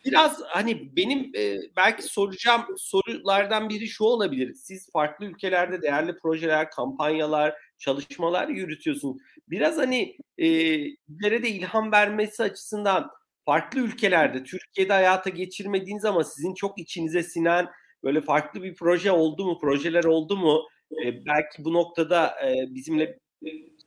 Biraz 0.06 0.42
hani 0.48 0.96
benim 0.96 1.32
e, 1.38 1.58
belki 1.78 2.04
soracağım 2.04 2.62
sorulardan 2.78 3.70
biri 3.70 3.88
şu 3.88 4.04
olabilir. 4.04 4.54
Siz 4.54 4.92
farklı 4.92 5.26
ülkelerde 5.26 5.82
değerli 5.82 6.18
projeler, 6.18 6.70
kampanyalar, 6.72 7.56
çalışmalar 7.78 8.48
yürütüyorsunuz. 8.48 9.18
Biraz 9.50 9.78
hani 9.78 10.18
e, 10.38 10.48
de 11.44 11.50
ilham 11.50 11.92
vermesi 11.92 12.44
açısından 12.44 13.12
farklı 13.46 13.80
ülkelerde, 13.80 14.44
Türkiye'de 14.44 14.94
hayata 14.94 15.30
geçirmediğiniz 15.30 16.06
ama 16.06 16.24
sizin 16.24 16.54
çok 16.54 16.80
içinize 16.80 17.24
sinen 17.24 17.68
böyle 18.04 18.22
farklı 18.22 18.64
bir 18.64 18.76
proje 18.76 19.12
oldu 19.12 19.46
mu, 19.46 19.60
projeler 19.60 20.04
oldu 20.04 20.38
mu? 20.38 20.62
E, 20.92 21.26
belki 21.26 21.66
bu 21.66 21.74
noktada 21.74 22.28
e, 22.28 22.76
bizimle 22.76 23.20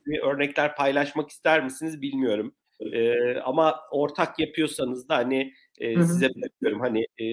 bir 0.05 0.19
örnekler 0.19 0.75
paylaşmak 0.75 1.29
ister 1.29 1.63
misiniz 1.63 2.01
bilmiyorum. 2.01 2.55
E, 2.79 3.33
ama 3.39 3.79
ortak 3.91 4.39
yapıyorsanız 4.39 5.09
da 5.09 5.17
hani 5.17 5.53
e, 5.77 6.03
size 6.03 6.29
bırakıyorum 6.35 6.79
hani 6.79 6.99
e, 7.01 7.25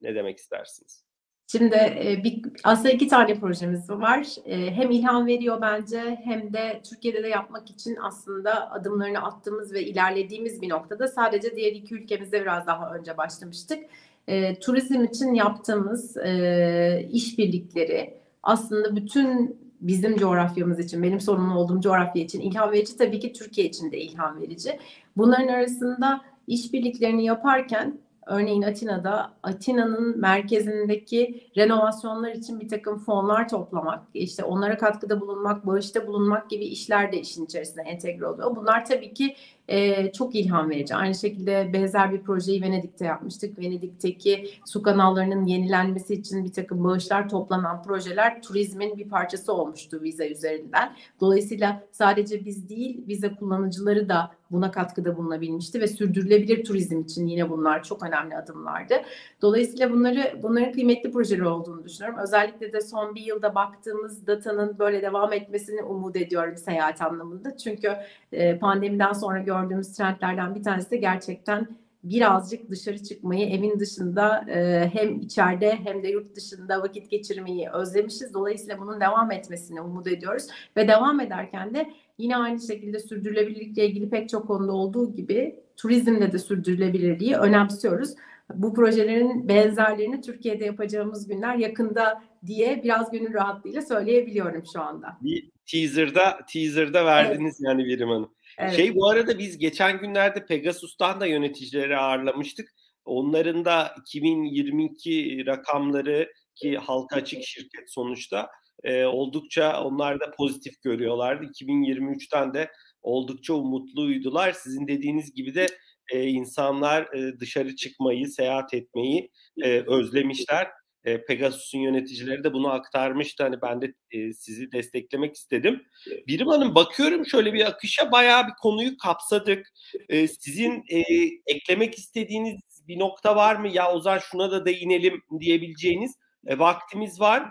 ne 0.00 0.14
demek 0.14 0.38
istersiniz? 0.38 1.08
Şimdi 1.52 1.74
e, 1.74 2.20
bir, 2.24 2.42
aslında 2.64 2.90
iki 2.90 3.08
tane 3.08 3.40
projemiz 3.40 3.90
var. 3.90 4.26
E, 4.44 4.70
hem 4.70 4.90
ilham 4.90 5.26
veriyor 5.26 5.60
bence 5.60 6.20
hem 6.24 6.52
de 6.52 6.82
Türkiye'de 6.90 7.22
de 7.22 7.28
yapmak 7.28 7.70
için 7.70 7.96
aslında 8.02 8.70
adımlarını 8.70 9.24
attığımız 9.24 9.72
ve 9.72 9.82
ilerlediğimiz 9.82 10.62
bir 10.62 10.68
noktada 10.68 11.08
sadece 11.08 11.56
diğer 11.56 11.72
iki 11.72 11.94
ülkemizde 11.94 12.40
biraz 12.40 12.66
daha 12.66 12.94
önce 12.94 13.16
başlamıştık. 13.16 13.84
E, 14.28 14.58
turizm 14.60 15.04
için 15.04 15.34
yaptığımız 15.34 16.16
e, 16.16 17.08
işbirlikleri 17.12 18.14
aslında 18.42 18.96
bütün 18.96 19.56
bizim 19.80 20.16
coğrafyamız 20.16 20.78
için, 20.78 21.02
benim 21.02 21.20
sorumlu 21.20 21.58
olduğum 21.58 21.80
coğrafya 21.80 22.22
için 22.22 22.40
ilham 22.40 22.72
verici 22.72 22.96
tabii 22.96 23.20
ki 23.20 23.32
Türkiye 23.32 23.66
için 23.66 23.92
de 23.92 23.98
ilham 23.98 24.40
verici. 24.40 24.78
Bunların 25.16 25.48
arasında 25.48 26.20
işbirliklerini 26.46 27.24
yaparken 27.24 27.98
Örneğin 28.28 28.62
Atina'da 28.62 29.32
Atina'nın 29.42 30.20
merkezindeki 30.20 31.50
renovasyonlar 31.56 32.30
için 32.32 32.60
bir 32.60 32.68
takım 32.68 32.98
fonlar 32.98 33.48
toplamak, 33.48 34.02
işte 34.14 34.44
onlara 34.44 34.78
katkıda 34.78 35.20
bulunmak, 35.20 35.66
bağışta 35.66 36.06
bulunmak 36.06 36.50
gibi 36.50 36.64
işler 36.64 37.12
de 37.12 37.20
işin 37.20 37.44
içerisine 37.44 37.82
entegre 37.82 38.26
oluyor. 38.26 38.56
Bunlar 38.56 38.84
tabii 38.84 39.14
ki 39.14 39.36
e, 39.68 40.12
çok 40.12 40.34
ilham 40.34 40.70
verici. 40.70 40.94
Aynı 40.94 41.14
şekilde 41.14 41.70
benzer 41.72 42.12
bir 42.12 42.22
projeyi 42.22 42.62
Venedik'te 42.62 43.04
yapmıştık. 43.04 43.58
Venedik'teki 43.58 44.50
su 44.66 44.82
kanallarının 44.82 45.44
yenilenmesi 45.44 46.14
için 46.14 46.44
bir 46.44 46.52
takım 46.52 46.84
bağışlar 46.84 47.28
toplanan 47.28 47.82
projeler 47.82 48.42
turizmin 48.42 48.98
bir 48.98 49.08
parçası 49.08 49.52
olmuştu 49.52 50.00
vize 50.02 50.28
üzerinden. 50.28 50.96
Dolayısıyla 51.20 51.82
sadece 51.92 52.44
biz 52.44 52.68
değil 52.68 53.06
vize 53.08 53.34
kullanıcıları 53.34 54.08
da 54.08 54.30
buna 54.50 54.70
katkıda 54.70 55.16
bulunabilmişti 55.16 55.80
ve 55.80 55.86
sürdürülebilir 55.86 56.64
turizm 56.64 57.00
için 57.00 57.26
yine 57.26 57.50
bunlar 57.50 57.82
çok 57.82 58.02
önemli 58.02 58.36
adımlardı. 58.36 58.94
Dolayısıyla 59.42 59.90
bunları 59.90 60.38
bunların 60.42 60.72
kıymetli 60.72 61.10
projeler 61.12 61.44
olduğunu 61.44 61.84
düşünüyorum. 61.84 62.18
Özellikle 62.22 62.72
de 62.72 62.80
son 62.80 63.14
bir 63.14 63.22
yılda 63.22 63.54
baktığımız 63.54 64.26
datanın 64.26 64.78
böyle 64.78 65.02
devam 65.02 65.32
etmesini 65.32 65.82
umut 65.82 66.16
ediyorum 66.16 66.56
seyahat 66.56 67.02
anlamında. 67.02 67.56
Çünkü 67.56 67.92
e, 68.32 68.58
pandemiden 68.58 69.12
sonra 69.12 69.38
gördüğümüz 69.38 69.92
trendlerden 69.92 70.54
bir 70.54 70.62
tanesi 70.62 70.90
de 70.90 70.96
gerçekten 70.96 71.68
birazcık 72.04 72.70
dışarı 72.70 73.02
çıkmayı, 73.02 73.48
evin 73.48 73.80
dışında 73.80 74.44
e, 74.48 74.88
hem 74.92 75.20
içeride 75.20 75.78
hem 75.84 76.02
de 76.02 76.08
yurt 76.08 76.36
dışında 76.36 76.82
vakit 76.82 77.10
geçirmeyi 77.10 77.70
özlemişiz. 77.70 78.34
Dolayısıyla 78.34 78.78
bunun 78.78 79.00
devam 79.00 79.32
etmesini 79.32 79.80
umut 79.80 80.06
ediyoruz 80.06 80.46
ve 80.76 80.88
devam 80.88 81.20
ederken 81.20 81.74
de 81.74 81.92
yine 82.18 82.36
aynı 82.36 82.60
şekilde 82.60 82.98
sürdürülebilirlikle 82.98 83.86
ilgili 83.86 84.10
pek 84.10 84.28
çok 84.28 84.46
konuda 84.46 84.72
olduğu 84.72 85.14
gibi 85.14 85.56
turizmde 85.76 86.32
de 86.32 86.38
sürdürülebilirliği 86.38 87.36
önemsiyoruz. 87.36 88.14
Bu 88.54 88.74
projelerin 88.74 89.48
benzerlerini 89.48 90.20
Türkiye'de 90.20 90.64
yapacağımız 90.64 91.28
günler 91.28 91.56
yakında 91.56 92.22
diye 92.46 92.80
biraz 92.84 93.10
gönül 93.10 93.34
rahatlığıyla 93.34 93.82
söyleyebiliyorum 93.82 94.62
şu 94.72 94.80
anda. 94.80 95.18
Bir 95.22 95.50
teaser'da 95.66 96.38
teaser'da 96.52 97.04
verdiniz 97.04 97.60
evet. 97.60 97.68
yani 97.68 97.84
Birim 97.84 98.08
Hanım. 98.08 98.34
Evet. 98.58 98.74
Şey 98.76 98.94
bu 98.94 99.08
arada 99.08 99.38
biz 99.38 99.58
geçen 99.58 100.00
günlerde 100.00 100.46
Pegasus'tan 100.46 101.20
da 101.20 101.26
yöneticileri 101.26 101.96
ağırlamıştık. 101.96 102.68
Onların 103.04 103.64
da 103.64 103.94
2022 104.00 105.46
rakamları 105.46 106.32
ki 106.54 106.76
halka 106.76 107.16
açık 107.16 107.42
şirket 107.42 107.92
sonuçta 107.92 108.48
e, 108.84 109.04
oldukça 109.04 109.82
onlar 109.84 110.20
da 110.20 110.30
pozitif 110.30 110.82
görüyorlardı. 110.82 111.44
2023'ten 111.44 112.54
de 112.54 112.70
oldukça 113.02 113.54
umutluydular. 113.54 114.52
Sizin 114.52 114.88
dediğiniz 114.88 115.34
gibi 115.34 115.54
de 115.54 115.66
e, 116.12 116.26
insanlar 116.26 117.14
e, 117.14 117.40
dışarı 117.40 117.76
çıkmayı, 117.76 118.28
seyahat 118.28 118.74
etmeyi 118.74 119.30
e, 119.62 119.84
özlemişler. 119.86 120.68
E, 121.04 121.24
Pegasus'un 121.24 121.78
yöneticileri 121.78 122.44
de 122.44 122.52
bunu 122.52 122.68
aktarmıştı. 122.68 123.42
Hani 123.42 123.62
ben 123.62 123.82
de 123.82 123.94
e, 124.10 124.32
sizi 124.32 124.72
desteklemek 124.72 125.34
istedim. 125.34 125.82
Birim 126.26 126.48
Hanım 126.48 126.74
bakıyorum 126.74 127.26
şöyle 127.26 127.52
bir 127.52 127.66
akışa 127.66 128.12
bayağı 128.12 128.46
bir 128.46 128.54
konuyu 128.62 128.96
kapsadık. 128.96 129.66
E, 130.08 130.28
sizin 130.28 130.84
e, 130.90 131.02
eklemek 131.46 131.98
istediğiniz 131.98 132.60
bir 132.88 132.98
nokta 132.98 133.36
var 133.36 133.56
mı? 133.56 133.68
Ya 133.68 133.92
Ozan 133.92 134.18
şuna 134.18 134.50
da 134.50 134.66
değinelim 134.66 135.22
diyebileceğiniz 135.40 136.18
e, 136.46 136.58
vaktimiz 136.58 137.20
var. 137.20 137.50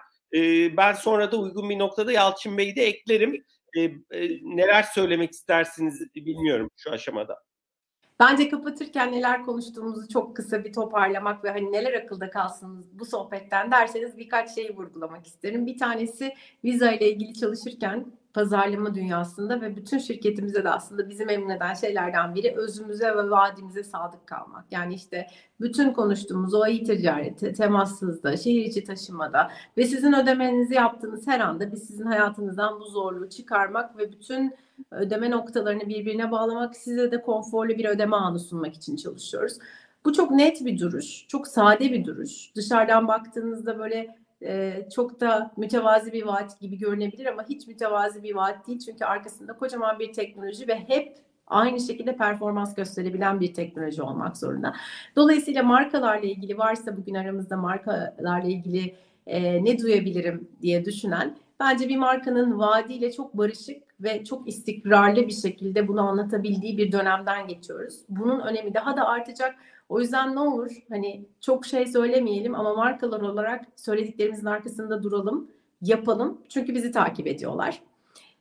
Ben 0.78 0.93
sonra 0.93 1.32
da 1.32 1.38
uygun 1.38 1.69
bir 1.69 1.80
noktada 1.80 2.11
Yalçın 2.11 2.57
Bey'i 2.57 2.75
de 2.75 2.86
eklerim. 2.86 3.45
E, 3.78 3.91
neler 4.41 4.84
söylemek 4.84 5.32
istersiniz 5.32 6.15
bilmiyorum 6.15 6.69
şu 6.75 6.91
aşamada. 6.91 7.47
Bence 8.19 8.49
kapatırken 8.49 9.11
neler 9.11 9.43
konuştuğumuzu 9.43 10.07
çok 10.07 10.36
kısa 10.36 10.63
bir 10.63 10.73
toparlamak 10.73 11.43
ve 11.43 11.49
hani 11.49 11.71
neler 11.71 11.93
akılda 11.93 12.30
kalsın 12.30 12.86
bu 12.93 13.05
sohbetten 13.05 13.71
derseniz 13.71 14.17
birkaç 14.17 14.55
şeyi 14.55 14.75
vurgulamak 14.75 15.28
isterim. 15.28 15.65
Bir 15.65 15.78
tanesi 15.78 16.34
viza 16.63 16.91
ile 16.91 17.11
ilgili 17.11 17.34
çalışırken 17.34 18.05
pazarlama 18.38 18.95
dünyasında 18.95 19.61
ve 19.61 19.75
bütün 19.75 19.97
şirketimize 19.97 20.63
de 20.63 20.69
aslında 20.69 21.09
bizi 21.09 21.25
memnun 21.25 21.49
eden 21.49 21.73
şeylerden 21.73 22.35
biri 22.35 22.55
özümüze 22.57 23.15
ve 23.15 23.29
vaadimize 23.29 23.83
sadık 23.83 24.27
kalmak. 24.27 24.65
Yani 24.71 24.93
işte 24.93 25.27
bütün 25.61 25.93
konuştuğumuz 25.93 26.53
o 26.53 26.67
e-ticareti, 26.67 27.53
temassızda, 27.53 28.38
şehir 28.38 28.65
içi 28.65 28.83
taşımada 28.83 29.51
ve 29.77 29.83
sizin 29.83 30.13
ödemenizi 30.13 30.73
yaptığınız 30.73 31.27
her 31.27 31.39
anda 31.39 31.71
biz 31.71 31.88
sizin 31.88 32.05
hayatınızdan 32.05 32.79
bu 32.79 32.85
zorluğu 32.85 33.29
çıkarmak 33.29 33.97
ve 33.97 34.11
bütün 34.11 34.55
ödeme 34.91 35.31
noktalarını 35.31 35.89
birbirine 35.89 36.31
bağlamak, 36.31 36.75
size 36.75 37.11
de 37.11 37.21
konforlu 37.21 37.69
bir 37.69 37.85
ödeme 37.85 38.15
anı 38.15 38.39
sunmak 38.39 38.73
için 38.73 38.95
çalışıyoruz. 38.95 39.53
Bu 40.05 40.13
çok 40.13 40.31
net 40.31 40.65
bir 40.65 40.79
duruş, 40.79 41.27
çok 41.27 41.47
sade 41.47 41.91
bir 41.91 42.05
duruş. 42.05 42.55
Dışarıdan 42.55 43.07
baktığınızda 43.07 43.79
böyle 43.79 44.15
çok 44.95 45.19
da 45.19 45.51
mütevazi 45.57 46.13
bir 46.13 46.23
vaat 46.23 46.59
gibi 46.59 46.77
görünebilir 46.77 47.25
ama 47.25 47.43
hiç 47.49 47.67
mütevazi 47.67 48.23
bir 48.23 48.35
vaat 48.35 48.67
değil. 48.67 48.79
Çünkü 48.79 49.05
arkasında 49.05 49.53
kocaman 49.53 49.99
bir 49.99 50.13
teknoloji 50.13 50.67
ve 50.67 50.75
hep 50.88 51.17
aynı 51.47 51.79
şekilde 51.79 52.15
performans 52.15 52.75
gösterebilen 52.75 53.39
bir 53.39 53.53
teknoloji 53.53 54.01
olmak 54.01 54.38
zorunda. 54.38 54.73
Dolayısıyla 55.15 55.63
markalarla 55.63 56.25
ilgili 56.25 56.57
varsa 56.57 56.97
bugün 56.97 57.15
aramızda 57.15 57.57
markalarla 57.57 58.47
ilgili 58.47 58.95
e, 59.27 59.63
ne 59.63 59.79
duyabilirim 59.79 60.47
diye 60.61 60.85
düşünen 60.85 61.38
bence 61.59 61.89
bir 61.89 61.97
markanın 61.97 62.59
vaadiyle 62.59 63.11
çok 63.11 63.33
barışık 63.33 63.83
ve 63.99 64.23
çok 64.23 64.47
istikrarlı 64.47 65.27
bir 65.27 65.33
şekilde 65.33 65.88
bunu 65.88 66.01
anlatabildiği 66.01 66.77
bir 66.77 66.91
dönemden 66.91 67.47
geçiyoruz. 67.47 67.99
Bunun 68.09 68.39
önemi 68.39 68.73
daha 68.73 68.97
da 68.97 69.07
artacak. 69.07 69.55
O 69.89 69.99
yüzden 69.99 70.35
ne 70.35 70.39
olur 70.39 70.71
hani 70.89 71.25
çok 71.41 71.65
şey 71.65 71.88
söylemeyelim 71.88 72.55
ama 72.55 72.73
markalar 72.73 73.21
olarak 73.21 73.65
söylediklerimizin 73.75 74.45
arkasında 74.45 75.03
duralım, 75.03 75.51
yapalım. 75.81 76.41
Çünkü 76.49 76.75
bizi 76.75 76.91
takip 76.91 77.27
ediyorlar. 77.27 77.81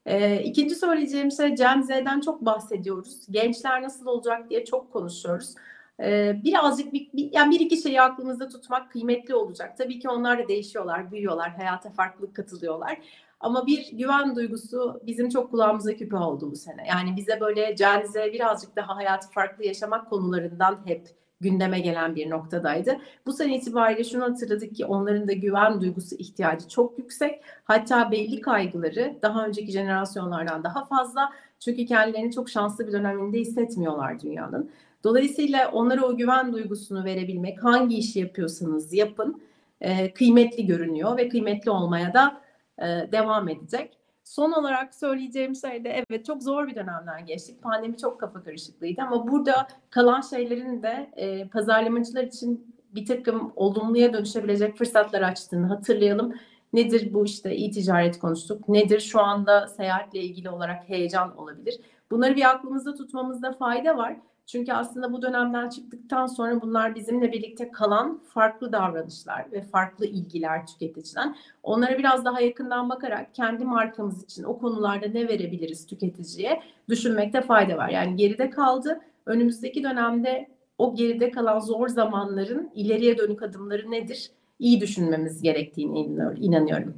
Ee, 0.07 0.42
ikinci 0.42 0.74
söyleyeceğim 0.74 1.32
şey 1.32 1.49
Gen 1.49 1.82
Z'den 1.82 2.20
çok 2.20 2.40
bahsediyoruz. 2.40 3.26
Gençler 3.30 3.82
nasıl 3.82 4.07
olacak 4.07 4.51
diye 4.51 4.64
çok 4.64 4.92
konuşuyoruz. 4.92 5.55
Ee, 6.01 6.40
birazcık 6.44 6.92
bir, 6.92 7.09
bir, 7.12 7.32
yani 7.32 7.51
bir 7.51 7.61
iki 7.61 7.76
şeyi 7.76 8.03
aklımızda 8.03 8.49
tutmak 8.49 8.90
kıymetli 8.90 9.34
olacak. 9.34 9.76
Tabii 9.78 9.99
ki 9.99 10.09
onlar 10.09 10.38
da 10.38 10.49
değişiyorlar, 10.49 11.12
büyüyorlar, 11.12 11.51
hayata 11.51 11.90
farklılık 11.90 12.36
katılıyorlar. 12.36 12.99
Ama 13.40 13.66
bir 13.66 13.92
güven 13.92 14.36
duygusu 14.36 15.01
bizim 15.07 15.28
çok 15.28 15.51
kulağımıza 15.51 15.94
küpe 15.97 16.16
oldu 16.16 16.51
bu 16.51 16.57
sene. 16.57 16.86
Yani 16.88 17.16
bize 17.16 17.40
böyle 17.40 17.72
Gen 17.72 18.03
Z 18.03 18.14
birazcık 18.14 18.76
daha 18.76 18.97
hayatı 18.97 19.30
farklı 19.30 19.64
yaşamak 19.64 20.11
konularından 20.11 20.78
hep 20.84 21.09
gündeme 21.41 21.80
gelen 21.80 22.16
bir 22.16 22.30
noktadaydı. 22.30 22.97
Bu 23.26 23.32
sene 23.32 23.57
itibariyle 23.57 24.05
şunu 24.05 24.24
hatırladık 24.24 24.76
ki 24.76 24.84
onların 24.87 25.28
da 25.28 25.32
güven 25.32 25.80
duygusu 25.80 26.16
ihtiyacı 26.16 26.68
çok 26.68 26.99
yüksek. 26.99 27.41
Hatta 27.64 28.11
belli 28.11 28.41
kaygıları 28.41 29.16
daha 29.22 29.47
önceki 29.47 29.72
jenerasyonlardan 29.72 30.64
daha 30.64 30.84
fazla. 30.84 31.32
Çünkü 31.61 31.87
kendilerini 31.87 32.32
çok 32.32 32.51
şanslı 32.51 32.87
bir 32.87 32.93
döneminde 32.93 33.39
hissetmiyorlar 33.39 34.20
dünyanın. 34.20 34.70
Dolayısıyla 35.05 35.70
onlara 35.70 36.07
o 36.07 36.16
güven 36.16 36.53
duygusunu 36.53 37.05
verebilmek, 37.05 37.64
hangi 37.64 37.97
işi 37.97 38.20
yapıyorsanız 38.20 38.93
yapın, 38.93 39.43
e, 39.80 40.12
kıymetli 40.14 40.66
görünüyor 40.66 41.16
ve 41.16 41.28
kıymetli 41.28 41.70
olmaya 41.70 42.14
da 42.14 42.41
e, 42.78 43.12
devam 43.12 43.49
edecek. 43.49 43.95
Son 44.27 44.53
olarak 44.53 44.95
söyleyeceğim 44.95 45.57
şey 45.57 45.85
de 45.85 46.05
evet 46.09 46.24
çok 46.27 46.43
zor 46.43 46.66
bir 46.66 46.74
dönemden 46.74 47.27
geçtik. 47.27 47.62
Pandemi 47.62 47.97
çok 47.97 48.20
kafa 48.20 48.43
karışıklığıydı 48.43 49.03
ama 49.03 49.29
burada 49.29 49.68
kalan 49.91 50.20
şeylerin 50.20 50.83
de 50.83 51.11
e, 51.16 51.49
pazarlamacılar 51.49 52.24
için 52.24 52.74
bir 52.95 53.07
takım 53.07 53.53
olumluya 53.57 54.12
dönüşebilecek 54.12 54.77
fırsatlar 54.77 55.22
açtığını 55.22 55.66
hatırlayalım. 55.66 56.35
Nedir 56.72 57.14
bu 57.14 57.24
işte 57.24 57.55
e-ticaret 57.55 58.18
konuştuk. 58.18 58.68
Nedir 58.68 59.01
şu 59.01 59.20
anda 59.20 59.68
seyahatle 59.68 60.20
ilgili 60.20 60.51
olarak 60.51 60.89
heyecan 60.89 61.37
olabilir. 61.37 61.81
Bunları 62.11 62.37
bir 62.37 62.51
aklımızda 62.51 62.95
tutmamızda 62.95 63.53
fayda 63.53 63.97
var. 63.97 64.16
Çünkü 64.47 64.72
aslında 64.72 65.12
bu 65.12 65.22
dönemden 65.22 65.68
çıktıktan 65.68 66.26
sonra 66.26 66.62
bunlar 66.62 66.94
bizimle 66.94 67.32
birlikte 67.32 67.70
kalan 67.70 68.20
farklı 68.34 68.72
davranışlar 68.72 69.53
ve 69.53 69.62
farklı 69.62 70.07
ilgiler 70.07 70.66
tüketiciden. 70.66 71.36
Onlara 71.62 71.99
biraz 71.99 72.24
daha 72.24 72.40
yakından 72.40 72.90
bakarak 72.90 73.34
kendi 73.34 73.64
markamız 73.64 74.24
için 74.24 74.44
o 74.44 74.59
konularda 74.59 75.07
ne 75.07 75.28
verebiliriz 75.28 75.86
tüketiciye 75.86 76.62
düşünmekte 76.88 77.40
fayda 77.40 77.76
var. 77.76 77.88
Yani 77.88 78.16
geride 78.16 78.51
kaldı. 78.51 79.01
Önümüzdeki 79.26 79.82
dönemde 79.82 80.49
o 80.78 80.94
geride 80.94 81.30
kalan 81.30 81.59
zor 81.59 81.88
zamanların 81.88 82.70
ileriye 82.74 83.18
dönük 83.18 83.42
adımları 83.42 83.90
nedir? 83.90 84.30
İyi 84.59 84.80
düşünmemiz 84.80 85.42
gerektiğine 85.42 86.01
inanıyorum. 86.36 86.94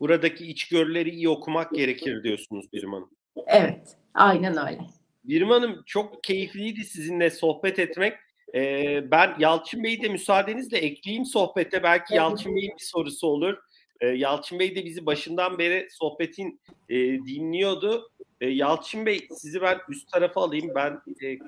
Buradaki 0.00 0.46
içgörüleri 0.46 1.10
iyi 1.10 1.28
okumak 1.28 1.74
gerekir 1.74 2.22
diyorsunuz 2.22 2.72
Birim 2.72 2.92
Hanım. 2.92 3.10
Evet, 3.46 3.96
aynen 4.14 4.66
öyle. 4.66 4.80
Birim 5.28 5.50
Hanım 5.50 5.82
çok 5.86 6.24
keyifliydi 6.24 6.84
sizinle 6.84 7.30
sohbet 7.30 7.78
etmek. 7.78 8.12
Ee, 8.54 9.10
ben 9.10 9.36
Yalçın 9.38 9.84
Bey'i 9.84 10.02
de 10.02 10.08
müsaadenizle 10.08 10.78
ekleyeyim 10.78 11.24
sohbete. 11.24 11.82
Belki. 11.82 12.14
Yalçın 12.14 12.56
Bey'in 12.56 12.74
bir 12.78 12.84
sorusu 12.84 13.26
olur. 13.26 13.54
Ee, 14.00 14.06
Yalçın 14.06 14.58
Bey 14.58 14.76
de 14.76 14.84
bizi 14.84 15.06
başından 15.06 15.58
beri 15.58 15.88
sohbetin 15.90 16.60
e, 16.88 16.96
dinliyordu. 16.98 18.10
Ee, 18.40 18.48
Yalçın 18.48 19.06
Bey 19.06 19.28
sizi 19.30 19.60
ben 19.60 19.78
üst 19.88 20.12
tarafa 20.12 20.40
alayım. 20.42 20.70
Ben 20.74 21.00
e, 21.24 21.38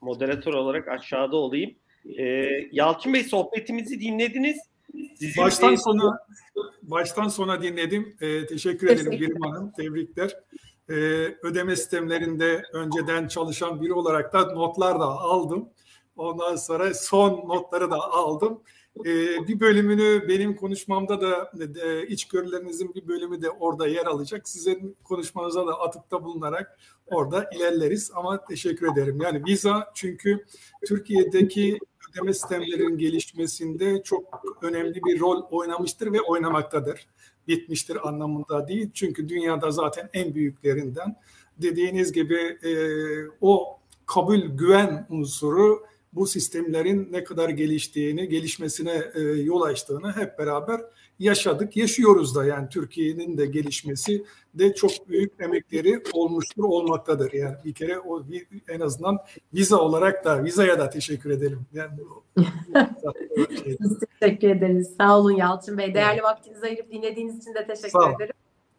moderatör 0.00 0.54
olarak 0.54 0.88
aşağıda 0.88 1.36
olayım. 1.36 1.74
Ee, 2.18 2.48
Yalçın 2.72 3.14
Bey 3.14 3.24
sohbetimizi 3.24 4.00
dinlediniz. 4.00 4.58
Sizin 5.14 5.42
baştan 5.42 5.72
de... 5.72 5.76
sona 5.76 6.18
baştan 6.82 7.28
sona 7.28 7.62
dinledim. 7.62 8.16
Ee, 8.20 8.46
teşekkür 8.46 8.90
ederim 8.90 9.10
Birim 9.12 9.42
Hanım. 9.42 9.70
Tebrikler 9.76 10.36
e, 10.92 10.94
ödeme 11.42 11.76
sistemlerinde 11.76 12.62
önceden 12.72 13.28
çalışan 13.28 13.82
biri 13.82 13.92
olarak 13.92 14.32
da 14.32 14.52
notlar 14.52 15.00
da 15.00 15.04
aldım. 15.04 15.68
Ondan 16.16 16.56
sonra 16.56 16.94
son 16.94 17.48
notları 17.48 17.90
da 17.90 18.12
aldım. 18.12 18.60
E, 19.00 19.06
bir 19.48 19.60
bölümünü 19.60 20.28
benim 20.28 20.56
konuşmamda 20.56 21.20
da 21.20 21.52
e, 21.84 22.06
içgörülerinizin 22.06 22.94
bir 22.94 23.08
bölümü 23.08 23.42
de 23.42 23.50
orada 23.50 23.86
yer 23.86 24.06
alacak. 24.06 24.48
Sizin 24.48 24.96
konuşmanıza 25.04 25.66
da 25.66 25.80
atıkta 25.80 26.24
bulunarak 26.24 26.78
orada 27.06 27.50
ilerleriz. 27.56 28.10
Ama 28.14 28.44
teşekkür 28.44 28.92
ederim. 28.92 29.20
Yani 29.20 29.44
Visa 29.44 29.90
çünkü 29.94 30.44
Türkiye'deki 30.86 31.78
ödeme 32.10 32.34
sistemlerinin 32.34 32.98
gelişmesinde 32.98 34.02
çok 34.02 34.42
önemli 34.62 35.04
bir 35.04 35.20
rol 35.20 35.42
oynamıştır 35.50 36.12
ve 36.12 36.20
oynamaktadır 36.20 37.06
bitmiştir 37.48 38.08
anlamında 38.08 38.68
değil. 38.68 38.90
Çünkü 38.94 39.28
dünyada 39.28 39.70
zaten 39.70 40.10
en 40.12 40.34
büyüklerinden. 40.34 41.16
Dediğiniz 41.58 42.12
gibi 42.12 42.58
e, 42.62 42.72
o 43.40 43.78
kabul 44.06 44.40
güven 44.40 45.06
unsuru 45.10 45.86
bu 46.12 46.26
sistemlerin 46.26 47.08
ne 47.12 47.24
kadar 47.24 47.48
geliştiğini, 47.48 48.28
gelişmesine 48.28 49.02
e, 49.14 49.20
yol 49.20 49.62
açtığını 49.62 50.16
hep 50.16 50.38
beraber 50.38 50.80
yaşadık. 51.22 51.76
Yaşıyoruz 51.76 52.36
da 52.36 52.44
yani 52.44 52.68
Türkiye'nin 52.68 53.38
de 53.38 53.46
gelişmesi 53.46 54.24
de 54.54 54.74
çok 54.74 55.08
büyük 55.08 55.32
emekleri 55.40 56.02
olmuştur, 56.12 56.64
olmaktadır. 56.64 57.32
Yani 57.32 57.56
bir 57.64 57.72
kere 57.72 57.98
o 57.98 58.22
en 58.68 58.80
azından 58.80 59.18
viza 59.54 59.76
olarak 59.76 60.24
da 60.24 60.44
vizaya 60.44 60.78
da 60.78 60.90
teşekkür 60.90 61.30
edelim. 61.30 61.66
Yani 61.72 61.90
Biz 63.80 63.98
teşekkür 64.20 64.48
ederiz. 64.48 64.94
Sağ 65.00 65.18
olun 65.18 65.36
Yalçın 65.36 65.78
Bey. 65.78 65.94
Değerli 65.94 66.12
evet. 66.12 66.24
vaktinizi 66.24 66.66
ayırıp 66.66 66.90
dinlediğiniz 66.90 67.38
için 67.38 67.54
de 67.54 67.66
teşekkür 67.66 68.16
ederim. 68.16 68.34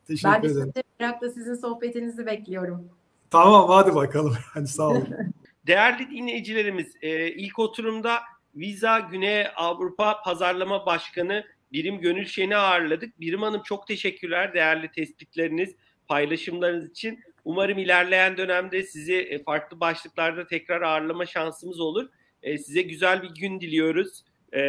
Teşekkür 0.07 0.33
ben 0.33 0.43
de 0.43 0.47
ederim. 0.47 0.71
merakla 0.99 1.29
sizin 1.29 1.55
sohbetinizi 1.55 2.25
bekliyorum. 2.25 2.89
Tamam 3.29 3.69
hadi 3.69 3.95
bakalım. 3.95 4.33
Hadi 4.53 4.67
sağ 4.67 4.87
olun. 4.87 5.07
Değerli 5.67 6.11
dinleyicilerimiz, 6.11 6.93
e, 7.01 7.27
ilk 7.27 7.59
oturumda 7.59 8.19
Visa 8.55 8.99
Güney 8.99 9.47
Avrupa 9.55 10.21
Pazarlama 10.23 10.85
Başkanı 10.85 11.43
Birim 11.74 12.01
Gönül 12.01 12.26
Şen'i 12.26 12.55
ağırladık. 12.55 13.19
Birim 13.19 13.41
Hanım 13.41 13.61
çok 13.63 13.88
teşekkürler 13.88 14.53
değerli 14.53 14.91
tespitleriniz, 14.91 15.76
paylaşımlarınız 16.07 16.89
için. 16.89 17.19
Umarım 17.45 17.78
ilerleyen 17.78 18.38
dönemde 18.38 18.84
sizi 18.84 19.15
e, 19.15 19.43
farklı 19.43 19.80
başlıklarda 19.80 20.47
tekrar 20.47 20.82
ağırlama 20.82 21.26
şansımız 21.26 21.80
olur. 21.80 22.09
E, 22.43 22.57
size 22.57 22.82
güzel 22.82 23.24
bir 23.24 23.30
gün 23.30 23.59
diliyoruz. 23.59 24.24
E, 24.51 24.61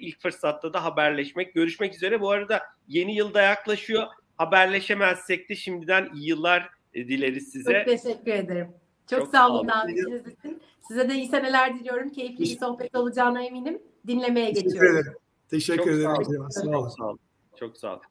ilk 0.00 0.20
fırsatta 0.20 0.72
da 0.72 0.84
haberleşmek. 0.84 1.54
Görüşmek 1.54 1.94
üzere. 1.94 2.20
Bu 2.20 2.30
arada 2.30 2.62
yeni 2.88 3.14
yılda 3.14 3.42
yaklaşıyor. 3.42 4.06
Haberleşemezsek 4.36 5.48
de 5.48 5.54
şimdiden 5.54 6.10
iyi 6.14 6.28
yıllar 6.28 6.68
dileriz 6.94 7.52
size. 7.52 7.72
Çok 7.72 8.02
teşekkür 8.02 8.32
ederim. 8.32 8.68
Çok, 9.10 9.18
Çok 9.18 9.28
sağ 9.28 9.50
olun 9.50 9.68
davetiniz 9.68 10.26
için. 10.26 10.62
Size 10.88 11.08
de 11.08 11.14
iyi 11.14 11.26
seneler 11.26 11.78
diliyorum. 11.78 12.10
Keyifli 12.10 12.40
bir 12.40 12.58
sohbet 12.58 12.96
olacağına 12.96 13.42
eminim. 13.42 13.82
Dinlemeye 14.06 14.50
geçiyorum. 14.50 15.14
Teşekkür. 15.50 15.84
Teşekkür 15.84 16.00
ederim. 16.00 16.50
Sağ 16.50 16.68
olun. 16.68 16.88
Sağ 16.88 17.04
olun. 17.04 17.18
Çok 17.56 17.76
sağ 17.76 17.92
olun. 17.92 18.02